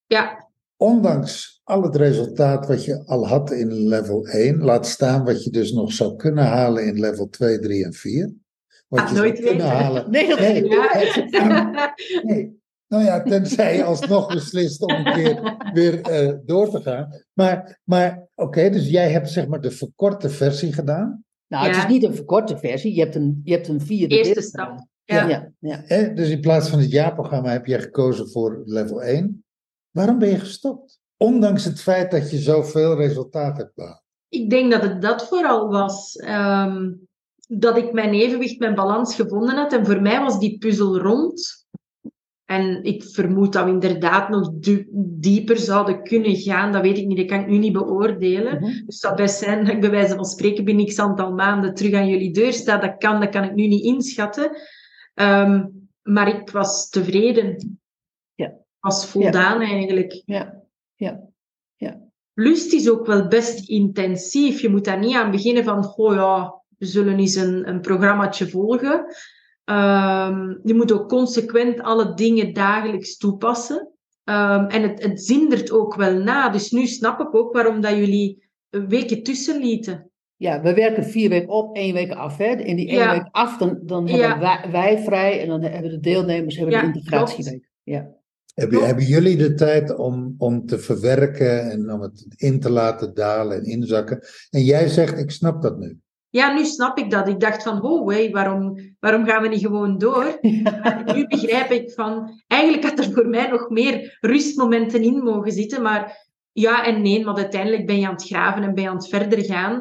Ja. 0.06 0.48
Ondanks 0.76 1.60
al 1.64 1.82
het 1.82 1.96
resultaat 1.96 2.66
wat 2.66 2.84
je 2.84 3.04
al 3.06 3.28
had 3.28 3.50
in 3.50 3.88
level 3.88 4.26
1, 4.26 4.58
laat 4.58 4.86
staan 4.86 5.24
wat 5.24 5.44
je 5.44 5.50
dus 5.50 5.72
nog 5.72 5.92
zou 5.92 6.16
kunnen 6.16 6.44
halen 6.44 6.86
in 6.86 7.00
level 7.00 7.28
2, 7.28 7.58
3 7.58 7.84
en 7.84 7.92
4. 7.92 8.34
Wat 8.88 9.00
ah, 9.00 9.08
je 9.08 9.14
nooit 9.14 9.36
zou 9.36 9.48
kunnen 9.48 9.66
halen. 9.66 10.10
Nee, 10.10 10.34
nee, 10.34 10.64
ja. 10.64 11.94
nee, 12.22 12.64
nou 12.96 13.08
ja, 13.08 13.22
tenzij 13.22 13.76
je 13.76 13.84
alsnog 13.84 14.26
beslist 14.32 14.82
om 14.82 14.90
een 14.90 15.12
keer 15.12 15.56
weer 15.72 16.24
uh, 16.28 16.34
door 16.44 16.70
te 16.70 16.80
gaan. 16.82 17.08
Maar, 17.32 17.80
maar 17.84 18.28
oké, 18.34 18.70
dus 18.70 18.88
jij 18.88 19.10
hebt 19.10 19.30
zeg 19.30 19.46
maar 19.46 19.60
de 19.60 19.70
verkorte 19.70 20.28
versie 20.28 20.72
gedaan. 20.72 21.24
Nou, 21.46 21.66
ja. 21.66 21.70
het 21.70 21.78
is 21.78 21.88
niet 21.92 22.04
een 22.04 22.14
verkorte 22.14 22.58
versie. 22.58 22.94
Je 22.94 23.00
hebt 23.00 23.14
een, 23.14 23.40
je 23.44 23.52
hebt 23.52 23.68
een 23.68 23.80
vierde 23.80 24.16
Eerste 24.16 24.40
stap. 24.42 24.86
Ja. 25.04 25.28
ja. 25.28 25.52
Ja. 25.58 26.08
Dus 26.14 26.28
in 26.28 26.40
plaats 26.40 26.68
van 26.68 26.78
het 26.78 26.90
jaarprogramma 26.90 27.50
heb 27.50 27.66
jij 27.66 27.80
gekozen 27.80 28.30
voor 28.30 28.62
level 28.64 29.02
1. 29.02 29.44
Waarom 29.90 30.18
ben 30.18 30.28
je 30.28 30.38
gestopt? 30.38 31.00
Ondanks 31.16 31.64
het 31.64 31.80
feit 31.80 32.10
dat 32.10 32.30
je 32.30 32.38
zoveel 32.38 32.96
resultaat 32.96 33.56
hebt 33.56 33.74
behaald. 33.74 34.02
Ik 34.28 34.50
denk 34.50 34.72
dat 34.72 34.82
het 34.82 35.02
dat 35.02 35.28
vooral 35.28 35.68
was. 35.68 36.20
Um, 36.28 37.08
dat 37.48 37.76
ik 37.76 37.92
mijn 37.92 38.14
evenwicht, 38.14 38.58
mijn 38.58 38.74
balans 38.74 39.14
gevonden 39.14 39.56
had. 39.56 39.72
En 39.72 39.86
voor 39.86 40.02
mij 40.02 40.20
was 40.20 40.38
die 40.38 40.58
puzzel 40.58 40.98
rond. 40.98 41.65
En 42.46 42.82
ik 42.82 43.04
vermoed 43.04 43.52
dat 43.52 43.64
we 43.64 43.70
inderdaad 43.70 44.28
nog 44.28 44.50
dieper 44.94 45.56
zouden 45.56 46.02
kunnen 46.02 46.36
gaan. 46.36 46.72
Dat 46.72 46.82
weet 46.82 46.98
ik 46.98 47.06
niet, 47.06 47.16
dat 47.16 47.26
kan 47.26 47.40
ik 47.40 47.46
nu 47.46 47.58
niet 47.58 47.72
beoordelen. 47.72 48.58
Mm 48.60 48.82
Dus 48.86 49.00
dat 49.00 49.16
best 49.16 49.38
zijn 49.38 49.64
dat 49.64 49.74
ik 49.74 49.80
bij 49.80 49.90
wijze 49.90 50.14
van 50.14 50.24
spreken 50.24 50.64
binnen 50.64 50.86
x 50.86 50.98
aantal 50.98 51.32
maanden 51.32 51.74
terug 51.74 51.92
aan 51.92 52.08
jullie 52.08 52.32
deur 52.32 52.52
sta. 52.52 52.78
Dat 52.78 52.94
kan, 52.98 53.20
dat 53.20 53.28
kan 53.28 53.44
ik 53.44 53.54
nu 53.54 53.66
niet 53.66 53.84
inschatten. 53.84 54.50
Um, 55.14 55.88
maar 56.02 56.28
ik 56.28 56.50
was 56.50 56.88
tevreden. 56.88 57.78
Ja. 58.34 58.54
Was 58.80 59.06
voldaan 59.06 59.60
eigenlijk. 59.60 60.22
Ja. 60.24 60.62
Ja. 60.94 61.20
ja. 61.76 62.00
Lust 62.34 62.72
is 62.72 62.90
ook 62.90 63.06
wel 63.06 63.28
best 63.28 63.68
intensief. 63.68 64.60
Je 64.60 64.68
moet 64.68 64.84
daar 64.84 64.98
niet 64.98 65.14
aan 65.14 65.30
beginnen 65.30 65.64
van, 65.64 65.94
oh 65.96 66.14
ja, 66.14 66.62
we 66.78 66.86
zullen 66.86 67.18
eens 67.18 67.34
een, 67.34 67.68
een 67.68 67.80
programmaatje 67.80 68.48
volgen. 68.48 69.04
Um, 69.70 70.60
je 70.62 70.74
moet 70.74 70.92
ook 70.92 71.08
consequent 71.08 71.80
alle 71.80 72.14
dingen 72.14 72.52
dagelijks 72.52 73.16
toepassen. 73.16 73.92
Um, 74.24 74.66
en 74.66 74.82
het, 74.82 75.02
het 75.02 75.24
zindert 75.24 75.70
ook 75.70 75.94
wel 75.94 76.18
na. 76.18 76.48
Dus 76.48 76.70
nu 76.70 76.86
snap 76.86 77.20
ik 77.20 77.34
ook 77.34 77.52
waarom 77.52 77.80
dat 77.80 77.96
jullie 77.96 78.48
een 78.70 78.88
weekje 78.88 79.22
tussen 79.22 79.60
lieten. 79.60 80.10
Ja, 80.36 80.62
we 80.62 80.74
werken 80.74 81.04
vier 81.04 81.28
weken 81.28 81.48
op, 81.48 81.76
één 81.76 81.94
week 81.94 82.12
af. 82.12 82.36
Hè. 82.36 82.44
In 82.44 82.76
die 82.76 82.88
één 82.88 83.10
week 83.10 83.28
af, 83.30 83.58
dan, 83.58 83.78
dan 83.82 84.08
hebben 84.08 84.40
wij, 84.40 84.68
wij, 84.70 84.98
vrij 84.98 85.40
en 85.40 85.48
dan 85.48 85.62
hebben 85.62 85.90
de 85.90 86.00
deelnemers 86.00 86.56
hebben 86.56 86.80
de 86.80 86.86
integratieweek. 86.86 87.70
Ja. 87.82 88.14
Hebben, 88.54 88.86
hebben 88.86 89.04
jullie 89.04 89.36
de 89.36 89.54
tijd 89.54 89.96
om, 89.96 90.34
om 90.38 90.66
te 90.66 90.78
verwerken 90.78 91.70
en 91.70 91.92
om 91.92 92.00
het 92.00 92.26
in 92.36 92.60
te 92.60 92.70
laten 92.70 93.14
dalen 93.14 93.58
en 93.58 93.64
inzakken? 93.64 94.20
En 94.50 94.62
jij 94.62 94.88
zegt, 94.88 95.18
ik 95.18 95.30
snap 95.30 95.62
dat 95.62 95.78
nu. 95.78 96.00
Ja, 96.30 96.54
nu 96.54 96.64
snap 96.64 96.98
ik 96.98 97.10
dat. 97.10 97.28
Ik 97.28 97.40
dacht 97.40 97.62
van, 97.62 97.82
oh 97.82 98.08
hey, 98.08 98.30
waarom, 98.30 98.78
waarom 99.00 99.26
gaan 99.26 99.42
we 99.42 99.48
niet 99.48 99.60
gewoon 99.60 99.98
door? 99.98 100.38
nu 101.14 101.26
begrijp 101.26 101.70
ik 101.70 101.90
van, 101.90 102.40
eigenlijk 102.46 102.84
had 102.84 102.98
er 102.98 103.12
voor 103.12 103.26
mij 103.26 103.48
nog 103.48 103.68
meer 103.68 104.18
rustmomenten 104.20 105.02
in 105.02 105.22
mogen 105.22 105.52
zitten, 105.52 105.82
maar 105.82 106.26
ja 106.52 106.84
en 106.84 107.02
nee, 107.02 107.24
want 107.24 107.38
uiteindelijk 107.38 107.86
ben 107.86 107.98
je 107.98 108.06
aan 108.06 108.12
het 108.12 108.26
graven 108.26 108.62
en 108.62 108.74
ben 108.74 108.82
je 108.82 108.90
aan 108.90 108.96
het 108.96 109.08
verder 109.08 109.44
gaan. 109.44 109.74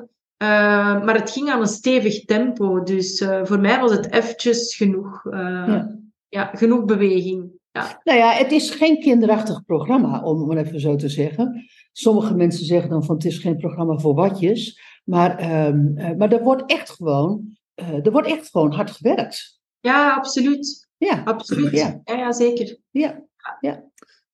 Uh, 0.43 1.03
maar 1.03 1.15
het 1.15 1.31
ging 1.31 1.49
aan 1.49 1.61
een 1.61 1.67
stevig 1.67 2.25
tempo, 2.25 2.83
dus 2.83 3.21
uh, 3.21 3.39
voor 3.43 3.59
mij 3.59 3.79
was 3.79 3.91
het 3.91 4.13
eventjes 4.13 4.75
genoeg, 4.75 5.25
uh, 5.25 5.33
ja. 5.67 5.97
ja. 6.29 6.51
genoeg 6.53 6.85
beweging. 6.85 7.51
Ja. 7.71 8.01
Nou 8.03 8.19
ja, 8.19 8.31
het 8.31 8.51
is 8.51 8.69
geen 8.69 8.99
kinderachtig 8.99 9.65
programma, 9.65 10.21
om 10.21 10.49
het 10.49 10.67
even 10.67 10.79
zo 10.79 10.95
te 10.95 11.09
zeggen. 11.09 11.65
Sommige 11.91 12.35
mensen 12.35 12.65
zeggen 12.65 12.89
dan 12.89 13.03
van 13.03 13.15
het 13.15 13.25
is 13.25 13.37
geen 13.37 13.57
programma 13.57 13.97
voor 13.97 14.13
watjes. 14.13 14.79
Maar, 15.05 15.65
um, 15.67 15.93
maar 16.17 16.31
er 16.31 16.43
wordt 16.43 16.63
echt 16.65 16.89
gewoon, 16.89 17.57
uh, 17.75 18.05
er 18.05 18.11
wordt 18.11 18.27
echt 18.27 18.49
gewoon 18.49 18.73
hard 18.73 18.91
gewerkt. 18.91 19.59
Ja, 19.79 20.15
absoluut. 20.15 20.89
Ja, 20.97 21.21
absoluut. 21.23 21.71
Ja, 21.71 22.01
ja, 22.03 22.15
ja 22.15 22.31
zeker. 22.31 22.77
Ja, 22.89 23.25
ja. 23.59 23.83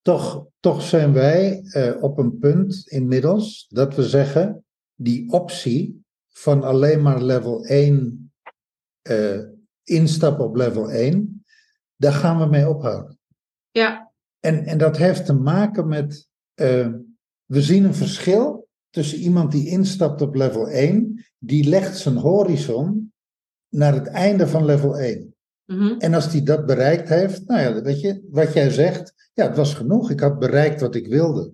Toch, 0.02 0.48
toch 0.60 0.82
zijn 0.82 1.14
wij 1.14 1.62
uh, 1.64 2.04
op 2.04 2.18
een 2.18 2.38
punt 2.38 2.88
inmiddels 2.88 3.68
dat 3.70 3.96
we 3.96 4.04
zeggen, 4.04 4.66
die 4.96 5.32
optie 5.32 6.06
van 6.30 6.64
alleen 6.64 7.02
maar 7.02 7.22
level 7.22 7.66
1 7.66 8.34
uh, 9.10 9.40
instappen 9.84 10.46
op 10.46 10.56
level 10.56 10.92
1, 10.92 11.46
daar 11.96 12.14
gaan 12.14 12.40
we 12.40 12.46
mee 12.46 12.70
ophouden. 12.70 13.20
Ja. 13.72 14.12
En, 14.40 14.66
en 14.66 14.78
dat 14.78 14.98
heeft 14.98 15.26
te 15.26 15.34
maken 15.34 15.88
met, 15.88 16.30
we 17.46 17.62
zien 17.62 17.84
een 17.84 17.96
verschil 17.96 18.61
tussen 18.92 19.18
iemand 19.18 19.52
die 19.52 19.68
instapt 19.68 20.22
op 20.22 20.36
level 20.36 20.70
1, 20.70 21.26
die 21.40 21.70
legt 21.70 21.98
zijn 21.98 22.18
horizon 22.18 23.14
naar 23.70 23.94
het 23.94 24.08
einde 24.08 24.48
van 24.48 24.66
level 24.66 24.98
1. 24.98 25.36
Mm-hmm. 25.66 26.00
En 26.00 26.14
als 26.14 26.32
die 26.32 26.44
dat 26.44 26.66
bereikt 26.66 27.10
heeft, 27.10 27.48
nou 27.48 27.62
ja, 27.62 27.82
weet 27.82 28.02
je, 28.02 28.28
wat 28.30 28.54
jij 28.54 28.70
zegt, 28.70 29.14
ja, 29.34 29.48
het 29.48 29.58
was 29.58 29.74
genoeg. 29.74 30.12
Ik 30.12 30.20
had 30.20 30.40
bereikt 30.40 30.82
wat 30.82 30.96
ik 30.96 31.08
wilde. 31.08 31.52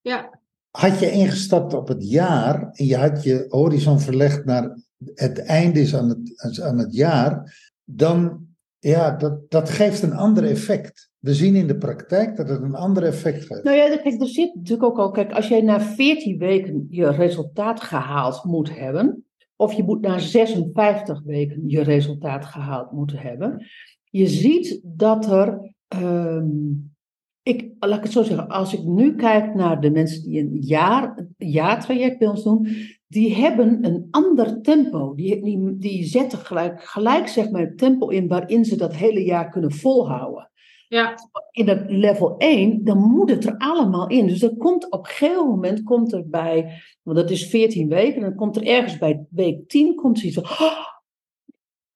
Ja. 0.00 0.40
had 0.70 0.98
je 0.98 1.10
ingestapt 1.10 1.74
op 1.74 1.88
het 1.88 2.08
jaar 2.08 2.70
en 2.72 2.86
je 2.86 2.96
had 2.96 3.22
je 3.22 3.46
horizon 3.48 4.00
verlegd 4.00 4.44
naar 4.44 4.78
het 5.14 5.38
einde 5.38 5.80
is 5.80 5.94
aan 5.94 6.08
het, 6.08 6.60
aan 6.60 6.78
het 6.78 6.94
jaar, 6.94 7.58
dan 7.84 8.46
ja, 8.78 9.10
dat, 9.10 9.50
dat 9.50 9.70
geeft 9.70 10.02
een 10.02 10.12
ander 10.12 10.44
effect. 10.44 11.10
We 11.26 11.34
zien 11.34 11.54
in 11.54 11.66
de 11.66 11.76
praktijk 11.76 12.36
dat 12.36 12.48
het 12.48 12.62
een 12.62 12.74
ander 12.74 13.02
effect 13.02 13.44
geeft. 13.44 13.64
Nou 13.64 13.76
ja, 13.76 13.96
kijk, 13.96 14.20
er 14.20 14.28
zit 14.28 14.54
natuurlijk 14.54 14.88
ook 14.88 14.98
al, 14.98 15.10
kijk, 15.10 15.32
als 15.32 15.48
jij 15.48 15.60
na 15.60 15.80
14 15.80 16.38
weken 16.38 16.86
je 16.90 17.10
resultaat 17.10 17.80
gehaald 17.80 18.44
moet 18.44 18.78
hebben, 18.78 19.24
of 19.56 19.72
je 19.72 19.82
moet 19.84 20.00
na 20.00 20.18
56 20.18 21.22
weken 21.24 21.68
je 21.68 21.82
resultaat 21.82 22.44
gehaald 22.44 22.92
moeten 22.92 23.18
hebben, 23.18 23.66
je 24.10 24.26
ziet 24.26 24.80
dat 24.82 25.30
er 25.30 25.74
um, 26.02 26.94
ik, 27.42 27.70
laat 27.78 27.96
ik 27.96 28.02
het 28.02 28.12
zo 28.12 28.22
zeggen, 28.22 28.48
als 28.48 28.74
ik 28.74 28.84
nu 28.84 29.14
kijk 29.14 29.54
naar 29.54 29.80
de 29.80 29.90
mensen 29.90 30.22
die 30.22 30.40
een 30.40 30.56
jaar, 30.60 31.26
jaartraject 31.36 32.18
bij 32.18 32.28
ons 32.28 32.42
doen, 32.42 32.68
die 33.06 33.34
hebben 33.34 33.84
een 33.84 34.08
ander 34.10 34.60
tempo. 34.62 35.14
Die, 35.14 35.42
die, 35.42 35.76
die 35.78 36.04
zetten 36.04 36.38
gelijk, 36.38 36.82
gelijk 36.82 37.28
zeg 37.28 37.50
maar, 37.50 37.60
het 37.60 37.78
tempo 37.78 38.08
in 38.08 38.28
waarin 38.28 38.64
ze 38.64 38.76
dat 38.76 38.96
hele 38.96 39.24
jaar 39.24 39.50
kunnen 39.50 39.72
volhouden. 39.72 40.50
Ja. 40.88 41.14
In 41.50 41.66
dat 41.66 41.82
level 41.86 42.36
1, 42.36 42.84
dan 42.84 42.98
moet 42.98 43.30
het 43.30 43.44
er 43.44 43.54
allemaal 43.58 44.08
in. 44.08 44.26
Dus 44.26 44.42
er 44.42 44.56
komt 44.56 44.90
op 44.90 45.06
een 45.06 45.12
gegeven 45.12 45.48
moment, 45.48 45.82
komt 45.82 46.12
er 46.12 46.28
bij, 46.28 46.82
want 47.02 47.16
dat 47.16 47.30
is 47.30 47.46
14 47.46 47.88
weken, 47.88 48.20
dan 48.20 48.34
komt 48.34 48.56
er 48.56 48.66
ergens 48.66 48.98
bij 48.98 49.26
week 49.30 49.68
10, 49.68 49.94
komt 49.94 50.18
zoiets 50.18 50.38
van, 50.38 50.66
oh, 50.66 50.86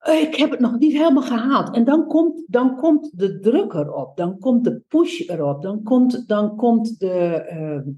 ik 0.09 0.35
heb 0.37 0.51
het 0.51 0.61
nog 0.61 0.79
niet 0.79 0.93
helemaal 0.93 1.23
gehaald. 1.23 1.75
En 1.75 1.85
dan 1.85 2.07
komt, 2.07 2.45
dan 2.47 2.77
komt 2.77 3.19
de 3.19 3.39
druk 3.39 3.73
erop, 3.73 4.17
dan 4.17 4.39
komt 4.39 4.65
de 4.65 4.83
push 4.89 5.21
erop, 5.21 5.63
dan 5.63 5.83
komt, 5.83 6.29
dan 6.29 6.57
komt 6.57 6.99
de. 6.99 7.45
Ehm, 7.49 7.89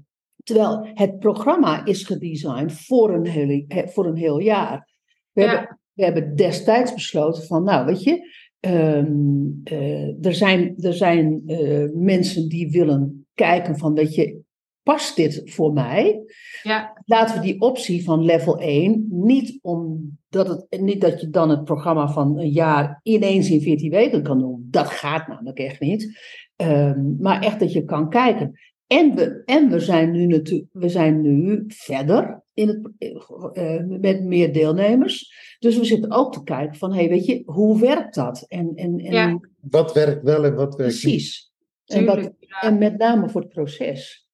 terwijl 0.43 0.89
het 0.93 1.19
programma 1.19 1.85
is 1.85 2.03
gedesigned 2.03 2.73
voor 2.73 3.13
een, 3.13 3.27
hele, 3.27 3.87
voor 3.93 4.05
een 4.05 4.15
heel 4.15 4.39
jaar. 4.39 4.89
We, 5.31 5.41
hebben, 5.41 5.79
we 5.93 6.03
hebben 6.03 6.35
destijds 6.35 6.93
besloten 6.93 7.43
van, 7.43 7.63
nou 7.63 7.85
weet 7.85 8.03
je, 8.03 8.27
ehm, 8.63 9.45
eh, 9.63 10.25
er 10.25 10.33
zijn, 10.33 10.75
er 10.77 10.93
zijn 10.93 11.43
uh, 11.47 11.89
mensen 11.93 12.49
die 12.49 12.71
willen 12.71 13.25
kijken 13.33 13.77
van, 13.77 13.93
weet 13.93 14.15
je, 14.15 14.41
past 14.83 15.15
dit 15.15 15.41
voor 15.45 15.73
mij? 15.73 16.21
Ja. 16.63 17.01
Laten 17.05 17.35
we 17.35 17.41
die 17.41 17.61
optie 17.61 18.03
van 18.03 18.23
level 18.23 18.59
1 18.59 19.07
niet 19.09 19.59
omdat 19.61 20.47
het 20.47 20.81
niet 20.81 21.01
dat 21.01 21.21
je 21.21 21.29
dan 21.29 21.49
het 21.49 21.63
programma 21.63 22.07
van 22.07 22.39
een 22.39 22.51
jaar 22.51 22.99
ineens 23.03 23.49
in 23.49 23.61
14 23.61 23.89
weken 23.89 24.23
kan 24.23 24.39
doen. 24.39 24.67
Dat 24.69 24.87
gaat 24.87 25.27
namelijk 25.27 25.59
echt 25.59 25.79
niet. 25.79 26.19
Um, 26.55 27.17
maar 27.19 27.41
echt 27.41 27.59
dat 27.59 27.73
je 27.73 27.83
kan 27.83 28.09
kijken. 28.09 28.59
En 28.93 29.15
we, 29.15 29.41
en 29.45 29.69
we 29.69 29.79
zijn 29.79 30.11
nu 30.11 30.25
natuurlijk, 30.25 30.69
we 30.71 30.89
zijn 30.89 31.21
nu 31.21 31.63
verder 31.67 32.43
in 32.53 32.67
het, 32.67 33.11
uh, 33.57 33.99
met 33.99 34.23
meer 34.23 34.53
deelnemers. 34.53 35.33
Dus 35.59 35.77
we 35.77 35.85
zitten 35.85 36.11
ook 36.11 36.33
te 36.33 36.43
kijken 36.43 36.77
van, 36.77 36.93
hey, 36.93 37.09
weet 37.09 37.25
je, 37.25 37.43
hoe 37.45 37.79
werkt 37.79 38.15
dat? 38.15 38.45
En, 38.47 38.71
en, 38.75 38.99
en, 38.99 39.13
ja. 39.13 39.39
Wat 39.61 39.93
werkt 39.93 40.23
wel 40.23 40.45
en 40.45 40.55
wat 40.55 40.75
werkt 40.75 40.99
precies. 40.99 41.11
niet? 41.11 41.51
Precies. 41.85 42.07
En, 42.07 42.15
wat, 42.15 42.33
en 42.61 42.77
met 42.77 42.97
name 42.97 43.29
voor 43.29 43.41
het 43.41 43.49
proces. 43.49 44.27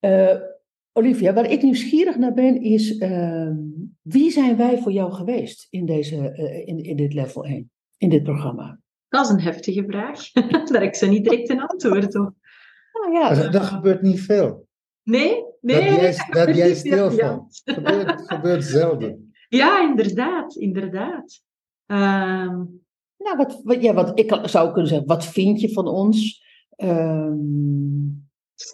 Uh, 0.00 0.36
Olivia, 0.92 1.32
waar 1.32 1.50
ik 1.50 1.62
nieuwsgierig 1.62 2.16
naar 2.16 2.34
ben, 2.34 2.62
is 2.62 2.90
uh, 2.90 3.50
wie 4.02 4.30
zijn 4.30 4.56
wij 4.56 4.78
voor 4.78 4.92
jou 4.92 5.12
geweest 5.12 5.66
in, 5.70 5.86
deze, 5.86 6.16
uh, 6.16 6.66
in, 6.66 6.78
in 6.82 6.96
dit 6.96 7.14
level 7.14 7.44
1, 7.44 7.70
in 7.96 8.08
dit 8.08 8.22
programma? 8.22 8.80
Dat 9.08 9.24
is 9.24 9.30
een 9.30 9.40
heftige 9.40 9.84
vraag. 9.86 10.30
Daar 10.32 10.80
heb 10.80 10.82
ik 10.82 10.94
ze 10.94 11.06
niet 11.06 11.24
direct 11.24 11.48
een 11.48 11.60
antwoord 11.60 12.14
op. 12.14 12.34
Nou 13.04 13.16
ja, 13.16 13.34
dat, 13.34 13.52
dat 13.52 13.62
gebeurt 13.62 14.02
niet 14.02 14.20
veel. 14.20 14.66
Nee, 15.02 15.44
nee. 15.60 15.90
Dat 15.90 16.00
jij, 16.00 16.44
dat 16.44 16.56
jij 16.56 16.74
stilvalt. 16.74 17.60
Dat 17.64 17.74
gebeurt, 17.74 18.22
gebeurt 18.26 18.64
zelden. 18.64 19.18
Ja, 19.48 19.88
inderdaad, 19.88 20.56
inderdaad. 20.56 21.42
Uh, 21.86 21.98
nou, 23.16 23.36
wat, 23.36 23.60
wat, 23.64 23.82
ja, 23.82 23.94
wat 23.94 24.18
ik 24.18 24.38
zou 24.42 24.72
kunnen 24.72 24.88
zeggen, 24.88 25.06
wat 25.06 25.26
vind 25.26 25.60
je 25.60 25.72
van 25.72 25.86
ons? 25.88 26.44
Um, 26.76 28.28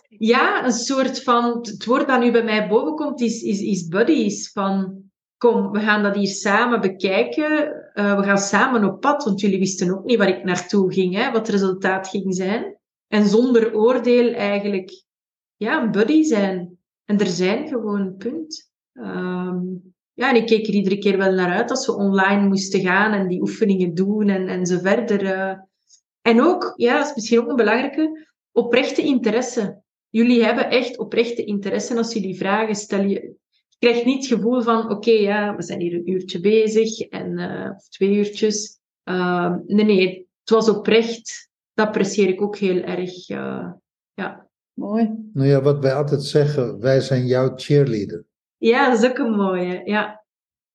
ja, 0.08 0.64
een 0.64 0.72
soort 0.72 1.22
van, 1.22 1.58
het 1.62 1.84
woord 1.84 2.08
dat 2.08 2.20
nu 2.20 2.30
bij 2.30 2.44
mij 2.44 2.68
boven 2.68 2.94
komt, 2.94 3.20
is, 3.20 3.42
is, 3.42 3.60
is 3.60 3.88
buddies. 3.88 4.52
Van, 4.52 5.02
kom, 5.36 5.70
we 5.70 5.80
gaan 5.80 6.02
dat 6.02 6.14
hier 6.14 6.28
samen 6.28 6.80
bekijken. 6.80 7.52
Uh, 7.94 8.16
we 8.16 8.22
gaan 8.22 8.38
samen 8.38 8.84
op 8.84 9.00
pad, 9.00 9.24
want 9.24 9.40
jullie 9.40 9.58
wisten 9.58 9.90
ook 9.90 10.04
niet 10.04 10.18
waar 10.18 10.28
ik 10.28 10.44
naartoe 10.44 10.92
ging, 10.92 11.14
hè, 11.14 11.30
wat 11.30 11.46
het 11.46 11.48
resultaat 11.48 12.08
ging 12.08 12.34
zijn. 12.34 12.79
En 13.10 13.26
zonder 13.26 13.74
oordeel 13.74 14.32
eigenlijk, 14.32 15.04
ja, 15.56 15.82
een 15.82 15.90
buddy 15.90 16.22
zijn. 16.22 16.78
En 17.04 17.18
er 17.18 17.26
zijn 17.26 17.68
gewoon, 17.68 18.16
punt. 18.16 18.70
Um, 18.92 19.94
ja, 20.12 20.30
en 20.30 20.36
ik 20.36 20.46
keek 20.46 20.66
er 20.66 20.74
iedere 20.74 20.98
keer 20.98 21.18
wel 21.18 21.32
naar 21.32 21.52
uit 21.52 21.70
als 21.70 21.86
we 21.86 21.94
online 21.94 22.48
moesten 22.48 22.80
gaan 22.80 23.12
en 23.12 23.28
die 23.28 23.40
oefeningen 23.40 23.94
doen 23.94 24.28
en, 24.28 24.48
en 24.48 24.66
zo 24.66 24.78
verder. 24.78 25.22
Uh. 25.22 25.58
En 26.22 26.42
ook, 26.42 26.72
ja, 26.76 26.98
dat 26.98 27.08
is 27.08 27.14
misschien 27.14 27.40
ook 27.40 27.48
een 27.48 27.56
belangrijke, 27.56 28.26
oprechte 28.52 29.02
interesse. 29.02 29.82
Jullie 30.08 30.44
hebben 30.44 30.70
echt 30.70 30.98
oprechte 30.98 31.44
interesse 31.44 31.96
als 31.96 32.12
jullie 32.12 32.36
vragen 32.36 32.74
stellen. 32.74 33.08
Je 33.08 33.34
krijgt 33.78 34.04
niet 34.04 34.28
het 34.28 34.38
gevoel 34.38 34.62
van, 34.62 34.90
oké, 34.90 35.10
ja, 35.10 35.56
we 35.56 35.62
zijn 35.62 35.80
hier 35.80 35.94
een 35.94 36.10
uurtje 36.10 36.40
bezig, 36.40 37.00
en, 37.00 37.38
uh, 37.38 37.70
of 37.76 37.88
twee 37.88 38.14
uurtjes. 38.14 38.78
Uh, 39.04 39.54
nee, 39.66 39.84
nee, 39.84 40.28
het 40.40 40.50
was 40.50 40.68
oprecht. 40.68 41.49
Dat 41.74 41.86
apprecieer 41.86 42.28
ik 42.28 42.42
ook 42.42 42.56
heel 42.56 42.82
erg. 42.82 43.28
Uh, 43.28 43.72
ja. 44.14 44.48
Mooi. 44.72 45.30
Nou 45.32 45.48
ja, 45.48 45.62
wat 45.62 45.78
wij 45.78 45.94
altijd 45.94 46.22
zeggen, 46.22 46.80
wij 46.80 47.00
zijn 47.00 47.26
jouw 47.26 47.52
cheerleader. 47.56 48.24
Ja, 48.56 48.90
dat 48.90 49.02
is 49.02 49.10
ook 49.10 49.18
een 49.18 49.36
mooie. 49.36 49.80
Ja, 49.84 50.24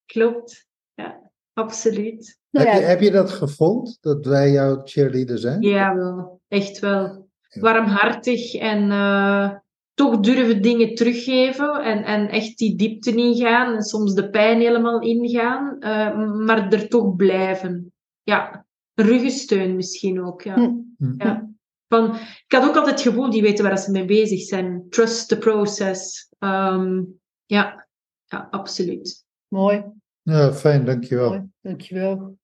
klopt. 0.05 0.67
Ja, 0.93 1.31
absoluut. 1.53 2.39
Nou, 2.49 2.67
heb, 2.67 2.79
je, 2.79 2.85
heb 2.85 3.01
je 3.01 3.11
dat 3.11 3.31
gevoeld, 3.31 3.97
dat 4.01 4.25
wij 4.25 4.51
jouw 4.51 4.81
cheerleader 4.83 5.37
zijn? 5.37 5.61
Ja, 5.61 5.95
wel. 5.95 6.41
Echt 6.47 6.79
wel 6.79 7.29
warmhartig 7.59 8.53
en 8.53 8.89
uh, 8.89 9.51
toch 9.93 10.19
durven 10.19 10.61
dingen 10.61 10.95
teruggeven 10.95 11.83
en, 11.83 12.03
en 12.03 12.29
echt 12.29 12.57
die 12.57 12.75
diepte 12.75 13.15
ingaan 13.15 13.75
en 13.75 13.81
soms 13.81 14.13
de 14.13 14.29
pijn 14.29 14.59
helemaal 14.59 15.01
ingaan, 15.01 15.75
uh, 15.79 16.45
maar 16.45 16.71
er 16.71 16.87
toch 16.87 17.15
blijven. 17.15 17.93
Ja, 18.23 18.64
ruggensteun 18.95 19.75
misschien 19.75 20.23
ook. 20.23 20.41
Ja. 20.41 20.55
Hm. 20.55 20.71
hm. 20.97 21.13
ja. 21.17 21.53
Van, 21.87 22.15
ik 22.15 22.45
had 22.47 22.67
ook 22.67 22.75
altijd 22.75 22.95
het 22.95 23.07
gevoel, 23.07 23.29
die 23.29 23.41
weten 23.41 23.63
waar 23.63 23.77
ze 23.77 23.91
mee 23.91 24.05
bezig 24.05 24.41
zijn. 24.41 24.85
Trust 24.89 25.27
the 25.27 25.37
process. 25.37 26.29
Um, 26.39 27.19
ja, 27.45 27.87
ja, 28.25 28.47
absoluut. 28.51 29.25
Mooi. 29.47 29.83
Ja, 30.21 30.53
fijn, 30.53 30.85
dankjewel. 30.85 31.29
Mooi, 31.29 31.43
dankjewel. 31.61 32.37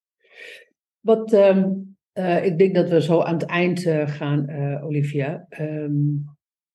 Wat, 0.99 1.34
um, 1.34 1.95
uh, 2.14 2.45
ik 2.45 2.58
denk 2.58 2.76
dat 2.76 2.89
we 2.89 3.02
zo 3.02 3.22
aan 3.22 3.34
het 3.34 3.45
eind 3.45 3.86
uh, 3.86 4.08
gaan, 4.08 4.49
uh, 4.49 4.86
Olivia. 4.86 5.45
Um, 5.60 6.26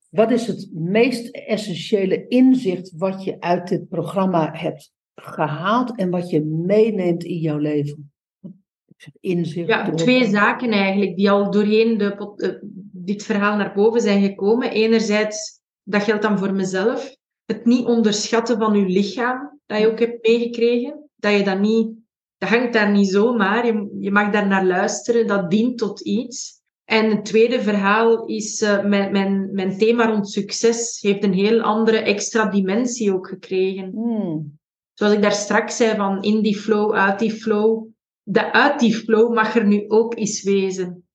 wat 0.08 0.30
is 0.30 0.46
het 0.46 0.70
meest 0.72 1.28
essentiële 1.28 2.28
inzicht 2.28 2.92
wat 2.96 3.24
je 3.24 3.40
uit 3.40 3.68
dit 3.68 3.88
programma 3.88 4.52
hebt 4.52 4.92
gehaald 5.14 5.96
en 5.98 6.10
wat 6.10 6.30
je 6.30 6.44
meeneemt 6.44 7.24
in 7.24 7.38
jouw 7.38 7.58
leven? 7.58 8.12
Inzicht. 9.20 9.68
Ja, 9.68 9.90
twee 9.90 10.28
zaken 10.28 10.70
eigenlijk 10.70 11.16
die 11.16 11.30
al 11.30 11.50
doorheen 11.50 11.98
de, 11.98 12.60
dit 12.92 13.22
verhaal 13.22 13.56
naar 13.56 13.74
boven 13.74 14.00
zijn 14.00 14.22
gekomen. 14.22 14.70
Enerzijds, 14.70 15.60
dat 15.82 16.02
geldt 16.02 16.22
dan 16.22 16.38
voor 16.38 16.52
mezelf, 16.52 17.16
het 17.44 17.64
niet 17.64 17.86
onderschatten 17.86 18.58
van 18.58 18.78
je 18.78 18.86
lichaam, 18.86 19.60
dat 19.66 19.80
je 19.80 19.90
ook 19.90 19.98
hebt 19.98 20.26
meegekregen. 20.26 21.10
Dat 21.16 21.32
je 21.32 21.44
dat 21.44 21.60
niet 21.60 21.88
dat 22.38 22.48
hangt 22.48 22.72
daar 22.72 22.90
niet 22.90 23.08
zomaar. 23.08 23.66
Je, 23.66 23.96
je 24.00 24.10
mag 24.10 24.32
daar 24.32 24.46
naar 24.46 24.64
luisteren. 24.64 25.26
Dat 25.26 25.50
dient 25.50 25.78
tot 25.78 26.00
iets. 26.00 26.54
En 26.84 27.10
het 27.10 27.24
tweede 27.24 27.62
verhaal 27.62 28.24
is, 28.26 28.62
uh, 28.62 28.84
mijn, 28.84 29.12
mijn, 29.12 29.48
mijn 29.52 29.78
thema 29.78 30.06
rond 30.06 30.30
succes 30.30 30.98
heeft 31.00 31.24
een 31.24 31.32
heel 31.32 31.60
andere 31.60 31.98
extra 31.98 32.46
dimensie 32.46 33.14
ook 33.14 33.28
gekregen. 33.28 33.90
Hmm. 33.90 34.58
Zoals 34.92 35.12
ik 35.12 35.22
daar 35.22 35.32
straks 35.32 35.76
zei, 35.76 35.96
van 35.96 36.22
in 36.22 36.42
die 36.42 36.56
flow, 36.56 36.94
uit 36.94 37.18
die 37.18 37.32
flow. 37.32 37.86
De 38.28 38.52
uit 38.52 38.80
die 38.80 38.94
flow 38.94 39.34
mag 39.34 39.56
er 39.56 39.66
nu 39.66 39.88
ook 39.88 40.16
eens 40.16 40.42
wezen. 40.42 41.08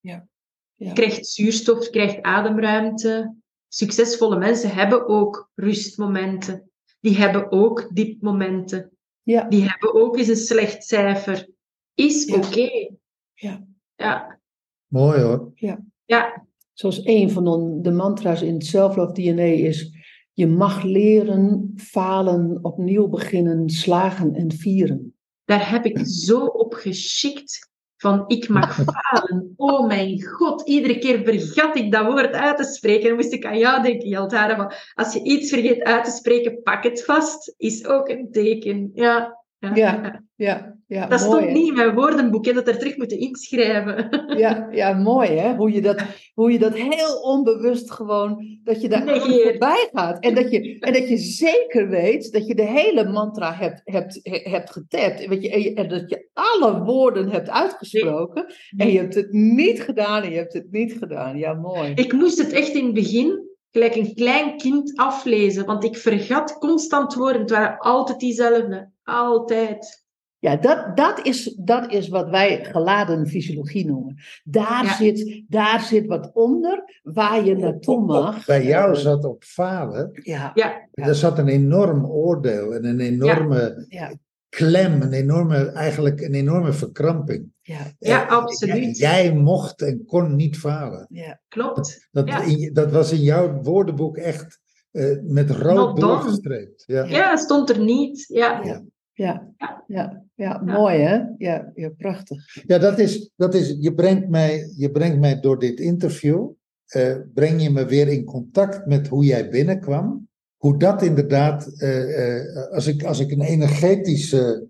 Ja. 0.00 0.28
ja. 0.74 0.86
Je 0.86 0.92
krijgt 0.92 1.26
zuurstof, 1.26 1.84
je 1.84 1.90
krijgt 1.90 2.22
ademruimte. 2.22 3.34
Succesvolle 3.68 4.38
mensen 4.38 4.74
hebben 4.74 5.08
ook 5.08 5.50
rustmomenten. 5.54 6.70
Die 7.00 7.16
hebben 7.16 7.52
ook 7.52 7.90
diepmomenten. 7.94 8.90
Ja. 9.22 9.48
Die 9.48 9.62
hebben 9.62 9.94
ook 9.94 10.16
eens 10.18 10.28
een 10.28 10.36
slecht 10.36 10.84
cijfer. 10.84 11.48
Is 11.94 12.34
oké. 12.34 12.94
Ja. 13.34 13.66
ja. 13.94 14.40
Mooi 14.86 15.20
hoor. 15.20 15.52
Ja. 15.54 15.84
ja. 16.04 16.46
Zoals 16.72 17.04
een 17.04 17.30
van 17.30 17.82
de 17.82 17.90
mantra's 17.90 18.42
in 18.42 18.54
het 18.54 18.66
Self-Love 18.66 19.12
DNA 19.12 19.42
is: 19.42 19.90
je 20.32 20.46
mag 20.46 20.82
leren, 20.82 21.72
falen, 21.76 22.58
opnieuw 22.62 23.08
beginnen, 23.08 23.70
slagen 23.70 24.34
en 24.34 24.52
vieren. 24.52 25.15
Daar 25.46 25.70
heb 25.70 25.84
ik 25.84 25.98
zo 26.06 26.44
op 26.44 26.74
geschikt. 26.74 27.74
van 27.96 28.24
ik 28.26 28.48
mag 28.48 28.74
falen. 28.74 29.52
Oh 29.56 29.86
mijn 29.86 30.22
god, 30.22 30.68
iedere 30.68 30.98
keer 30.98 31.24
vergat 31.24 31.76
ik 31.76 31.92
dat 31.92 32.06
woord 32.06 32.32
uit 32.32 32.56
te 32.56 32.64
spreken. 32.64 33.08
Dan 33.08 33.16
moest 33.16 33.32
ik 33.32 33.44
aan 33.44 33.58
jou 33.58 33.82
denken, 33.82 34.08
Jeltara, 34.08 34.56
van 34.56 34.72
als 34.94 35.12
je 35.12 35.22
iets 35.22 35.50
vergeet 35.50 35.82
uit 35.82 36.04
te 36.04 36.10
spreken, 36.10 36.62
pak 36.62 36.82
het 36.82 37.04
vast, 37.04 37.54
is 37.56 37.86
ook 37.86 38.08
een 38.08 38.28
teken. 38.30 38.90
Ja, 38.94 39.44
ja, 39.74 39.74
ja. 39.74 40.22
ja. 40.36 40.76
Ja, 40.88 41.06
dat 41.06 41.20
stond 41.20 41.50
niet 41.50 41.68
in 41.68 41.74
mijn 41.74 41.94
woordenboek, 41.94 42.44
je 42.44 42.52
dat 42.52 42.68
er 42.68 42.78
terug 42.78 42.96
moeten 42.96 43.18
inschrijven. 43.18 44.08
Ja, 44.36 44.68
ja 44.70 44.92
mooi 44.92 45.28
hè, 45.28 45.54
hoe 45.54 45.72
je, 45.72 45.80
dat, 45.80 46.02
hoe 46.34 46.52
je 46.52 46.58
dat 46.58 46.74
heel 46.74 47.20
onbewust 47.22 47.90
gewoon, 47.90 48.58
dat 48.64 48.82
je 48.82 48.88
daar 48.88 49.04
nee, 49.04 49.20
voorbij 49.20 49.88
gaat. 49.92 50.24
En 50.24 50.34
dat, 50.34 50.50
je, 50.50 50.76
en 50.80 50.92
dat 50.92 51.08
je 51.08 51.16
zeker 51.16 51.88
weet 51.88 52.32
dat 52.32 52.46
je 52.46 52.54
de 52.54 52.66
hele 52.66 53.08
mantra 53.08 53.54
hebt, 53.54 53.80
hebt, 53.84 54.20
hebt 54.22 54.70
getapt. 54.70 55.26
Weet 55.26 55.42
je, 55.42 55.74
en 55.74 55.88
dat 55.88 56.10
je 56.10 56.28
alle 56.32 56.82
woorden 56.84 57.28
hebt 57.28 57.50
uitgesproken. 57.50 58.46
En 58.76 58.92
je 58.92 58.98
hebt 58.98 59.14
het 59.14 59.32
niet 59.32 59.82
gedaan 59.82 60.22
en 60.22 60.30
je 60.30 60.36
hebt 60.36 60.52
het 60.52 60.70
niet 60.70 60.96
gedaan. 60.98 61.38
Ja, 61.38 61.54
mooi. 61.54 61.92
Ik 61.94 62.12
moest 62.12 62.38
het 62.38 62.52
echt 62.52 62.74
in 62.74 62.84
het 62.84 62.94
begin 62.94 63.45
gelijk 63.76 63.94
een 63.94 64.14
klein 64.14 64.56
kind 64.56 64.96
aflezen, 64.96 65.66
want 65.66 65.84
ik 65.84 65.96
vergat 65.96 66.58
constant 66.58 67.14
woorden. 67.14 67.40
Het 67.40 67.50
waren 67.50 67.78
altijd 67.78 68.18
diezelfde. 68.18 68.90
Altijd. 69.04 70.04
Ja, 70.38 70.56
dat, 70.56 70.96
dat, 70.96 71.26
is, 71.26 71.54
dat 71.58 71.92
is 71.92 72.08
wat 72.08 72.30
wij 72.30 72.64
geladen 72.64 73.26
fysiologie 73.26 73.86
noemen. 73.86 74.16
Daar, 74.44 74.94
zit, 74.98 75.44
daar 75.48 75.80
zit 75.80 76.06
wat 76.06 76.30
onder 76.34 77.00
waar 77.02 77.44
je 77.44 77.56
naartoe 77.56 78.04
mag. 78.04 78.46
Bij 78.46 78.64
jou 78.64 78.94
zat 78.94 79.24
op 79.24 79.44
falen. 79.44 80.10
Ja. 80.22 80.50
ja. 80.54 80.88
Er 80.92 81.14
zat 81.14 81.38
een 81.38 81.48
enorm 81.48 82.06
oordeel 82.06 82.74
en 82.74 82.84
een 82.84 83.00
enorme 83.00 83.86
ja. 83.88 84.12
Klem, 84.48 85.02
een 85.02 85.12
enorme, 85.12 85.70
eigenlijk 85.70 86.20
een 86.20 86.34
enorme 86.34 86.72
verkramping. 86.72 87.52
Ja, 87.62 87.92
ja 87.98 88.24
absoluut. 88.24 88.98
Jij 88.98 89.34
mocht 89.34 89.82
en 89.82 90.04
kon 90.04 90.36
niet 90.36 90.58
falen. 90.58 91.06
Ja, 91.10 91.40
klopt. 91.48 92.08
Dat, 92.10 92.26
dat, 92.26 92.70
dat 92.72 92.92
was 92.92 93.12
in 93.12 93.22
jouw 93.22 93.62
woordenboek 93.62 94.16
echt 94.16 94.60
uh, 94.92 95.18
met 95.22 95.50
rood 95.50 96.00
doorgestreept. 96.00 96.84
Ja. 96.86 97.04
ja, 97.04 97.36
stond 97.36 97.70
er 97.70 97.80
niet. 97.80 98.24
ja. 98.28 98.84
Ja, 99.16 99.52
ja, 99.86 100.24
ja, 100.34 100.62
mooi 100.64 100.98
hè? 100.98 101.22
Ja, 101.38 101.70
ja, 101.74 101.88
prachtig. 101.88 102.62
Ja, 102.66 102.78
dat 102.78 102.98
is, 102.98 103.30
dat 103.36 103.54
is 103.54 103.76
je, 103.78 103.94
brengt 103.94 104.28
mij, 104.28 104.72
je 104.76 104.90
brengt 104.90 105.18
mij 105.18 105.40
door 105.40 105.58
dit 105.58 105.80
interview, 105.80 106.50
uh, 106.96 107.16
breng 107.34 107.62
je 107.62 107.70
me 107.70 107.84
weer 107.84 108.08
in 108.08 108.24
contact 108.24 108.86
met 108.86 109.08
hoe 109.08 109.24
jij 109.24 109.50
binnenkwam. 109.50 110.28
Hoe 110.66 110.78
dat 110.78 111.02
inderdaad, 111.02 111.72
uh, 111.78 112.08
uh, 112.08 112.72
als, 112.72 112.86
ik, 112.86 113.04
als 113.04 113.18
ik 113.18 113.30
een 113.30 113.40
energetische, 113.40 114.68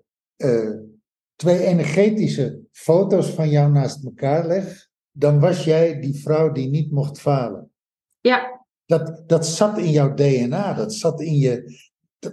twee 1.35 1.65
energetische 1.65 2.61
foto's 2.73 3.31
van 3.31 3.49
jou 3.49 3.73
naast 3.73 4.05
elkaar 4.05 4.47
leg, 4.47 4.89
dan 5.11 5.41
was 5.41 5.65
jij 5.65 6.01
die 6.01 6.21
vrouw 6.21 6.53
die 6.53 6.69
niet 6.69 6.91
mocht 6.91 7.21
falen. 7.21 7.71
Ja. 8.21 8.65
Dat, 8.87 9.23
dat 9.27 9.47
zat 9.47 9.79
in 9.79 9.91
jouw 9.91 10.15
DNA, 10.15 10.75
dat 10.75 10.95
zat 10.95 11.21
in 11.21 11.37
je, 11.37 11.79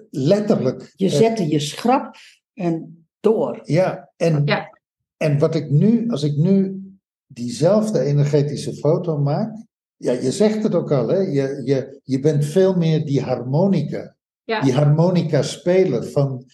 letterlijk. 0.09 0.93
Je 0.95 1.05
eh, 1.05 1.11
zette 1.11 1.47
je 1.47 1.59
schrap 1.59 2.15
en 2.53 3.05
door. 3.19 3.59
Ja 3.63 4.11
en, 4.17 4.45
ja. 4.45 4.79
en 5.17 5.39
wat 5.39 5.55
ik 5.55 5.69
nu, 5.69 6.09
als 6.09 6.23
ik 6.23 6.35
nu 6.35 6.81
diezelfde 7.27 7.99
energetische 7.99 8.73
foto 8.73 9.17
maak. 9.17 9.55
Ja, 10.03 10.11
je 10.11 10.31
zegt 10.31 10.63
het 10.63 10.75
ook 10.75 10.91
al, 10.91 11.07
hè? 11.07 11.17
Je, 11.17 11.61
je, 11.65 11.99
je 12.03 12.19
bent 12.19 12.45
veel 12.45 12.75
meer 12.75 13.05
die 13.05 13.21
harmonica. 13.21 14.15
Ja. 14.43 14.61
Die 14.61 14.73
harmonica-speler 14.73 16.03
van. 16.03 16.45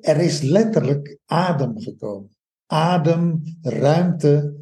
Er 0.00 0.20
is 0.20 0.40
letterlijk 0.40 1.18
adem 1.26 1.80
gekomen. 1.80 2.30
Adem, 2.66 3.42
ruimte, 3.62 4.54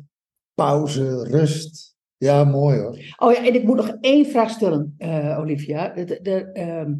pauze, 0.55 1.25
rust. 1.25 1.97
Ja, 2.17 2.45
mooi 2.45 2.79
hoor. 2.79 3.15
Oh 3.17 3.33
ja, 3.33 3.47
en 3.47 3.55
ik 3.55 3.65
moet 3.65 3.77
nog 3.77 3.97
één 4.01 4.27
vraag 4.27 4.51
stellen, 4.51 4.95
uh, 4.99 5.39
Olivia. 5.39 5.89
De, 5.89 6.19
de, 6.23 6.53
ehm, 6.53 6.95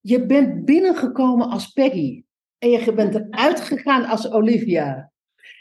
je 0.00 0.26
bent 0.26 0.64
binnengekomen 0.64 1.50
als 1.50 1.72
Peggy. 1.72 2.24
En 2.58 2.70
je 2.70 2.94
bent 2.94 3.14
eruit 3.14 3.60
gegaan 3.60 4.04
als 4.04 4.30
Olivia. 4.30 5.12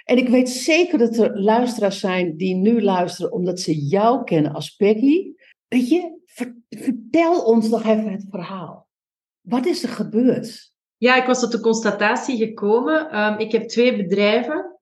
En 0.03 0.17
ik 0.17 0.29
weet 0.29 0.49
zeker 0.49 0.97
dat 0.97 1.17
er 1.17 1.39
luisteraars 1.39 1.99
zijn 1.99 2.37
die 2.37 2.55
nu 2.55 2.81
luisteren 2.81 3.31
omdat 3.31 3.59
ze 3.59 3.85
jou 3.85 4.23
kennen 4.23 4.53
als 4.53 4.75
Peggy. 4.75 5.33
Weet 5.67 5.89
je, 5.89 6.19
vertel 6.69 7.43
ons 7.43 7.69
nog 7.69 7.83
even 7.83 8.11
het 8.11 8.25
verhaal. 8.29 8.87
Wat 9.41 9.65
is 9.65 9.83
er 9.83 9.89
gebeurd? 9.89 10.71
Ja, 10.97 11.15
ik 11.15 11.25
was 11.25 11.39
tot 11.39 11.51
de 11.51 11.59
constatatie 11.59 12.37
gekomen. 12.37 13.09
Ehm, 13.09 13.39
ik 13.39 13.51
heb 13.51 13.67
twee 13.67 13.95
bedrijven. 13.95 14.73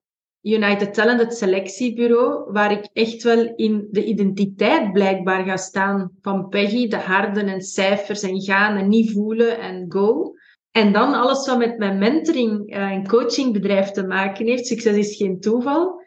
United 0.42 0.94
Talent, 0.94 1.20
het 1.20 1.36
selectiebureau, 1.36 2.52
waar 2.52 2.72
ik 2.72 2.88
echt 2.92 3.22
wel 3.22 3.52
in 3.56 3.88
de 3.90 4.04
identiteit 4.04 4.92
blijkbaar 4.92 5.44
ga 5.44 5.56
staan 5.56 6.10
van 6.20 6.48
Peggy, 6.48 6.88
de 6.88 6.96
harden 6.96 7.48
en 7.48 7.60
cijfers 7.60 8.22
en 8.22 8.40
gaan 8.40 8.76
en 8.76 8.88
niet 8.88 9.12
voelen 9.12 9.58
en 9.58 9.92
go. 9.92 10.34
En 10.72 10.92
dan 10.92 11.14
alles 11.14 11.46
wat 11.46 11.58
met 11.58 11.78
mijn 11.78 11.98
mentoring 11.98 12.70
eh, 12.70 12.90
en 12.90 13.06
coachingbedrijf 13.06 13.90
te 13.90 14.06
maken 14.06 14.46
heeft, 14.46 14.66
succes 14.66 14.96
is 14.96 15.16
geen 15.16 15.40
toeval. 15.40 16.02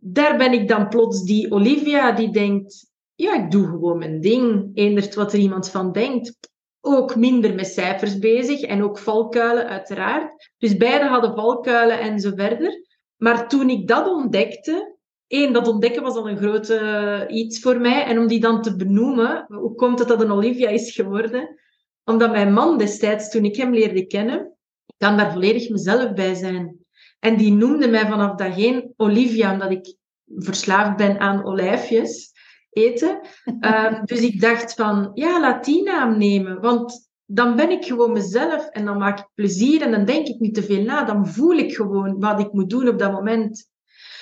Daar 0.00 0.36
ben 0.36 0.52
ik 0.52 0.68
dan 0.68 0.88
plots 0.88 1.24
die 1.24 1.50
Olivia 1.50 2.12
die 2.12 2.30
denkt, 2.30 2.92
ja, 3.14 3.34
ik 3.44 3.50
doe 3.50 3.66
gewoon 3.66 3.98
mijn 3.98 4.20
ding, 4.20 4.70
eendert 4.74 5.14
wat 5.14 5.32
er 5.32 5.38
iemand 5.38 5.70
van 5.70 5.92
denkt. 5.92 6.38
Ook 6.80 7.16
minder 7.16 7.54
met 7.54 7.66
cijfers 7.66 8.18
bezig 8.18 8.60
en 8.60 8.82
ook 8.82 8.98
valkuilen 8.98 9.66
uiteraard. 9.66 10.50
Dus 10.58 10.76
beide 10.76 11.04
hadden 11.04 11.34
valkuilen 11.34 12.00
en 12.00 12.20
zo 12.20 12.30
verder. 12.34 12.82
Maar 13.16 13.48
toen 13.48 13.70
ik 13.70 13.88
dat 13.88 14.08
ontdekte, 14.08 14.96
één, 15.26 15.52
dat 15.52 15.68
ontdekken 15.68 16.02
was 16.02 16.14
al 16.14 16.28
een 16.28 16.36
grote 16.36 16.76
eh, 16.76 17.36
iets 17.36 17.60
voor 17.60 17.80
mij. 17.80 18.04
En 18.04 18.18
om 18.18 18.26
die 18.26 18.40
dan 18.40 18.62
te 18.62 18.76
benoemen, 18.76 19.44
hoe 19.48 19.74
komt 19.74 19.98
het 19.98 20.08
dat 20.08 20.20
een 20.20 20.32
Olivia 20.32 20.68
is 20.68 20.94
geworden? 20.94 21.58
Omdat 22.04 22.30
mijn 22.30 22.52
man 22.52 22.78
destijds, 22.78 23.30
toen 23.30 23.44
ik 23.44 23.56
hem 23.56 23.74
leerde 23.74 24.06
kennen, 24.06 24.56
kan 24.96 25.16
daar 25.16 25.32
volledig 25.32 25.68
mezelf 25.68 26.12
bij 26.12 26.34
zijn. 26.34 26.78
En 27.18 27.36
die 27.36 27.52
noemde 27.52 27.88
mij 27.88 28.06
vanaf 28.06 28.34
dat 28.34 28.54
geen 28.54 28.92
Olivia, 28.96 29.52
omdat 29.52 29.70
ik 29.70 29.96
verslaafd 30.26 30.96
ben 30.96 31.18
aan 31.18 31.44
olijfjes 31.44 32.32
eten. 32.70 33.20
Ehm, 33.60 34.04
dus 34.04 34.20
ik 34.20 34.40
dacht 34.40 34.74
van, 34.74 35.10
ja, 35.14 35.40
laat 35.40 35.64
die 35.64 35.82
naam 35.82 36.18
nemen. 36.18 36.60
Want 36.60 37.10
dan 37.26 37.56
ben 37.56 37.70
ik 37.70 37.84
gewoon 37.84 38.12
mezelf 38.12 38.68
en 38.68 38.84
dan 38.84 38.98
maak 38.98 39.18
ik 39.18 39.28
plezier 39.34 39.82
en 39.82 39.90
dan 39.90 40.04
denk 40.04 40.26
ik 40.26 40.40
niet 40.40 40.54
te 40.54 40.62
veel 40.62 40.82
na. 40.82 41.04
Dan 41.04 41.28
voel 41.28 41.56
ik 41.56 41.74
gewoon 41.74 42.20
wat 42.20 42.40
ik 42.40 42.52
moet 42.52 42.70
doen 42.70 42.88
op 42.88 42.98
dat 42.98 43.12
moment. 43.12 43.72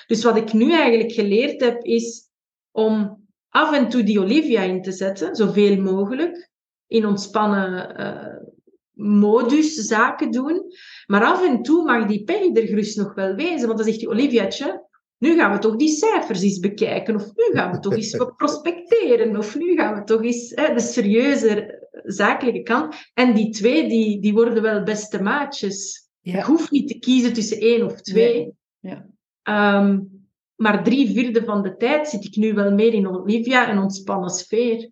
Dus 0.07 0.25
wat 0.25 0.37
ik 0.37 0.53
nu 0.53 0.73
eigenlijk 0.73 1.13
geleerd 1.13 1.61
heb, 1.61 1.83
is 1.83 2.29
om 2.71 3.21
af 3.49 3.73
en 3.73 3.89
toe 3.89 4.03
die 4.03 4.21
Olivia 4.21 4.63
in 4.63 4.83
te 4.83 4.93
zetten, 4.93 5.37
zoveel 5.37 5.83
mogelijk, 5.83 6.51
in 6.93 7.07
ontspannen 7.07 8.01
uh, 8.01 8.51
modus 8.93 9.75
zaken 9.75 10.31
doen. 10.31 10.63
Maar 11.07 11.25
af 11.25 11.47
en 11.47 11.63
toe 11.63 11.85
mag 11.85 12.07
die 12.07 12.25
Peggy 12.25 12.51
er 12.53 12.67
gerust 12.67 12.97
nog 12.97 13.15
wel 13.15 13.35
wezen, 13.35 13.67
want 13.67 13.77
dan 13.77 13.87
zegt 13.87 13.99
die 13.99 14.09
Oliviaatje, 14.09 14.87
nu 15.19 15.37
gaan 15.37 15.53
we 15.53 15.59
toch 15.59 15.77
die 15.77 15.89
cijfers 15.89 16.43
eens 16.43 16.59
bekijken, 16.59 17.15
of 17.15 17.25
nu 17.25 17.45
gaan 17.59 17.73
we 17.73 17.79
toch 17.79 17.95
eens 17.95 18.17
prospecteren, 18.37 19.37
of 19.37 19.57
nu 19.57 19.77
gaan 19.77 19.95
we 19.95 20.05
toch 20.05 20.23
eens 20.23 20.53
hè, 20.55 20.75
de 20.75 20.81
serieuze 20.81 21.81
zakelijke 22.05 22.63
kant. 22.63 22.95
En 23.15 23.35
die 23.35 23.51
twee, 23.51 23.89
die, 23.89 24.21
die 24.21 24.33
worden 24.33 24.63
wel 24.63 24.83
beste 24.83 25.23
maatjes. 25.23 26.09
Ja. 26.21 26.39
Ik 26.39 26.45
hoef 26.45 26.71
niet 26.71 26.89
te 26.89 26.99
kiezen 26.99 27.33
tussen 27.33 27.61
één 27.61 27.85
of 27.85 28.01
twee. 28.01 28.53
Ja. 28.81 29.07
Ehm, 29.43 30.01
maar 30.57 30.85
drie 30.85 31.11
vierde 31.11 31.45
van 31.45 31.63
de 31.63 31.77
tijd 31.77 32.09
zit 32.09 32.25
ik 32.25 32.37
nu 32.37 32.55
wel 32.55 32.73
meer 32.73 32.95
in 32.95 33.09
Olivia 33.09 33.69
en 33.69 33.79
ontspannen 33.79 34.31
sfeer. 34.31 34.91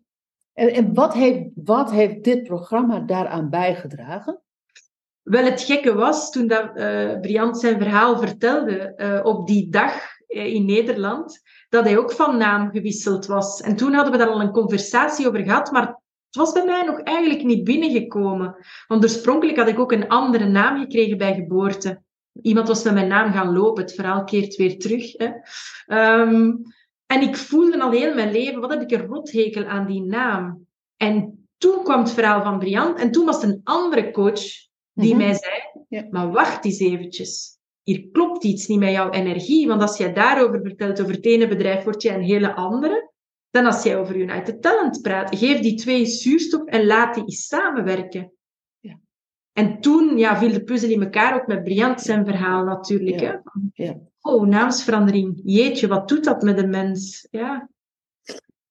En, 0.69 0.95
wat, 0.95 1.15
heeft, 1.15 1.49
wat 1.55 1.91
heeft 1.91 2.25
dit 2.25 2.43
programma 2.43 2.99
daaraan 2.99 3.51
bijgedragen? 3.51 4.41
Wel, 5.23 5.45
het 5.45 5.63
gekke 5.63 5.95
was 5.95 6.31
toen 6.31 6.47
dat, 6.47 6.71
uh, 6.75 7.53
zijn 7.53 7.79
verhaal 7.79 8.19
vertelde 8.19 8.93
uh, 8.97 9.21
op 9.23 9.47
die 9.47 9.69
dag 9.69 9.93
uh, 10.29 10.55
in 10.55 10.65
Nederland, 10.65 11.41
dat 11.69 11.85
hij 11.85 11.99
ook 11.99 12.13
van 12.13 12.37
naam 12.37 12.71
gewisseld 12.71 13.27
was. 13.27 13.61
En 13.61 13.77
toen 13.77 13.93
hadden 13.93 14.13
we 14.13 14.19
daar 14.19 14.29
al 14.29 14.41
een 14.41 14.53
conversatie 14.53 15.29
over 15.29 15.43
gehad, 15.43 15.73
maar 15.73 15.87
het 16.27 16.37
was 16.37 16.53
bij 16.53 16.65
mij 16.65 16.83
nog 16.83 17.01
eigenlijk 17.01 17.43
niet 17.43 17.65
binnengekomen. 17.65 18.57
Want 18.87 19.03
oorspronkelijk 19.03 19.59
had 19.59 19.69
ik 19.69 19.79
ook 19.79 19.93
een 19.93 20.09
andere 20.09 20.47
naam 20.47 20.79
gekregen 20.79 21.19
bij 21.19 21.35
geboorte. 21.35 22.03
Iemand 22.43 22.69
was 22.69 22.83
met 22.83 22.95
mijn 22.95 23.09
naam 23.09 23.33
gaan 23.33 23.53
lopen. 23.53 23.83
Het 23.83 23.95
verhaal 23.95 24.25
keert 24.25 24.57
weer 24.57 24.79
terug. 24.79 25.13
Hè. 25.17 25.31
Um, 26.21 26.63
en 27.11 27.23
ik 27.23 27.37
voelde 27.37 27.81
al 27.81 27.91
heel 27.91 28.15
mijn 28.15 28.33
leven, 28.33 28.61
wat 28.61 28.71
heb 28.71 28.83
ik 28.83 28.91
een 28.91 29.07
rothekel 29.07 29.65
aan 29.65 29.87
die 29.87 30.03
naam. 30.03 30.67
En 30.97 31.47
toen 31.59 31.85
kwam 31.85 31.99
het 31.99 32.13
verhaal 32.13 32.43
van 32.43 32.59
Brian. 32.59 32.99
En 32.99 33.11
toen 33.11 33.25
was 33.25 33.43
het 33.43 33.51
een 33.51 33.61
andere 33.65 34.11
coach 34.11 34.41
die 34.93 35.15
mhm. 35.15 35.17
mij 35.17 35.35
zei, 35.35 36.09
maar 36.11 36.31
wacht 36.31 36.65
eens 36.65 36.79
eventjes. 36.79 37.59
Hier 37.83 38.09
klopt 38.13 38.45
iets 38.45 38.67
niet 38.67 38.79
met 38.79 38.93
jouw 38.93 39.11
energie. 39.11 39.69
Want 39.69 39.83
als 39.83 39.97
jij 39.97 40.13
daarover 40.13 40.61
vertelt, 40.63 41.01
over 41.01 41.15
het 41.15 41.25
ene 41.25 41.49
bedrijf, 41.49 41.85
word 41.85 42.03
je 42.03 42.11
een 42.11 42.23
hele 42.23 42.55
andere 42.55 43.11
dan 43.51 43.67
als 43.67 43.83
jij 43.83 43.99
over 43.99 44.17
United 44.17 44.63
Talent 44.63 45.03
praat. 45.03 45.39
Geef 45.39 45.61
die 45.61 45.75
twee 45.75 46.07
zuurstof 46.07 46.65
en 46.65 46.87
laat 46.87 47.15
die 47.15 47.25
eens 47.25 47.47
samenwerken. 47.47 48.33
En 49.53 49.81
toen 49.81 50.19
ja, 50.19 50.39
viel 50.39 50.53
de 50.53 50.65
puzzel 50.65 50.91
in 50.91 51.03
elkaar, 51.03 51.35
ook 51.35 51.47
met 51.47 51.65
Briant 51.65 52.01
zijn 52.01 52.25
verhaal 52.25 52.65
natuurlijk. 52.65 53.21
Hè? 53.21 53.33
Ja. 53.73 53.97
Oh, 54.21 54.47
naamsverandering. 54.47 55.41
Jeetje, 55.45 55.89
wat 55.89 56.09
doet 56.09 56.25
dat 56.25 56.43
met 56.43 56.59
een 56.59 56.71
mens? 56.71 57.29
Ja. 57.31 57.69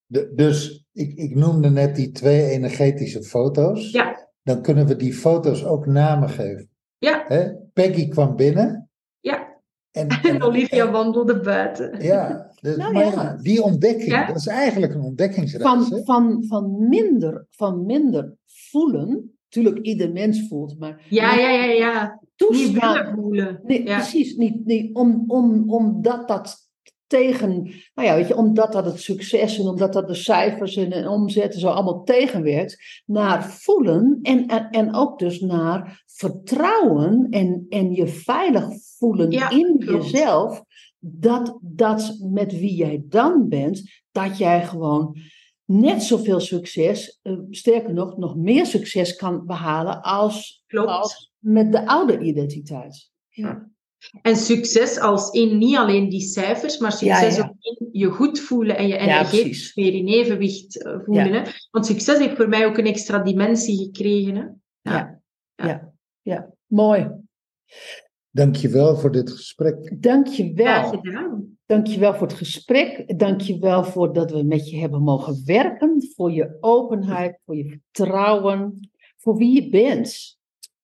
De, 0.05 0.31
dus 0.35 0.85
ik, 0.91 1.13
ik 1.13 1.35
noemde 1.35 1.69
net 1.69 1.95
die 1.95 2.11
twee 2.11 2.45
energetische 2.45 3.23
foto's. 3.23 3.91
Ja. 3.91 4.27
Dan 4.43 4.61
kunnen 4.61 4.87
we 4.87 4.95
die 4.95 5.13
foto's 5.13 5.65
ook 5.65 5.85
namen 5.85 6.29
geven. 6.29 6.69
Ja. 6.97 7.25
Hè? 7.27 7.51
Peggy 7.73 8.07
kwam 8.07 8.35
binnen. 8.35 8.89
Ja. 9.19 9.57
En, 9.91 10.07
En 10.29 10.43
Olivia 10.43 10.91
wandelde 10.91 11.39
buiten. 11.39 12.01
Ja, 12.01 12.51
dus, 12.61 12.77
Nou 12.77 12.93
maar 12.93 13.05
ja. 13.05 13.11
ja, 13.11 13.37
die 13.41 13.61
ontdekking, 13.61 14.11
Ja. 14.11 14.25
dat 14.27 14.35
is 14.35 14.47
eigenlijk 14.47 14.93
een 14.93 15.01
ontdekkingsreis. 15.01 15.63
Van, 15.63 15.97
hè? 15.97 16.03
van, 16.03 16.43
van, 16.47 16.87
minder, 16.89 17.45
van 17.49 17.85
minder 17.85 18.37
voelen. 18.45 19.38
Natuurlijk, 19.49 19.85
ieder 19.85 20.11
mens 20.11 20.47
voelt, 20.47 20.79
maar 20.79 21.05
Ja, 21.09 21.35
ja, 21.35 21.49
ja, 21.49 21.63
ja. 21.71 22.19
Toestaan. 22.35 23.15
voelen. 23.15 23.59
Nee, 23.63 23.83
ja. 23.83 23.95
precies. 23.97 24.35
Niet, 24.35 24.65
niet, 24.65 24.95
om, 24.95 25.23
om, 25.27 25.69
omdat 25.73 26.27
dat 26.27 26.67
tegen, 27.07 27.63
nou 27.93 28.07
ja, 28.07 28.15
weet 28.15 28.27
je, 28.27 28.35
omdat 28.35 28.71
dat 28.71 28.85
het 28.85 28.99
succes 28.99 29.59
en 29.59 29.65
omdat 29.65 29.93
dat 29.93 30.07
de 30.07 30.13
cijfers 30.15 30.75
en, 30.75 30.91
en 30.91 31.07
omzetten 31.07 31.59
zo 31.59 31.67
allemaal 31.67 32.03
tegenwerkt, 32.03 33.01
naar 33.05 33.49
voelen 33.51 34.19
en, 34.21 34.45
en, 34.45 34.69
en 34.69 34.95
ook 34.95 35.19
dus 35.19 35.39
naar 35.39 36.03
vertrouwen 36.05 37.27
en, 37.29 37.65
en 37.69 37.93
je 37.93 38.07
veilig 38.07 38.65
voelen 38.97 39.31
Ja, 39.31 39.49
in 39.49 39.75
klopt. 39.79 40.03
jezelf, 40.09 40.63
dat, 40.99 41.57
dat 41.61 42.17
met 42.31 42.59
wie 42.59 42.75
jij 42.75 43.03
dan 43.05 43.49
bent, 43.49 43.81
dat 44.11 44.37
jij 44.37 44.65
gewoon 44.65 45.17
net 45.69 46.03
zoveel 46.03 46.39
succes, 46.39 47.19
eh, 47.21 47.33
sterker 47.49 47.93
nog, 47.93 48.17
nog 48.17 48.35
meer 48.35 48.65
succes 48.65 49.15
kan 49.15 49.45
behalen 49.45 50.01
als, 50.01 50.63
Klopt. 50.67 50.89
als 50.89 51.31
met 51.37 51.71
de 51.71 51.87
oude 51.87 52.19
identiteit. 52.19 53.11
En 54.21 54.35
succes 54.35 54.99
als 54.99 55.31
in 55.31 55.57
niet 55.57 55.75
alleen 55.75 56.09
die 56.09 56.21
cijfers, 56.21 56.77
maar 56.77 56.91
succes 56.91 57.35
Ja, 57.35 57.43
ja. 57.43 57.49
ook 57.49 57.55
in 57.79 57.89
je 57.91 58.09
goed 58.09 58.39
voelen 58.39 58.77
en 58.77 58.87
je 58.87 58.93
Ja, 58.93 58.99
energie 58.99 59.71
weer 59.73 59.93
in 59.93 60.07
evenwicht 60.07 60.83
eh, 60.83 60.99
voelen. 61.05 61.33
Hè? 61.33 61.51
Want 61.71 61.85
succes 61.85 62.17
heeft 62.17 62.35
voor 62.35 62.49
mij 62.49 62.65
ook 62.65 62.77
een 62.77 62.85
extra 62.85 63.19
dimensie 63.19 63.77
gekregen. 63.77 64.35
Hè? 64.35 64.91
Ja, 64.91 65.21
ja, 65.55 65.93
ja. 66.21 66.53
Mooi. 66.65 67.09
Dankjewel 68.39 68.97
voor 68.97 69.11
dit 69.11 69.31
gesprek. 69.31 70.01
Dank 70.01 70.27
je 70.27 70.51
Graag 70.55 70.91
wel. 70.91 70.99
gedaan. 70.99 71.57
Dank 71.65 71.87
je 71.87 71.99
wel 71.99 72.13
voor 72.13 72.27
het 72.27 72.37
gesprek. 72.37 73.19
Dank 73.19 73.41
je 73.41 73.59
wel 73.59 73.83
voor 73.83 74.13
dat 74.13 74.31
we 74.31 74.43
met 74.43 74.69
je 74.69 74.77
hebben 74.77 75.01
mogen 75.01 75.41
werken. 75.45 76.11
Voor 76.15 76.31
je 76.31 76.57
openheid, 76.59 77.39
voor 77.45 77.55
je 77.55 77.79
vertrouwen. 77.91 78.89
Voor 79.17 79.35
wie 79.37 79.63
je 79.63 79.69
bent. 79.69 80.37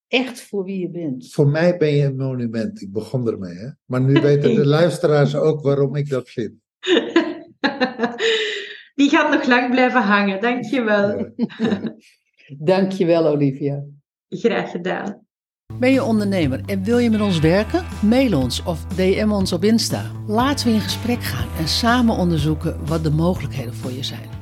Echt 0.07 0.41
voor 0.41 0.63
wie 0.63 0.79
je 0.79 0.89
bent. 0.89 1.33
Voor 1.33 1.47
mij 1.47 1.77
ben 1.77 1.93
je 1.93 2.03
een 2.03 2.15
monument. 2.15 2.81
Ik 2.81 2.91
begon 2.91 3.27
ermee, 3.27 3.55
hè? 3.55 3.69
Maar 3.85 4.01
nu 4.01 4.21
weten 4.29 4.55
de 4.55 4.65
luisteraars 4.65 5.35
ook 5.35 5.61
waarom 5.61 5.95
ik 5.95 6.09
dat 6.09 6.29
vind. 6.29 6.53
Die 8.95 9.09
gaat 9.09 9.31
nog 9.33 9.47
lang 9.47 9.71
blijven 9.71 10.01
hangen. 10.01 10.41
Dankjewel. 10.41 11.31
Ja. 11.35 11.95
Dank 12.71 12.91
je 12.91 13.05
wel, 13.05 13.27
Olivia. 13.27 13.83
Graag 14.29 14.71
gedaan. 14.71 15.24
Ben 15.73 15.91
je 15.91 16.03
ondernemer 16.03 16.61
en 16.65 16.83
wil 16.83 16.97
je 16.97 17.09
met 17.09 17.21
ons 17.21 17.39
werken? 17.39 17.85
Mail 18.01 18.37
ons 18.37 18.63
of 18.63 18.85
DM 18.85 19.31
ons 19.31 19.53
op 19.53 19.63
Insta. 19.63 20.11
Laten 20.27 20.67
we 20.67 20.73
in 20.73 20.79
gesprek 20.79 21.23
gaan 21.23 21.47
en 21.57 21.67
samen 21.67 22.15
onderzoeken 22.15 22.85
wat 22.85 23.03
de 23.03 23.11
mogelijkheden 23.11 23.73
voor 23.73 23.91
je 23.91 24.03
zijn. 24.03 24.34